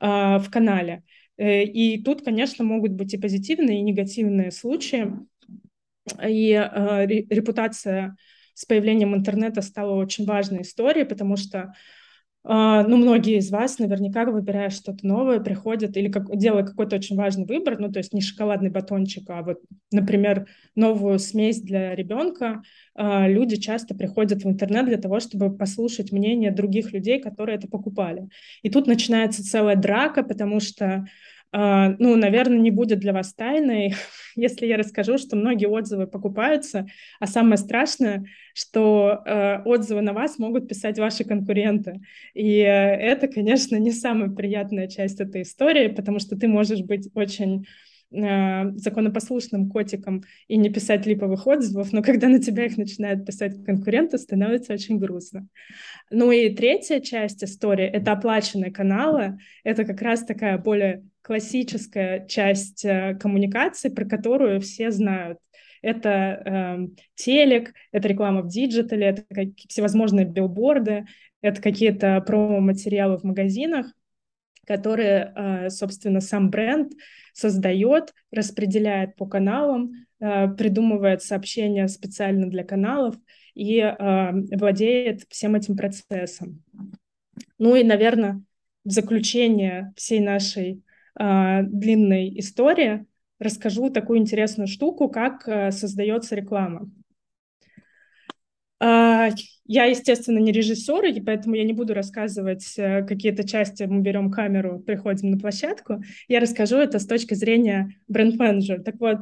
э, 0.00 0.38
в 0.38 0.48
канале. 0.50 1.02
И 1.38 2.02
тут, 2.02 2.24
конечно, 2.24 2.64
могут 2.64 2.92
быть 2.92 3.12
и 3.12 3.18
позитивные, 3.18 3.80
и 3.80 3.82
негативные 3.82 4.50
случаи. 4.50 5.12
И 6.26 6.52
репутация 7.28 8.16
с 8.54 8.64
появлением 8.64 9.14
интернета 9.14 9.60
стала 9.60 9.96
очень 9.96 10.24
важной 10.24 10.62
историей, 10.62 11.04
потому 11.04 11.36
что 11.36 11.74
ну, 12.48 12.96
многие 12.96 13.38
из 13.38 13.50
вас 13.50 13.80
наверняка, 13.80 14.24
выбирая 14.24 14.70
что-то 14.70 15.04
новое, 15.04 15.40
приходят 15.40 15.96
или 15.96 16.08
как, 16.08 16.34
делая 16.36 16.64
какой-то 16.64 16.94
очень 16.94 17.16
важный 17.16 17.44
выбор, 17.44 17.78
ну, 17.80 17.90
то 17.90 17.98
есть 17.98 18.12
не 18.12 18.20
шоколадный 18.20 18.70
батончик, 18.70 19.28
а 19.30 19.42
вот, 19.42 19.58
например, 19.90 20.46
новую 20.76 21.18
смесь 21.18 21.60
для 21.60 21.94
ребенка, 21.96 22.62
uh, 22.96 23.28
люди 23.28 23.56
часто 23.56 23.96
приходят 23.96 24.44
в 24.44 24.48
интернет 24.48 24.86
для 24.86 24.98
того, 24.98 25.18
чтобы 25.18 25.56
послушать 25.56 26.12
мнение 26.12 26.52
других 26.52 26.92
людей, 26.92 27.20
которые 27.20 27.56
это 27.56 27.66
покупали. 27.66 28.28
И 28.62 28.70
тут 28.70 28.86
начинается 28.86 29.42
целая 29.42 29.74
драка, 29.74 30.22
потому 30.22 30.60
что 30.60 30.84
а, 30.86 31.04
ну, 31.52 32.16
наверное, 32.16 32.58
не 32.58 32.70
будет 32.70 32.98
для 32.98 33.12
вас 33.12 33.32
тайной, 33.32 33.94
если 34.36 34.66
я 34.66 34.76
расскажу, 34.76 35.18
что 35.18 35.36
многие 35.36 35.66
отзывы 35.66 36.06
покупаются, 36.06 36.86
а 37.20 37.26
самое 37.26 37.56
страшное, 37.56 38.26
что 38.54 39.22
э, 39.24 39.62
отзывы 39.64 40.00
на 40.00 40.12
вас 40.12 40.38
могут 40.38 40.68
писать 40.68 40.98
ваши 40.98 41.24
конкуренты. 41.24 42.00
И 42.34 42.60
э, 42.60 42.64
это, 42.64 43.28
конечно, 43.28 43.76
не 43.76 43.92
самая 43.92 44.30
приятная 44.30 44.88
часть 44.88 45.20
этой 45.20 45.42
истории, 45.42 45.88
потому 45.88 46.18
что 46.18 46.36
ты 46.36 46.48
можешь 46.48 46.80
быть 46.80 47.08
очень 47.14 47.66
э, 48.10 48.70
законопослушным 48.76 49.68
котиком 49.70 50.22
и 50.48 50.56
не 50.56 50.70
писать 50.70 51.06
липовых 51.06 51.46
отзывов, 51.46 51.92
но 51.92 52.02
когда 52.02 52.28
на 52.28 52.40
тебя 52.40 52.66
их 52.66 52.76
начинают 52.76 53.26
писать 53.26 53.64
конкуренты, 53.64 54.18
становится 54.18 54.72
очень 54.72 54.98
грустно. 54.98 55.46
Ну 56.10 56.30
и 56.30 56.54
третья 56.54 57.00
часть 57.00 57.42
истории— 57.42 57.86
это 57.92 58.12
оплаченные 58.12 58.70
каналы. 58.70 59.38
Это 59.64 59.84
как 59.84 60.00
раз 60.02 60.24
такая 60.24 60.58
более 60.58 61.04
классическая 61.22 62.26
часть 62.26 62.84
э, 62.84 63.16
коммуникации, 63.20 63.88
про 63.88 64.04
которую 64.04 64.60
все 64.60 64.90
знают. 64.90 65.38
Это 65.82 66.08
э, 66.10 66.88
телек, 67.14 67.72
это 67.92 68.08
реклама 68.08 68.42
в 68.42 68.48
диджитале, 68.48 69.06
это 69.06 69.24
всевозможные 69.68 70.24
билборды, 70.24 71.06
это 71.42 71.60
какие-то 71.60 72.20
промо-материалы 72.26 73.18
в 73.18 73.24
магазинах, 73.24 73.86
которые, 74.66 75.32
э, 75.34 75.70
собственно, 75.70 76.20
сам 76.20 76.50
бренд 76.50 76.92
создает, 77.32 78.12
распределяет 78.30 79.16
по 79.16 79.26
каналам, 79.26 79.92
э, 80.20 80.48
придумывает 80.48 81.22
сообщения 81.22 81.88
специально 81.88 82.48
для 82.50 82.64
каналов 82.64 83.14
и 83.54 83.78
э, 83.78 84.32
владеет 84.56 85.22
всем 85.30 85.54
этим 85.54 85.76
процессом. 85.76 86.62
Ну 87.58 87.76
и, 87.76 87.84
наверное, 87.84 88.42
в 88.84 88.90
заключение 88.90 89.92
всей 89.96 90.20
нашей 90.20 90.82
длинной 91.18 92.38
истории 92.40 93.06
расскажу 93.38 93.88
такую 93.88 94.18
интересную 94.18 94.66
штуку, 94.66 95.08
как 95.08 95.44
создается 95.72 96.34
реклама. 96.34 96.90
Э, 98.80 99.28
я, 99.64 99.84
естественно, 99.84 100.38
не 100.38 100.52
режиссер, 100.52 101.04
и 101.06 101.20
поэтому 101.20 101.54
я 101.56 101.64
не 101.64 101.72
буду 101.72 101.94
рассказывать 101.94 102.74
э, 102.78 103.02
какие-то 103.04 103.46
части, 103.46 103.84
мы 103.84 104.00
берем 104.00 104.30
камеру, 104.30 104.80
приходим 104.80 105.30
на 105.30 105.38
площадку. 105.38 106.02
Я 106.28 106.40
расскажу 106.40 106.76
это 106.76 106.98
с 106.98 107.06
точки 107.06 107.34
зрения 107.34 107.96
бренд-менеджера. 108.08 108.82
Так 108.82 108.96
вот, 109.00 109.18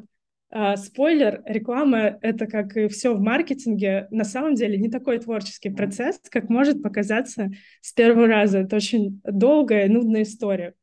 Uh, 0.54 0.76
спойлер, 0.76 1.42
реклама— 1.46 2.16
это, 2.22 2.46
как 2.46 2.76
и 2.76 2.86
все 2.86 3.12
в 3.12 3.20
маркетинге, 3.20 4.06
на 4.12 4.22
самом 4.22 4.54
деле 4.54 4.78
не 4.78 4.88
такой 4.88 5.18
творческий 5.18 5.70
процесс, 5.70 6.20
как 6.30 6.48
может 6.48 6.80
показаться 6.80 7.50
с 7.80 7.92
первого 7.92 8.28
раза. 8.28 8.60
Это 8.60 8.76
очень 8.76 9.20
долгая, 9.24 9.88
нудная 9.88 10.22
история. 10.22 10.74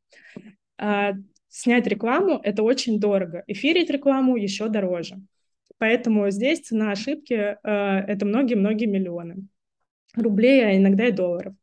А, 0.77 1.13
снять 1.47 1.87
рекламу— 1.87 2.37
это 2.43 2.63
очень 2.63 2.99
дорого. 2.99 3.45
Эфирить 3.47 3.89
рекламу 3.89 4.35
еще 4.35 4.67
дороже. 4.67 5.21
Поэтому 5.81 6.29
здесь 6.29 6.59
цена 6.59 6.91
ошибки 6.91 7.33
э, 7.33 7.57
это 7.63 8.23
многие-многие 8.23 8.85
миллионы 8.85 9.47
рублей, 10.15 10.63
а 10.63 10.77
иногда 10.77 11.07
и 11.07 11.11
долларов. 11.11 11.55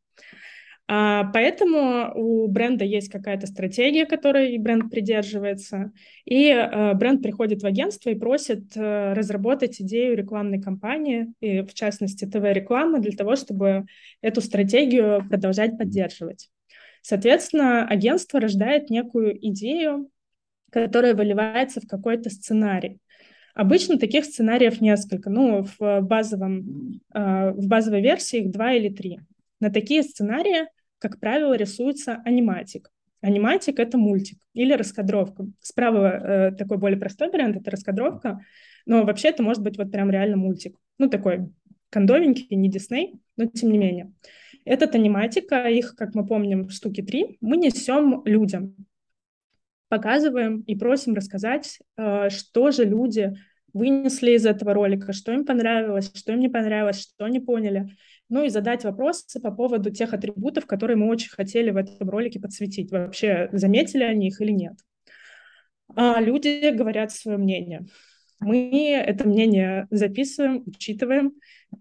А, 0.89 1.31
поэтому 1.31 2.11
у 2.15 2.45
бренда 2.49 2.83
есть 2.83 3.07
какая-то 3.09 3.47
стратегия, 3.47 4.05
которой 4.05 4.57
бренд 4.57 4.91
придерживается, 4.91 5.93
и 6.25 6.49
э, 6.49 6.95
бренд 6.95 7.23
приходит 7.23 7.63
в 7.63 7.65
агентство 7.65 8.09
и 8.09 8.19
просит 8.19 8.75
э, 8.75 9.13
разработать 9.13 9.79
идею 9.79 10.17
рекламной 10.17 10.61
кампании, 10.61 11.33
и 11.39 11.61
в 11.61 11.73
частности 11.73 12.25
ТВ-рекламы, 12.25 12.99
для 12.99 13.13
того, 13.13 13.37
чтобы 13.37 13.85
эту 14.21 14.41
стратегию 14.41 15.25
продолжать 15.29 15.77
поддерживать. 15.77 16.49
Соответственно, 17.03 17.87
агентство 17.87 18.41
рождает 18.41 18.89
некую 18.89 19.37
идею, 19.47 20.09
которая 20.73 21.13
выливается 21.13 21.79
в 21.79 21.87
какой-то 21.87 22.29
сценарий. 22.29 22.99
Обычно 23.55 23.97
таких 23.97 24.25
сценариев 24.25 24.81
несколько, 24.81 25.29
ну, 25.29 25.65
в, 25.79 26.01
базовом, 26.01 27.01
э, 27.13 27.51
в 27.51 27.67
базовой 27.67 28.01
версии 28.01 28.39
их 28.39 28.51
два 28.51 28.73
или 28.73 28.89
три. 28.89 29.19
На 29.59 29.69
такие 29.69 30.03
сценарии, 30.03 30.67
как 30.99 31.19
правило, 31.19 31.53
рисуется 31.53 32.21
аниматик. 32.25 32.91
Аниматик— 33.21 33.79
это 33.81 33.97
мультик 33.97 34.37
или 34.53 34.73
раскадровка. 34.73 35.47
Справа 35.59 36.07
э, 36.07 36.51
такой 36.55 36.77
более 36.77 36.99
простой 36.99 37.29
вариант— 37.29 37.55
это 37.57 37.71
раскадровка, 37.71 38.39
но 38.85 39.03
вообще 39.03 39.29
это 39.29 39.43
может 39.43 39.61
быть 39.61 39.77
вот 39.77 39.91
прям 39.91 40.09
реально 40.09 40.37
мультик. 40.37 40.77
Ну, 40.97 41.09
такой 41.09 41.49
кондовенький, 41.89 42.55
не 42.55 42.69
Дисней, 42.69 43.15
но 43.35 43.45
тем 43.45 43.71
не 43.71 43.77
менее. 43.77 44.13
Это 44.63 44.85
аниматика, 44.85 45.67
их, 45.67 45.95
как 45.95 46.13
мы 46.15 46.25
помним, 46.25 46.69
штуки 46.69 47.01
три, 47.01 47.37
мы 47.41 47.57
несем 47.57 48.21
людям, 48.25 48.75
показываем 49.89 50.61
и 50.61 50.75
просим 50.75 51.15
рассказать, 51.15 51.79
э, 51.97 52.29
что 52.29 52.71
же 52.71 52.85
люди 52.85 53.35
вынесли 53.73 54.31
из 54.31 54.45
этого 54.45 54.73
ролика, 54.73 55.13
что 55.13 55.31
им 55.33 55.45
понравилось, 55.45 56.11
что 56.15 56.31
им 56.31 56.39
не 56.39 56.49
понравилось, 56.49 57.01
что 57.01 57.25
они 57.25 57.39
поняли. 57.39 57.89
Ну 58.29 58.45
и 58.45 58.49
задать 58.49 58.83
вопросы 58.83 59.39
по 59.39 59.51
поводу 59.51 59.91
тех 59.91 60.13
атрибутов, 60.13 60.65
которые 60.65 60.97
мы 60.97 61.07
очень 61.07 61.29
хотели 61.29 61.71
в 61.71 61.77
этом 61.77 62.09
ролике 62.09 62.39
подсветить. 62.39 62.91
Вообще, 62.91 63.49
заметили 63.51 64.03
они 64.03 64.27
их 64.27 64.39
или 64.41 64.51
нет. 64.51 64.73
А 65.95 66.21
люди 66.21 66.69
говорят 66.71 67.11
свое 67.11 67.37
мнение. 67.37 67.85
Мы 68.39 68.91
это 68.93 69.27
мнение 69.27 69.87
записываем, 69.89 70.63
учитываем. 70.65 71.33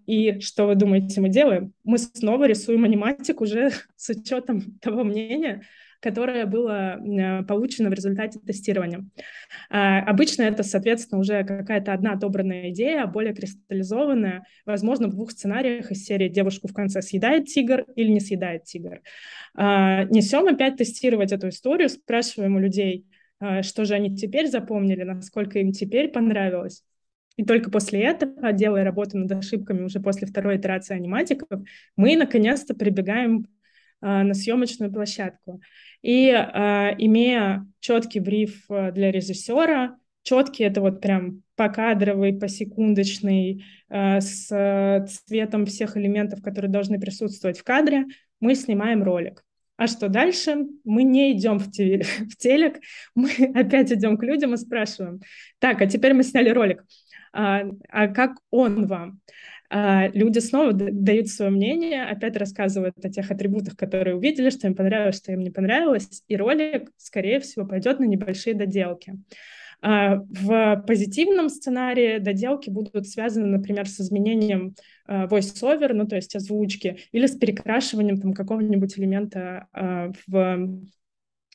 И 0.06 0.40
что 0.40 0.66
вы 0.66 0.74
думаете, 0.74 1.20
мы 1.20 1.28
делаем? 1.28 1.72
Мы 1.84 1.98
снова 1.98 2.46
рисуем 2.46 2.84
аниматик 2.84 3.40
уже 3.40 3.70
с 3.96 4.10
учетом 4.10 4.78
того 4.80 5.04
мнения, 5.04 5.62
которое 6.00 6.46
было 6.46 6.98
э, 6.98 7.42
получено 7.44 7.90
в 7.90 7.92
результате 7.92 8.38
тестирования. 8.38 9.04
А, 9.70 10.00
обычно 10.00 10.42
это, 10.42 10.62
соответственно, 10.62 11.20
уже 11.20 11.44
какая-то 11.44 11.92
одна 11.92 12.12
отобранная 12.12 12.70
идея, 12.70 13.06
более 13.06 13.34
кристаллизованная, 13.34 14.44
возможно, 14.64 15.08
в 15.08 15.10
двух 15.10 15.32
сценариях 15.32 15.90
из 15.90 16.04
серии 16.04 16.28
«Девушку 16.28 16.68
в 16.68 16.72
конце 16.72 17.02
съедает 17.02 17.46
тигр» 17.46 17.84
или 17.96 18.10
«Не 18.10 18.20
съедает 18.20 18.64
тигр». 18.64 19.00
А, 19.54 20.04
несем 20.04 20.46
опять 20.46 20.76
тестировать 20.76 21.32
эту 21.32 21.48
историю, 21.48 21.88
спрашиваем 21.88 22.56
у 22.56 22.60
людей, 22.60 23.04
что 23.62 23.84
же 23.84 23.94
они 23.94 24.16
теперь 24.16 24.48
запомнили, 24.48 25.02
насколько 25.02 25.58
им 25.58 25.72
теперь 25.72 26.08
понравилось. 26.08 26.82
И 27.38 27.44
только 27.44 27.70
после 27.70 28.02
этого, 28.02 28.52
делая 28.52 28.84
работу 28.84 29.16
над 29.16 29.30
ошибками 29.30 29.82
уже 29.84 30.00
после 30.00 30.26
второй 30.26 30.56
итерации 30.56 30.96
аниматиков, 30.96 31.60
мы 31.94 32.16
наконец-то 32.16 32.74
прибегаем 32.74 33.46
а, 34.00 34.24
на 34.24 34.34
съемочную 34.34 34.92
площадку. 34.92 35.60
И 36.02 36.30
а, 36.30 36.92
имея 36.98 37.64
четкий 37.78 38.18
бриф 38.18 38.64
а, 38.68 38.90
для 38.90 39.12
режиссера, 39.12 39.96
четкий 40.24 40.64
это 40.64 40.80
вот 40.80 41.00
прям 41.00 41.44
покадровый, 41.54 42.32
посекундочный, 42.32 43.64
а, 43.88 44.20
с 44.20 45.06
цветом 45.26 45.64
всех 45.66 45.96
элементов, 45.96 46.42
которые 46.42 46.72
должны 46.72 47.00
присутствовать 47.00 47.60
в 47.60 47.64
кадре, 47.64 48.06
мы 48.40 48.56
снимаем 48.56 49.04
ролик. 49.04 49.44
А 49.78 49.86
что 49.86 50.08
дальше? 50.08 50.66
Мы 50.84 51.04
не 51.04 51.32
идем 51.32 51.58
в, 51.58 51.70
телек, 52.38 52.80
мы 53.14 53.30
опять 53.54 53.92
идем 53.92 54.18
к 54.18 54.24
людям 54.24 54.52
и 54.52 54.58
спрашиваем, 54.58 55.20
так, 55.60 55.80
а 55.80 55.86
теперь 55.86 56.12
мы 56.14 56.24
сняли 56.24 56.50
ролик, 56.50 56.84
а, 57.32 57.62
а 57.88 58.08
как 58.08 58.38
он 58.50 58.86
вам? 58.86 59.20
А, 59.70 60.08
люди 60.08 60.40
снова 60.40 60.72
дают 60.72 61.28
свое 61.28 61.52
мнение, 61.52 62.02
опять 62.02 62.36
рассказывают 62.36 62.96
о 63.04 63.08
тех 63.08 63.30
атрибутах, 63.30 63.76
которые 63.76 64.16
увидели, 64.16 64.50
что 64.50 64.66
им 64.66 64.74
понравилось, 64.74 65.16
что 65.16 65.30
им 65.30 65.40
не 65.40 65.50
понравилось, 65.50 66.24
и 66.26 66.36
ролик, 66.36 66.90
скорее 66.96 67.38
всего, 67.38 67.64
пойдет 67.64 68.00
на 68.00 68.04
небольшие 68.04 68.54
доделки. 68.54 69.14
А, 69.80 70.16
в 70.16 70.82
позитивном 70.86 71.48
сценарии 71.48 72.18
доделки 72.18 72.68
будут 72.68 73.06
связаны, 73.06 73.46
например, 73.46 73.88
с 73.88 74.00
изменением 74.00 74.74
а, 75.06 75.26
voice-over, 75.26 75.92
ну, 75.92 76.06
то 76.06 76.16
есть 76.16 76.34
озвучки, 76.34 76.98
или 77.12 77.26
с 77.26 77.36
перекрашиванием 77.36 78.20
там 78.20 78.32
какого-нибудь 78.34 78.98
элемента 78.98 79.68
а, 79.72 80.10
в 80.26 80.68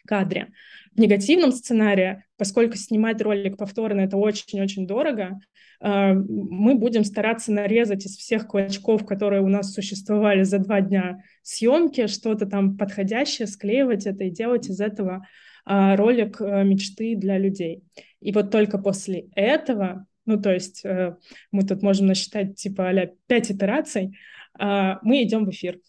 кадре. 0.07 0.49
В 0.95 0.99
негативном 0.99 1.51
сценарии, 1.51 2.23
поскольку 2.37 2.75
снимать 2.77 3.21
ролик 3.21 3.57
повторно 3.57 4.01
это 4.01 4.17
очень-очень 4.17 4.85
дорого, 4.85 5.39
мы 5.79 6.75
будем 6.75 7.03
стараться 7.03 7.51
нарезать 7.51 8.05
из 8.05 8.17
всех 8.17 8.47
клочков, 8.47 9.05
которые 9.05 9.41
у 9.41 9.47
нас 9.47 9.73
существовали 9.73 10.43
за 10.43 10.59
два 10.59 10.81
дня 10.81 11.23
съемки, 11.41 12.07
что-то 12.07 12.45
там 12.45 12.77
подходящее, 12.77 13.47
склеивать 13.47 14.05
это 14.05 14.25
и 14.25 14.29
делать 14.29 14.69
из 14.69 14.81
этого 14.81 15.25
ролик 15.65 16.41
э, 16.41 16.63
мечты 16.63 17.15
для 17.15 17.37
людей. 17.37 17.83
И 18.19 18.31
вот 18.31 18.51
только 18.51 18.77
после 18.77 19.29
этого, 19.35 20.05
ну, 20.25 20.41
то 20.41 20.53
есть 20.53 20.83
э, 20.85 21.15
мы 21.51 21.63
тут 21.63 21.81
можем 21.81 22.07
насчитать 22.07 22.55
типа 22.55 22.89
а 22.89 23.07
5 23.27 23.51
итераций, 23.51 24.17
э, 24.59 24.93
мы 25.01 25.23
идем 25.23 25.45
в 25.45 25.49
эфир. 25.49 25.79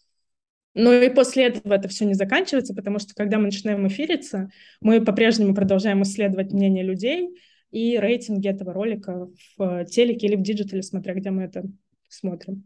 Но 0.74 0.92
и 0.92 1.08
после 1.08 1.46
этого 1.46 1.74
это 1.74 1.88
все 1.88 2.04
не 2.04 2.14
заканчивается, 2.14 2.74
потому 2.74 2.98
что 2.98 3.14
когда 3.14 3.38
мы 3.38 3.44
начинаем 3.44 3.86
эфириться, 3.86 4.50
мы 4.80 5.04
по-прежнему 5.04 5.54
продолжаем 5.54 6.02
исследовать 6.02 6.52
мнение 6.52 6.82
людей 6.82 7.28
и 7.70 7.96
рейтинги 7.98 8.48
этого 8.48 8.72
ролика 8.72 9.28
в 9.56 9.84
телеке 9.84 10.26
или 10.26 10.36
в 10.36 10.42
диджитале, 10.42 10.82
смотря 10.82 11.14
где 11.14 11.30
мы 11.30 11.44
это 11.44 11.64
смотрим. 12.08 12.64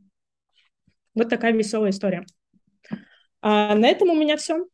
Вот 1.15 1.29
такая 1.29 1.53
веселая 1.53 1.91
история. 1.91 2.25
А 3.41 3.75
на 3.75 3.87
этом 3.89 4.11
у 4.11 4.15
меня 4.15 4.37
все. 4.37 4.67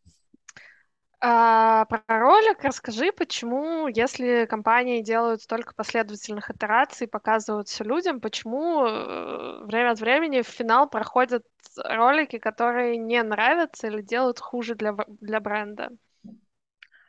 А, 1.21 1.87
про 1.87 2.03
ролик 2.09 2.62
расскажи, 2.62 3.11
почему, 3.12 3.89
если 3.89 4.47
компании 4.47 5.03
делают 5.03 5.43
столько 5.43 5.75
последовательных 5.75 6.51
итераций, 6.51 7.09
показывают 7.09 7.69
все 7.69 7.85
людям, 7.85 8.21
почему 8.21 8.85
э, 8.85 9.65
время 9.65 9.93
от 9.93 10.01
времени 10.01 10.43
в 10.43 10.49
финал 10.49 10.89
проходят 10.89 11.45
ролики, 11.83 12.39
которые 12.39 12.99
не 12.99 13.23
нравятся 13.23 13.87
или 13.87 14.03
делают 14.03 14.39
хуже 14.39 14.75
для, 14.75 14.95
для 15.21 15.41
бренда? 15.41 15.91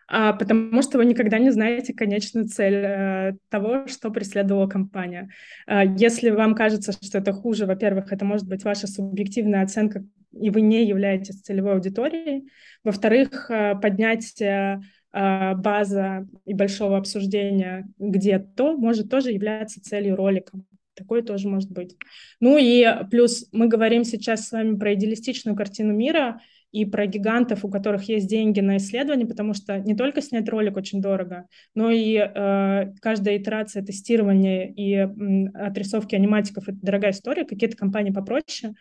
а, 0.08 0.34
потому 0.34 0.82
что 0.82 0.98
вы 0.98 1.06
никогда 1.06 1.40
не 1.40 1.50
знаете 1.50 1.94
конечную 1.94 2.48
цель 2.48 2.76
э, 2.76 3.34
того, 3.50 3.88
что 3.88 4.12
преследовала 4.12 4.68
компания. 4.68 5.30
А, 5.66 5.84
если 5.84 6.30
вам 6.30 6.54
кажется, 6.54 6.92
что 6.92 7.18
это 7.18 7.34
хуже, 7.34 7.66
во-первых, 7.66 8.12
это 8.12 8.24
может 8.24 8.48
быть 8.48 8.64
ваша 8.64 8.88
субъективная 8.88 9.64
оценка, 9.64 10.06
и 10.40 10.50
вы 10.50 10.62
не 10.62 10.86
являетесь 10.86 11.42
целевой 11.42 11.74
аудиторией. 11.74 12.50
Во-вторых, 12.84 13.50
э, 13.50 13.76
поднятие 13.82 14.82
э, 15.14 15.56
база 15.56 16.28
и 16.46 16.54
большого 16.54 16.98
обсуждения 16.98 17.88
где-то 17.98 18.78
может 18.78 19.10
тоже 19.10 19.32
являться 19.32 19.82
целью 19.82 20.16
ролика. 20.16 20.58
Такое 20.94 21.22
тоже 21.24 21.50
может 21.50 21.72
быть. 21.72 21.96
Ну 22.40 22.58
и 22.58 22.86
плюс 23.12 23.48
мы 23.52 23.68
говорим 23.68 24.04
сейчас 24.04 24.48
с 24.48 24.52
вами 24.52 24.78
про 24.78 24.94
идеалистичную 24.94 25.56
картину 25.56 25.94
мира— 25.94 26.40
и 26.76 26.84
про 26.84 27.06
гигантов, 27.06 27.64
у 27.64 27.70
которых 27.70 28.10
есть 28.10 28.28
деньги 28.28 28.60
на 28.60 28.76
исследование, 28.76 29.26
потому 29.26 29.54
что 29.54 29.80
не 29.80 29.96
только 29.96 30.22
снять 30.22 30.50
ролик 30.50 30.76
очень 30.76 31.02
дорого, 31.02 31.48
но 31.74 31.90
и 31.90 32.18
э, 32.18 32.94
каждая 33.00 33.38
итерация 33.38 33.82
тестирования 33.82 34.74
и 34.76 34.94
э, 34.94 35.08
отрисовки 35.54 36.16
аниматиков— 36.16 36.66
это 36.68 36.78
дорогая 36.82 37.12
история. 37.12 37.46
Какие-то 37.46 37.78
компании 37.78 38.12
попроще 38.12 38.74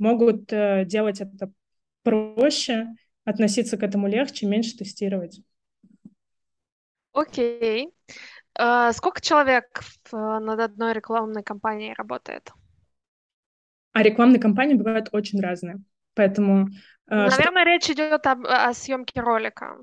могут 0.00 0.52
э, 0.52 0.84
делать 0.84 1.20
это 1.20 1.52
проще, 2.02 2.88
относиться 3.24 3.76
к 3.76 3.82
этому 3.82 4.08
легче, 4.08 4.46
меньше 4.46 4.76
тестировать. 4.76 5.40
Окей. 7.12 7.86
Okay. 7.86 7.92
Uh, 8.58 8.92
сколько 8.92 9.20
человек 9.20 9.80
в, 10.10 10.40
над 10.40 10.58
одной 10.58 10.92
рекламной 10.92 11.44
кампанией 11.44 11.94
работает? 11.94 12.50
А 13.92 14.02
рекламные 14.02 14.40
кампании 14.40 14.74
бывают 14.74 15.08
очень 15.12 15.40
разные. 15.40 15.76
Поэтому 16.14 16.68
Э, 17.10 17.28
Наверное, 17.28 17.62
что... 17.62 17.70
речь 17.70 17.90
идет 17.90 18.26
об, 18.26 18.46
о 18.46 18.72
съемке 18.72 19.20
ролика. 19.20 19.78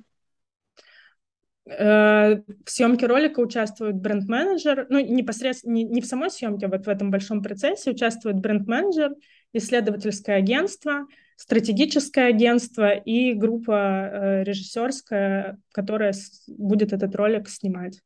Э, 1.65 2.37
в 2.65 2.69
съемке 2.69 3.05
ролика 3.05 3.41
участвует 3.41 3.95
бренд-менеджер, 3.95 4.87
ну, 4.89 4.99
непосредственно 4.99 5.73
не, 5.73 5.83
не 5.83 6.01
в 6.01 6.05
самой 6.05 6.31
съемке, 6.31 6.67
а 6.67 6.69
вот 6.69 6.85
в 6.85 6.89
этом 6.89 7.11
большом 7.11 7.43
процессе 7.43 7.91
участвует 7.91 8.37
бренд-менеджер, 8.37 9.13
исследовательское 9.57 10.37
агентство, 10.37 11.07
стратегическое 11.35 12.27
агентство 12.27 12.91
и 12.91 13.33
группа 13.33 14.09
э, 14.11 14.43
режиссерская, 14.43 15.59
которая 15.71 16.13
будет 16.47 16.93
этот 16.93 17.15
ролик 17.15 17.47
снимать. 17.47 18.01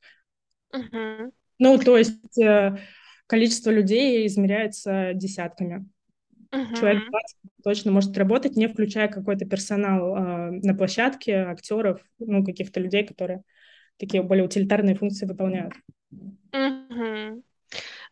Uh-huh. 0.73 1.31
Ну, 1.59 1.77
то 1.77 1.97
есть 1.97 2.37
э, 2.37 2.77
количество 3.27 3.71
людей 3.71 4.27
измеряется 4.27 5.13
десятками. 5.13 5.85
Uh-huh. 6.51 6.75
Человек 6.77 7.03
20 7.09 7.37
точно 7.63 7.91
может 7.91 8.17
работать, 8.17 8.57
не 8.57 8.67
включая 8.67 9.07
какой-то 9.07 9.45
персонал 9.45 10.15
э, 10.15 10.51
на 10.63 10.75
площадке, 10.75 11.35
актеров, 11.35 12.01
ну, 12.19 12.43
каких-то 12.43 12.79
людей, 12.81 13.05
которые 13.05 13.43
такие 13.97 14.23
более 14.23 14.43
утилитарные 14.43 14.95
функции 14.95 15.25
выполняют. 15.25 15.73
Uh-huh. 16.53 17.41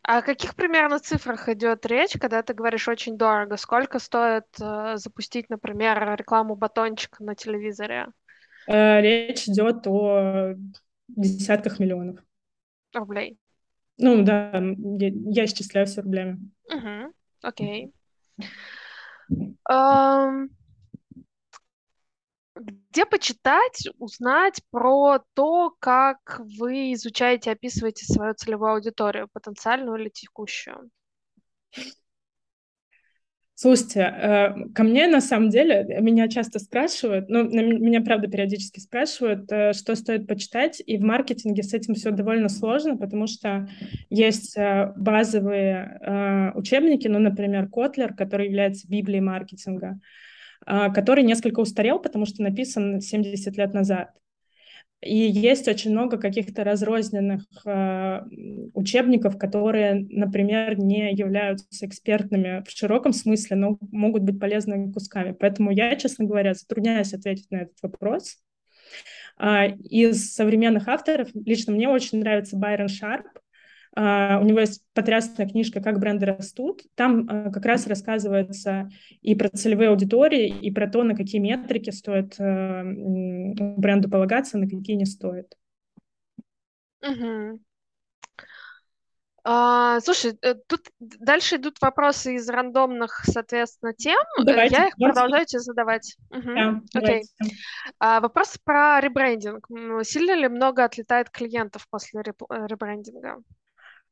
А 0.02 0.18
о 0.18 0.22
каких 0.22 0.54
примерно 0.54 0.98
цифрах 0.98 1.48
идет 1.48 1.84
речь, 1.86 2.16
когда 2.18 2.42
ты 2.42 2.54
говоришь 2.54 2.88
очень 2.88 3.16
дорого? 3.16 3.56
Сколько 3.56 3.98
стоит 3.98 4.46
э, 4.60 4.96
запустить, 4.96 5.50
например, 5.50 6.16
рекламу 6.16 6.56
батончика 6.56 7.22
на 7.22 7.34
телевизоре? 7.34 8.08
Э, 8.66 9.00
речь 9.00 9.46
идет 9.48 9.86
о 9.86 10.54
десятках 11.08 11.78
миллионов. 11.78 12.18
Рублей? 12.94 13.38
Ну 13.98 14.24
да, 14.24 14.52
я, 14.54 15.10
я 15.12 15.44
исчисляю 15.44 15.86
все 15.86 16.00
рублями. 16.00 16.38
Угу. 16.64 17.12
Окей. 17.42 17.92
Где 22.60 23.06
почитать, 23.06 23.88
узнать 23.98 24.60
про 24.70 25.20
то, 25.34 25.74
как 25.78 26.40
вы 26.58 26.92
изучаете, 26.92 27.52
описываете 27.52 28.04
свою 28.04 28.34
целевую 28.34 28.72
аудиторию, 28.72 29.28
потенциальную 29.32 29.98
или 29.98 30.10
текущую? 30.10 30.90
Слушайте, 33.54 34.00
э, 34.00 34.68
ко 34.74 34.82
мне 34.82 35.06
на 35.06 35.20
самом 35.20 35.50
деле, 35.50 35.98
меня 36.00 36.28
часто 36.28 36.58
спрашивают, 36.58 37.28
ну, 37.28 37.44
меня, 37.44 38.00
правда, 38.00 38.26
периодически 38.26 38.80
спрашивают, 38.80 39.52
э, 39.52 39.74
что 39.74 39.96
стоит 39.96 40.26
почитать, 40.26 40.82
и 40.84 40.96
в 40.96 41.02
маркетинге 41.02 41.62
с 41.62 41.74
этим 41.74 41.94
все 41.94 42.10
довольно 42.10 42.48
сложно, 42.48 42.96
потому 42.96 43.26
что 43.26 43.68
есть 44.08 44.56
э, 44.56 44.94
базовые 44.96 46.52
учебники, 46.54 47.06
ну, 47.06 47.18
например, 47.18 47.68
Котлер, 47.68 48.14
который 48.14 48.46
является 48.46 48.88
библией 48.88 49.20
маркетинга, 49.20 50.00
который 50.66 51.24
несколько 51.24 51.60
устарел, 51.60 51.98
потому 51.98 52.26
что 52.26 52.42
написан 52.42 53.00
70 53.00 53.56
лет 53.56 53.74
назад. 53.74 54.10
И 55.02 55.16
есть 55.16 55.66
очень 55.66 55.92
много 55.92 56.18
каких-то 56.18 56.62
разрозненных 56.62 57.42
э, 57.64 58.20
учебников, 58.74 59.38
которые, 59.38 60.06
например, 60.10 60.78
не 60.78 61.14
являются 61.14 61.86
экспертными 61.86 62.62
в 62.66 62.70
широком 62.70 63.14
смысле, 63.14 63.56
но 63.56 63.78
могут 63.92 64.24
быть 64.24 64.38
полезными 64.38 64.92
кусками. 64.92 65.32
Поэтому 65.32 65.70
я, 65.70 65.96
честно 65.96 66.26
говоря, 66.26 66.52
затрудняюсь 66.52 67.14
ответить 67.14 67.50
на 67.50 67.62
этот 67.62 67.76
вопрос. 67.82 68.36
Э, 69.38 69.70
из 69.70 70.34
современных 70.34 70.86
авторов 70.86 71.30
лично 71.34 71.72
мне 71.72 71.88
очень 71.88 72.20
нравится 72.20 72.58
Байрон 72.58 72.88
Шарп. 72.88 73.26
Uh, 73.98 74.40
у 74.40 74.44
него 74.44 74.60
есть 74.60 74.84
потрясная 74.94 75.48
книжка 75.48 75.82
«Как 75.82 75.98
бренды 75.98 76.24
растут». 76.24 76.82
Там 76.94 77.28
uh, 77.28 77.50
как 77.50 77.64
раз 77.64 77.88
рассказывается 77.88 78.88
и 79.20 79.34
про 79.34 79.48
целевые 79.48 79.90
аудитории, 79.90 80.46
и 80.46 80.70
про 80.70 80.88
то, 80.88 81.02
на 81.02 81.16
какие 81.16 81.40
метрики 81.40 81.90
стоит 81.90 82.38
uh, 82.38 82.84
бренду 83.76 84.08
полагаться, 84.08 84.58
на 84.58 84.68
какие 84.68 84.94
не 84.94 85.06
стоит. 85.06 85.56
Угу. 87.02 87.60
А, 89.42 90.00
слушай, 90.00 90.36
э, 90.42 90.54
тут 90.66 90.90
дальше 90.98 91.56
идут 91.56 91.80
вопросы 91.80 92.34
из 92.34 92.48
рандомных, 92.48 93.22
соответственно, 93.24 93.94
тем. 93.94 94.20
Э, 94.38 94.44
давайте, 94.44 94.76
Я 94.76 94.86
их 94.88 94.94
давайте. 94.96 95.14
продолжаю 95.14 95.46
тебе 95.46 95.60
задавать. 95.60 96.16
Угу. 96.30 96.54
Да, 96.54 96.80
Окей. 96.94 97.22
А, 97.98 98.20
вопрос 98.20 98.58
про 98.62 99.00
ребрендинг. 99.00 99.66
Сильно 100.04 100.36
ли 100.36 100.48
много 100.48 100.84
отлетает 100.84 101.30
клиентов 101.30 101.86
после 101.88 102.20
ребрендинга? 102.22 103.38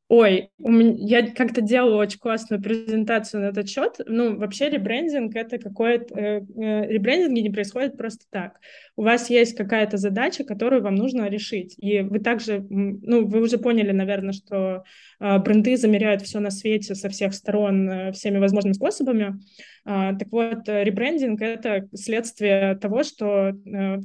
Ой, 0.08 0.48
у 0.58 0.70
меня, 0.70 1.18
я 1.18 1.30
как-то 1.30 1.60
делала 1.60 1.96
очень 1.96 2.18
классную 2.18 2.62
презентацию 2.62 3.42
на 3.42 3.46
этот 3.48 3.68
счет. 3.68 4.00
Ну, 4.06 4.38
вообще 4.38 4.70
ребрендинг— 4.70 5.32
это 5.36 5.58
какое-то... 5.58 6.18
Э, 6.18 6.40
э, 6.40 6.86
ребрендинги 6.88 7.40
не 7.40 7.50
происходит 7.50 7.98
просто 7.98 8.24
так. 8.30 8.58
У 8.96 9.02
вас 9.02 9.28
есть 9.28 9.54
какая-то 9.54 9.98
задача, 9.98 10.44
которую 10.44 10.82
вам 10.82 10.94
нужно 10.94 11.28
решить. 11.28 11.74
И 11.76 12.00
вы 12.00 12.20
также... 12.20 12.64
Ну, 12.70 13.26
вы 13.26 13.42
уже 13.42 13.58
поняли, 13.58 13.92
наверное, 13.92 14.32
что 14.32 14.84
бренды 15.20 15.76
замеряют 15.76 16.22
все 16.22 16.38
на 16.38 16.50
свете 16.50 16.94
со 16.94 17.08
всех 17.08 17.34
сторон 17.34 17.90
э, 17.90 18.12
всеми 18.12 18.38
возможными 18.38 18.74
способами. 18.74 19.40
А, 19.84 20.14
так 20.14 20.28
вот, 20.30 20.68
э, 20.68 20.84
ребрендинг— 20.84 21.40
это 21.42 21.88
следствие 21.94 22.76
того, 22.76 23.02
что 23.02 23.48
э, 23.48 23.52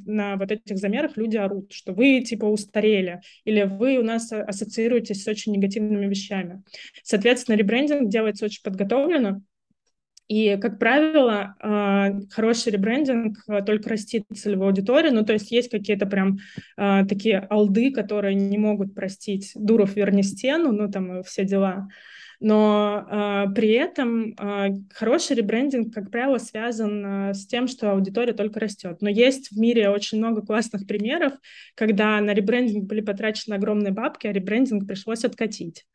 на 0.05 0.37
вот 0.37 0.51
этих 0.51 0.77
замерах 0.77 1.17
люди 1.17 1.37
орут, 1.37 1.71
что 1.71 1.93
вы 1.93 2.21
типа 2.21 2.45
устарели, 2.45 3.21
или 3.45 3.63
вы 3.63 3.97
у 3.97 4.03
нас 4.03 4.31
ассоциируетесь 4.31 5.23
с 5.23 5.27
очень 5.27 5.53
негативными 5.53 6.07
вещами. 6.07 6.63
Соответственно, 7.03 7.57
ребрендинг 7.57 8.09
делается 8.09 8.45
очень 8.45 8.63
подготовленно, 8.63 9.41
и, 10.27 10.57
как 10.57 10.79
правило, 10.79 11.55
а, 11.59 12.11
хороший 12.31 12.71
ребрендинг 12.71 13.37
а, 13.47 13.61
только 13.61 13.89
растит 13.89 14.25
целевую 14.33 14.67
аудиторию. 14.67 15.13
Ну, 15.13 15.25
то 15.25 15.33
есть 15.33 15.51
есть 15.51 15.69
какие-то 15.69 16.05
прям 16.05 16.37
такие 16.75 17.39
алды, 17.49 17.91
которые 17.91 18.35
не 18.35 18.57
могут 18.57 18.95
простить 18.95 19.51
«Дуров, 19.55 19.95
верни 19.95 20.23
стену», 20.23 20.71
ну, 20.71 20.89
там 20.89 21.23
все 21.23 21.43
дела 21.43 21.87
но 22.43 23.07
э, 23.09 23.53
при 23.55 23.71
этом 23.71 24.33
э, 24.33 24.73
хороший 24.93 25.37
ребрендинг, 25.37 25.93
как 25.93 26.11
правило, 26.11 26.37
связан 26.39 27.29
э, 27.29 27.33
с 27.33 27.47
тем, 27.47 27.69
что 27.69 27.91
аудитория 27.91 28.33
только 28.33 28.59
растет. 28.59 28.97
Но 28.99 29.09
есть 29.09 29.51
в 29.51 29.57
мире 29.57 29.89
очень 29.89 30.17
много 30.17 30.41
классных 30.41 30.85
примеров, 30.85 31.31
когда 31.73 32.19
на 32.19 32.33
ребрендинг 32.33 32.83
были 32.83 32.99
потрачены 32.99 33.53
огромные 33.53 33.93
бабки, 33.93 34.27
а 34.27 34.33
ребрендинг 34.33 34.85
пришлось 34.85 35.23
откатить, 35.23 35.85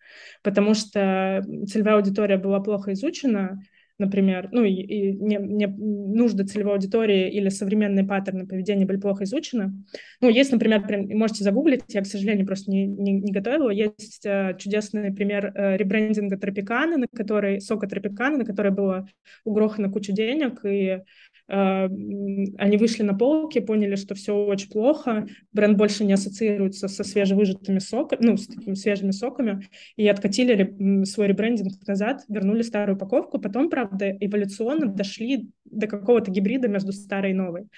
потому 0.42 0.72
что 0.72 1.44
целевая 1.66 1.96
аудитория 1.96 2.38
была 2.38 2.60
плохо 2.60 2.94
изучена, 2.94 3.60
например, 3.98 4.48
ну 4.52 4.64
и, 4.64 4.72
и 4.72 5.12
не, 5.12 5.36
не 5.36 5.66
нужды 5.66 6.44
целевой 6.44 6.74
аудитории 6.74 7.30
или 7.30 7.48
современные 7.48 8.04
паттерны 8.04 8.46
поведения 8.46 8.86
были 8.86 8.98
плохо 8.98 9.24
изучены. 9.24 9.72
Ну, 10.20 10.28
есть, 10.28 10.52
например, 10.52 10.84
можете 11.14 11.44
загуглить, 11.44 11.82
я, 11.88 12.02
к 12.02 12.06
сожалению, 12.06 12.46
просто 12.46 12.70
не, 12.70 12.86
не, 12.86 13.12
не 13.12 13.32
готовила, 13.32 13.70
есть 13.70 14.24
э, 14.24 14.56
чудесный 14.58 15.12
пример 15.12 15.52
э, 15.54 15.76
ребрендинга 15.76 16.38
Тропиканы, 16.38 16.96
на 16.96 17.06
который, 17.08 17.60
сока 17.60 17.86
Тропиканы, 17.88 18.38
на 18.38 18.44
который 18.44 18.72
было 18.72 19.08
угрохано 19.44 19.90
кучу 19.90 20.12
денег, 20.12 20.64
и 20.64 21.00
они 21.48 22.76
вышли 22.76 23.02
на 23.02 23.14
полки, 23.14 23.60
поняли, 23.60 23.96
что 23.96 24.14
все 24.14 24.34
очень 24.34 24.68
плохо, 24.68 25.26
бренд 25.52 25.78
больше 25.78 26.04
не 26.04 26.12
ассоциируется 26.12 26.88
со 26.88 27.04
свежевыжатыми 27.04 27.78
соками, 27.78 28.26
ну, 28.26 28.36
с 28.36 28.46
такими 28.46 28.74
свежими 28.74 29.12
соками, 29.12 29.66
и 29.96 30.06
откатили 30.06 31.04
свой 31.04 31.28
ребрендинг 31.28 31.86
назад, 31.86 32.22
вернули 32.28 32.62
старую 32.62 32.96
упаковку, 32.96 33.38
потом, 33.38 33.70
правда, 33.70 34.10
эволюционно 34.20 34.86
дошли 34.86 35.48
до 35.64 35.86
какого-то 35.86 36.30
гибрида 36.30 36.68
между 36.68 36.92
старой 36.92 37.30
и 37.30 37.34
новой. 37.34 37.68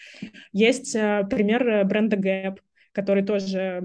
Есть 0.52 0.94
э, 0.96 1.26
пример 1.30 1.66
э, 1.66 1.84
бренда 1.84 2.16
Gap, 2.16 2.58
который 2.92 3.24
тоже 3.24 3.82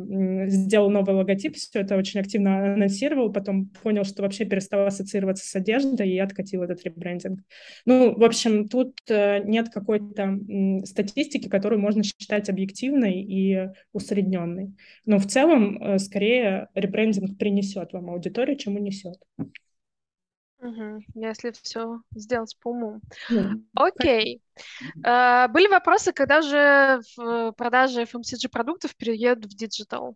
сделал 0.47 0.89
новый 0.89 1.15
логотип, 1.15 1.55
все 1.55 1.81
это 1.81 1.95
очень 1.95 2.19
активно 2.19 2.73
анонсировал, 2.73 3.31
потом 3.31 3.67
понял, 3.83 4.03
что 4.03 4.23
вообще 4.23 4.45
перестал 4.45 4.85
ассоциироваться 4.85 5.47
с 5.47 5.55
одеждой 5.55 6.09
и 6.09 6.19
откатил 6.19 6.63
этот 6.63 6.83
ребрендинг. 6.83 7.39
Ну, 7.85 8.17
в 8.17 8.23
общем, 8.23 8.67
тут 8.67 8.93
э, 9.09 9.43
нет 9.43 9.69
какой-то 9.69 10.39
статистики, 10.85 11.49
которую 11.49 11.79
можно 11.79 12.03
считать 12.03 12.49
объективной 12.49 13.21
и 13.21 13.69
усредненной. 13.93 14.73
Но 15.05 15.19
в 15.19 15.27
целом, 15.27 15.81
э, 15.81 15.99
скорее, 15.99 16.69
ребрендинг 16.73 17.37
принесет 17.37 17.93
вам 17.93 18.09
аудиторию, 18.09 18.57
чем 18.57 18.75
унесет. 18.75 19.17
Угу. 20.65 21.01
Если 21.13 21.51
все 21.61 22.01
сделать 22.15 22.55
по 22.61 22.71
уму. 22.71 22.99
Окей. 23.75 24.41
Э, 25.05 25.49
были 25.49 25.67
вопросы, 25.67 26.13
когда 26.13 26.41
же 26.41 27.01
в 27.17 27.51
продаже 27.51 28.03
FMCG 28.03 28.49
продуктов 28.49 28.95
переедут 28.95 29.51
в 29.51 29.55
диджитал? 29.55 30.15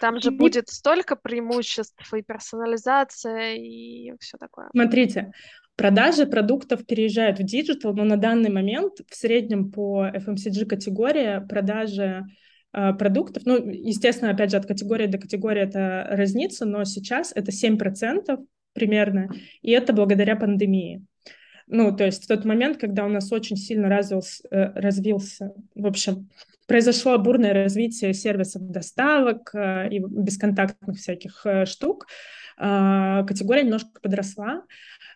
Там 0.00 0.20
же 0.20 0.32
будет 0.32 0.68
столько 0.68 1.14
преимуществ 1.14 2.12
и 2.12 2.22
персонализация, 2.22 3.54
и 3.54 4.12
все 4.18 4.38
такое. 4.38 4.68
Смотрите, 4.72 5.32
продажи 5.76 6.26
продуктов 6.26 6.84
переезжают 6.84 7.38
в 7.38 7.44
диджитал, 7.44 7.94
но 7.94 8.04
на 8.04 8.16
данный 8.16 8.50
момент 8.50 8.94
в 9.08 9.14
среднем 9.14 9.70
по 9.70 10.08
FMCG 10.08 10.66
категории 10.66 11.46
продажи 11.46 12.24
э, 12.76 12.92
продуктов, 12.92 13.44
ну, 13.46 13.56
естественно, 13.70 14.32
опять 14.32 14.50
же, 14.50 14.56
от 14.56 14.66
категории 14.66 15.06
до 15.06 15.18
категории 15.18 15.62
это 15.62 16.06
разница, 16.10 16.66
но 16.66 16.84
сейчас 16.84 17.32
это 17.34 17.52
7% 17.52 18.44
примерно, 18.76 19.28
и 19.62 19.72
это 19.72 19.92
благодаря 19.92 20.36
пандемии. 20.36 21.04
Ну, 21.68 21.94
то 21.94 22.04
есть 22.04 22.24
в 22.24 22.28
тот 22.28 22.44
момент, 22.44 22.78
когда 22.78 23.04
у 23.04 23.08
нас 23.08 23.32
очень 23.32 23.56
сильно 23.56 23.88
развился, 23.88 24.46
э, 24.50 24.72
развился 24.78 25.52
в 25.74 25.86
общем, 25.86 26.28
произошло 26.68 27.18
бурное 27.18 27.52
развитие 27.52 28.14
сервисов 28.14 28.62
доставок 28.70 29.50
э, 29.54 29.88
и 29.90 29.98
бесконтактных 29.98 30.96
всяких 30.96 31.44
э, 31.44 31.66
штук, 31.66 32.06
категория 32.58 33.64
немножко 33.64 34.00
подросла, 34.00 34.62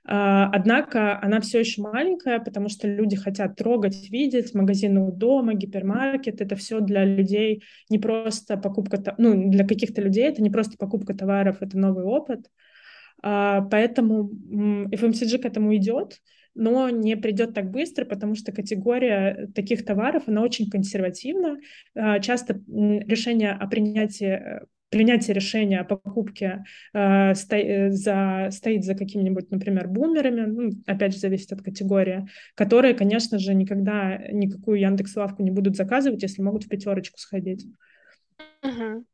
однако 0.05 1.19
она 1.23 1.41
все 1.41 1.61
еще 1.61 1.81
маленькая, 1.81 2.39
потому 2.39 2.69
что 2.69 2.87
люди 2.87 3.17
хотят 3.17 3.57
трогать, 3.57 4.11
видеть 4.11 4.53
магазины 4.53 5.01
у 5.01 5.11
дома, 5.11 5.55
гипермаркет, 5.55 6.43
это 6.43 6.55
все 6.55 6.81
для 6.81 7.03
людей 7.07 7.63
не 7.89 7.99
просто 7.99 8.59
покупка, 8.59 9.15
ну, 9.17 9.51
для 9.51 9.67
каких-то 9.67 10.03
людей 10.03 10.25
это 10.25 10.43
не 10.43 10.51
просто 10.51 10.77
покупка 10.77 11.15
товаров, 11.15 11.63
это 11.63 11.79
новый 11.79 12.05
опыт, 12.05 12.45
а, 12.47 12.51
поэтому 13.23 14.31
FMCG 14.31 15.39
к 15.39 15.45
этому 15.45 15.77
идет, 15.77 16.21
но 16.55 16.91
не 16.91 17.17
придет 17.17 17.55
так 17.55 17.71
быстро, 17.71 18.05
потому 18.05 18.35
что 18.35 18.53
категория 18.53 19.49
таких 19.55 19.85
товаров, 19.85 20.25
она 20.27 20.43
очень 20.43 20.69
консервативна. 20.69 21.59
А, 21.95 22.19
часто 22.21 22.61
решение 22.67 23.53
о 23.53 23.67
принятии 23.67 24.61
принятие 24.91 25.35
решения 25.35 25.81
о 25.81 25.85
покупке 25.85 26.65
э, 26.93 27.35
сто, 27.35 27.57
за, 27.91 28.49
стоит 28.51 28.85
за 28.85 28.95
какими-нибудь, 28.97 29.51
например, 29.51 29.89
бумерами, 29.89 30.47
ну, 30.47 30.71
опять 30.85 31.15
же, 31.15 31.21
зависит 31.21 31.53
от 31.53 31.63
категории, 31.63 32.27
которые, 32.57 32.95
конечно 32.95 33.39
же, 33.39 33.55
никогда 33.55 34.19
никакую 34.33 34.81
Яндекс.Лавку 34.81 35.43
не 35.43 35.53
будут 35.53 35.77
заказывать, 35.77 36.23
если 36.23 36.43
могут 36.43 36.65
в 36.65 36.69
пятерочку 36.69 37.19
сходить. 37.19 37.67
Угу. 38.63 39.05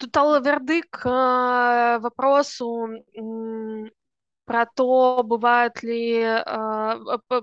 Тут 0.00 0.16
Алла 0.16 0.40
Верды 0.40 0.82
к 0.88 1.06
э, 1.06 1.98
вопросу 2.00 2.88
про 4.46 4.64
то, 4.64 5.22
бывают 5.22 5.82
ли, 5.82 6.22
э, 6.22 6.96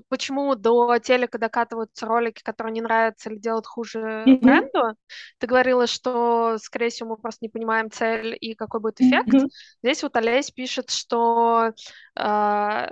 почему 0.09 0.55
до 0.55 0.97
телека 0.97 1.37
докатываются 1.37 2.07
ролики, 2.07 2.41
которые 2.41 2.73
не 2.73 2.81
нравятся 2.81 3.29
или 3.29 3.37
делают 3.37 3.67
хуже 3.67 3.99
mm-hmm. 3.99 4.39
бренду. 4.39 4.97
Ты 5.37 5.45
говорила, 5.45 5.85
что, 5.85 6.57
скорее 6.57 6.89
всего, 6.89 7.11
мы 7.11 7.17
просто 7.17 7.45
не 7.45 7.49
понимаем 7.49 7.91
цель 7.91 8.35
и 8.41 8.55
какой 8.55 8.81
будет 8.81 8.99
эффект. 9.01 9.29
Mm-hmm. 9.29 9.49
Здесь 9.83 10.01
вот 10.01 10.15
Олесь 10.15 10.49
пишет, 10.49 10.89
что 10.89 11.73
э, 12.19 12.87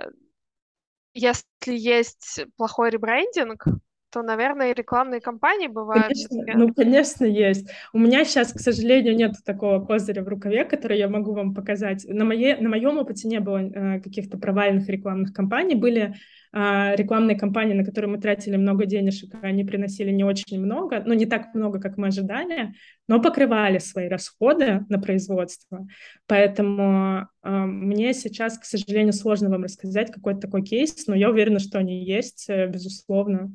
если 1.12 1.44
есть 1.66 2.46
плохой 2.56 2.90
ребрендинг, 2.90 3.64
то, 4.10 4.22
наверное, 4.22 4.70
и 4.70 4.74
рекламные 4.74 5.20
кампании 5.20 5.66
бывают. 5.66 6.06
Конечно, 6.06 6.44
ну, 6.54 6.74
конечно, 6.74 7.24
есть. 7.24 7.70
У 7.92 7.98
меня 7.98 8.24
сейчас, 8.24 8.52
к 8.52 8.60
сожалению, 8.60 9.16
нет 9.16 9.32
такого 9.44 9.84
козыря 9.84 10.22
в 10.22 10.28
рукаве, 10.28 10.64
который 10.64 10.98
я 10.98 11.08
могу 11.08 11.32
вам 11.32 11.54
показать. 11.54 12.04
На, 12.08 12.24
моей, 12.24 12.56
на 12.56 12.68
моем 12.68 12.98
опыте 12.98 13.28
не 13.28 13.40
было 13.40 13.58
э, 13.58 14.00
каких-то 14.00 14.38
провальных 14.38 14.88
рекламных 14.88 15.32
кампаний. 15.32 15.74
Были 15.74 16.14
рекламные 16.56 17.38
кампании, 17.38 17.74
на 17.74 17.84
которые 17.84 18.10
мы 18.10 18.18
тратили 18.18 18.56
много 18.56 18.86
денежек, 18.86 19.34
и 19.34 19.46
они 19.46 19.62
приносили 19.64 20.10
не 20.10 20.24
очень 20.24 20.58
много, 20.58 21.02
ну, 21.04 21.12
не 21.12 21.26
так 21.26 21.54
много, 21.54 21.80
как 21.80 21.98
мы 21.98 22.08
ожидали, 22.08 22.72
но 23.08 23.20
покрывали 23.20 23.78
свои 23.78 24.08
расходы 24.08 24.86
на 24.88 24.98
производство. 24.98 25.86
Поэтому 26.26 27.28
э, 27.42 27.50
мне 27.50 28.14
сейчас, 28.14 28.58
к 28.58 28.64
сожалению, 28.64 29.12
сложно 29.12 29.50
вам 29.50 29.64
рассказать 29.64 30.10
какой-то 30.10 30.40
такой 30.40 30.62
кейс, 30.62 31.06
но 31.06 31.14
я 31.14 31.28
уверена, 31.28 31.58
что 31.58 31.78
они 31.78 32.04
есть, 32.04 32.46
э, 32.48 32.66
безусловно. 32.66 33.52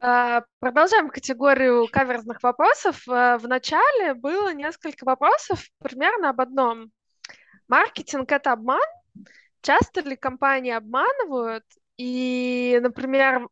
А, 0.00 0.44
продолжаем 0.60 1.10
категорию 1.10 1.88
каверзных 1.90 2.42
вопросов. 2.42 3.02
А, 3.08 3.38
в 3.38 3.46
начале 3.48 4.14
было 4.14 4.54
несколько 4.54 5.04
вопросов 5.04 5.68
примерно 5.82 6.30
об 6.30 6.40
одном. 6.40 6.90
Маркетинг— 7.68 8.30
это 8.32 8.52
обман? 8.52 8.80
Часто 9.66 10.00
ли 10.08 10.14
компании 10.14 10.70
обманывают? 10.70 11.64
И, 11.98 12.78
например, 12.80 13.48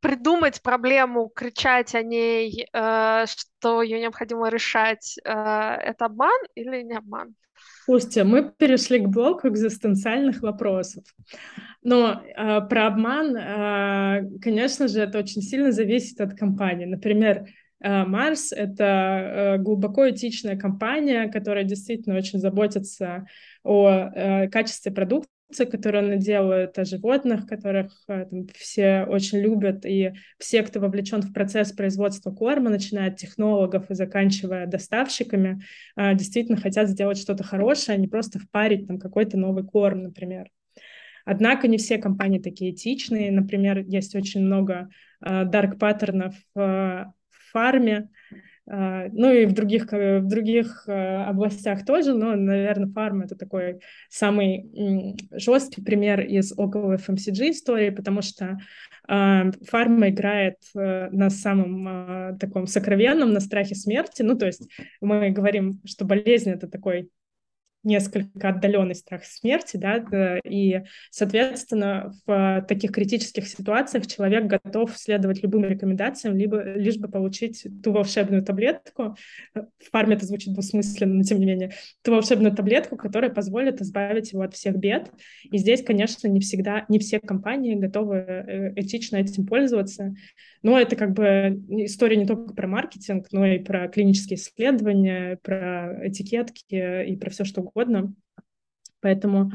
придумать 0.00 0.60
проблему, 0.60 1.28
кричать 1.28 1.94
о 1.94 2.02
ней, 2.02 2.66
э, 2.72 3.24
что 3.26 3.82
ее 3.82 4.00
необходимо 4.00 4.48
решать, 4.48 5.16
э, 5.24 5.30
это 5.30 6.06
обман 6.06 6.40
или 6.56 6.82
не 6.82 6.96
обман? 6.96 7.36
Слушайте, 7.84 8.24
мы 8.24 8.50
перешли 8.50 8.98
к 8.98 9.08
блоку 9.08 9.46
экзистенциальных 9.46 10.42
вопросов. 10.42 11.04
Но 11.84 12.10
э, 12.10 12.60
про 12.68 12.88
обман, 12.88 13.36
э, 13.36 14.38
конечно 14.42 14.88
же, 14.88 15.00
это 15.00 15.18
очень 15.18 15.42
сильно 15.42 15.70
зависит 15.70 16.20
от 16.20 16.34
компании. 16.36 16.86
Например, 16.86 17.46
Марс— 17.84 18.52
это 18.56 19.56
глубоко 19.58 20.08
этичная 20.08 20.56
компания, 20.56 21.28
которая 21.28 21.64
действительно 21.64 22.16
очень 22.16 22.38
заботится 22.38 23.26
о 23.64 24.46
качестве 24.52 24.92
продукта, 24.92 25.28
которые 25.66 26.04
она 26.04 26.16
делает, 26.16 26.78
о 26.78 26.84
животных, 26.84 27.46
которых 27.46 27.92
э, 28.08 28.26
там, 28.30 28.46
все 28.54 29.04
очень 29.04 29.38
любят, 29.38 29.84
и 29.84 30.12
все, 30.38 30.62
кто 30.62 30.80
вовлечен 30.80 31.20
в 31.22 31.32
процесс 31.32 31.72
производства 31.72 32.30
корма, 32.30 32.70
начиная 32.70 33.10
от 33.10 33.16
технологов 33.16 33.90
и 33.90 33.94
заканчивая 33.94 34.66
доставщиками, 34.66 35.62
э, 35.96 36.14
действительно 36.14 36.58
хотят 36.58 36.88
сделать 36.88 37.18
что-то 37.18 37.44
хорошее, 37.44 37.96
а 37.96 38.00
не 38.00 38.08
просто 38.08 38.38
впарить 38.38 38.86
там 38.86 38.98
какой-то 38.98 39.36
новый 39.36 39.64
корм, 39.64 40.02
например. 40.02 40.48
Однако 41.24 41.68
не 41.68 41.78
все 41.78 41.98
компании 41.98 42.40
такие 42.40 42.72
этичные. 42.72 43.30
Например, 43.30 43.78
есть 43.78 44.16
очень 44.16 44.44
много 44.44 44.88
дарк-паттернов 45.20 46.34
э, 46.56 46.58
в 46.58 47.50
фарме, 47.52 48.08
ну 48.66 49.32
и 49.32 49.44
в 49.46 49.52
других, 49.52 49.90
в 49.90 50.26
других 50.26 50.84
а, 50.86 51.28
областях 51.28 51.84
тоже, 51.84 52.14
но, 52.14 52.36
наверное, 52.36 52.92
фарма— 52.92 53.24
это 53.26 53.34
такой 53.34 53.80
самый 54.08 55.16
жесткий 55.32 55.82
пример 55.82 56.20
из 56.20 56.56
около 56.56 56.94
FMCG 56.94 57.50
истории, 57.50 57.90
потому 57.90 58.22
что 58.22 58.58
а, 59.08 59.50
фарма 59.68 60.10
играет 60.10 60.58
на 60.74 61.28
самом 61.30 62.38
таком 62.38 62.66
сокровенном, 62.66 63.32
на 63.32 63.40
страхе 63.40 63.74
смерти. 63.74 64.22
Ну, 64.22 64.38
то 64.38 64.46
есть 64.46 64.68
мы 65.00 65.30
говорим, 65.30 65.80
что 65.84 66.04
болезнь— 66.04 66.50
это 66.52 66.68
такой 66.68 67.10
несколько 67.84 68.48
отдаленный 68.48 68.94
страх 68.94 69.24
смерти, 69.24 69.76
да, 69.76 70.38
и, 70.44 70.82
соответственно, 71.10 72.12
в 72.26 72.64
таких 72.68 72.92
критических 72.92 73.46
ситуациях 73.48 74.06
человек 74.06 74.46
готов 74.46 74.96
следовать 74.96 75.42
любым 75.42 75.64
рекомендациям, 75.64 76.36
либо 76.36 76.62
лишь 76.62 76.98
бы 76.98 77.08
получить 77.08 77.66
ту 77.82 77.92
волшебную 77.92 78.42
таблетку, 78.42 79.16
в 79.54 79.90
фарме 79.90 80.16
это 80.16 80.26
звучит 80.26 80.54
двусмысленно, 80.54 81.14
но 81.14 81.22
тем 81.22 81.38
не 81.38 81.46
менее, 81.46 81.72
ту 82.02 82.12
волшебную 82.12 82.54
таблетку, 82.54 82.96
которая 82.96 83.30
позволит 83.30 83.80
избавить 83.80 84.32
его 84.32 84.42
от 84.42 84.54
всех 84.54 84.76
бед. 84.76 85.10
И 85.50 85.58
здесь, 85.58 85.82
конечно, 85.82 86.28
не 86.28 86.40
всегда, 86.40 86.84
не 86.88 86.98
все 86.98 87.18
компании 87.18 87.74
готовы 87.74 88.16
э, 88.16 88.72
этично 88.76 89.16
этим 89.16 89.46
пользоваться, 89.46 90.14
но 90.62 90.78
это 90.78 90.96
как 90.96 91.12
бы 91.12 91.62
история 91.68 92.16
не 92.16 92.26
только 92.26 92.54
про 92.54 92.66
маркетинг, 92.68 93.26
но 93.32 93.44
и 93.46 93.58
про 93.58 93.88
клинические 93.88 94.36
исследования, 94.36 95.38
про 95.42 96.06
этикетки 96.06 97.04
и 97.06 97.16
про 97.16 97.30
все 97.30 97.44
что 97.44 97.62
угодно. 97.74 98.14
Поэтому 99.00 99.52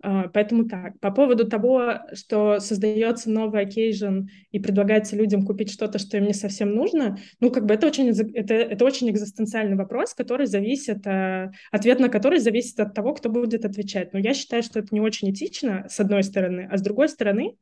а, 0.00 0.28
Поэтому 0.28 0.68
так. 0.68 0.98
По 1.00 1.10
поводу 1.10 1.48
того, 1.48 1.94
что 2.14 2.60
создается 2.60 3.30
новый 3.30 3.64
occasion 3.64 4.26
и 4.52 4.60
предлагается 4.60 5.16
людям 5.16 5.44
купить 5.44 5.72
что-то, 5.72 5.98
что 5.98 6.16
им 6.16 6.24
не 6.24 6.34
совсем 6.34 6.72
нужно, 6.72 7.18
ну, 7.40 7.50
как 7.50 7.66
бы 7.66 7.74
это 7.74 7.86
очень, 7.88 8.08
это, 8.10 8.54
это 8.54 8.84
очень 8.84 9.10
экзистенциальный 9.10 9.76
вопрос, 9.76 10.14
который 10.14 10.46
зависит, 10.46 11.04
а, 11.06 11.50
ответ 11.72 11.98
на 11.98 12.08
который 12.08 12.38
зависит 12.38 12.78
от 12.78 12.94
того, 12.94 13.14
кто 13.14 13.28
будет 13.28 13.64
отвечать. 13.64 14.12
Но 14.12 14.20
я 14.20 14.34
считаю, 14.34 14.62
что 14.62 14.78
это 14.78 14.88
не 14.92 15.00
очень 15.00 15.32
этично, 15.32 15.86
с 15.88 15.98
одной 15.98 16.22
стороны, 16.22 16.68
а 16.70 16.76
с 16.78 16.82
другой 16.82 17.08
стороны, 17.08 17.56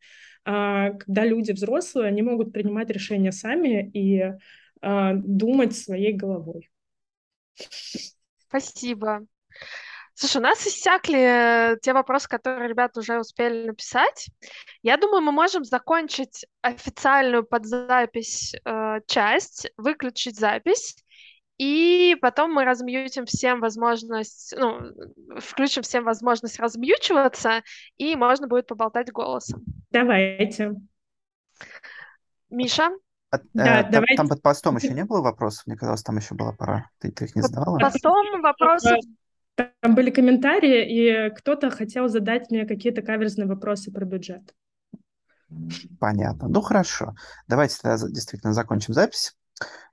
а, 0.44 0.90
когда 0.90 1.24
люди 1.24 1.52
взрослые, 1.52 2.09
они 2.09 2.20
могут 2.20 2.52
принимать 2.52 2.90
решения 2.90 3.32
сами 3.32 3.90
и 3.92 4.32
думать 4.82 5.74
своей 5.74 6.12
головой. 6.12 6.70
Спасибо. 8.46 9.26
Слушай, 10.18 10.38
у 10.38 10.40
нас 10.40 10.66
иссякли 10.66 11.78
те 11.82 11.92
вопросы, 11.92 12.26
которые 12.26 12.68
ребята 12.68 13.00
уже 13.00 13.20
успели 13.20 13.66
написать. 13.66 14.28
Я 14.82 14.96
думаю, 14.96 15.20
мы 15.20 15.30
можем 15.30 15.62
закончить 15.62 16.46
официальную 16.62 17.44
подзапись 17.44 18.54
э, 18.64 19.00
часть, 19.06 19.70
выключить 19.76 20.38
запись 20.38 20.96
и 21.58 22.16
потом 22.20 22.52
мы 22.52 22.64
размьютим 22.64 23.24
всем 23.24 23.60
возможность, 23.60 24.54
ну, 24.56 24.92
включим 25.38 25.82
всем 25.82 26.04
возможность 26.04 26.60
размьючиваться, 26.60 27.62
и 27.96 28.14
можно 28.14 28.46
будет 28.46 28.66
поболтать 28.66 29.10
голосом. 29.10 29.64
Давайте. 29.90 30.74
Миша? 32.50 32.90
А, 33.30 33.38
да, 33.54 33.80
э, 33.80 33.90
давайте. 33.90 34.16
Там 34.16 34.28
под 34.28 34.42
постом 34.42 34.76
еще 34.76 34.90
не 34.90 35.04
было 35.04 35.22
вопросов? 35.22 35.66
Мне 35.66 35.76
казалось, 35.76 36.02
там 36.02 36.18
еще 36.18 36.34
была 36.34 36.52
пора. 36.52 36.90
Ты, 36.98 37.10
ты 37.10 37.24
их 37.24 37.34
не 37.34 37.42
задавала? 37.42 37.78
Под 37.78 37.92
постом 37.92 38.42
вопросов... 38.42 38.98
Там 39.57 39.94
были 39.94 40.11
комментарии, 40.11 40.84
и 40.86 41.34
кто-то 41.34 41.70
хотел 41.70 42.09
задать 42.09 42.50
мне 42.50 42.66
какие-то 42.66 43.02
каверзные 43.02 43.46
вопросы 43.46 43.90
про 43.90 44.04
бюджет. 44.04 44.54
Понятно. 45.98 46.48
Ну, 46.48 46.61
хорошо. 46.61 47.14
Давайте 47.48 47.78
тогда 47.80 47.96
действительно 48.09 48.52
закончим 48.52 48.94
запись. 48.94 49.34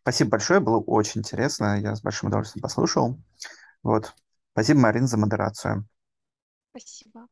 Спасибо 0.02 0.32
большое, 0.32 0.60
было 0.60 0.80
очень 0.80 1.22
интересно, 1.22 1.80
я 1.80 1.96
с 1.96 2.02
большим 2.02 2.28
удовольствием 2.28 2.62
послушал. 2.62 3.18
Вот. 3.84 4.14
Спасибо, 4.52 4.82
Марин, 4.82 5.08
за 5.08 5.18
модерацию. 5.18 5.88
Спасибо. 6.72 7.28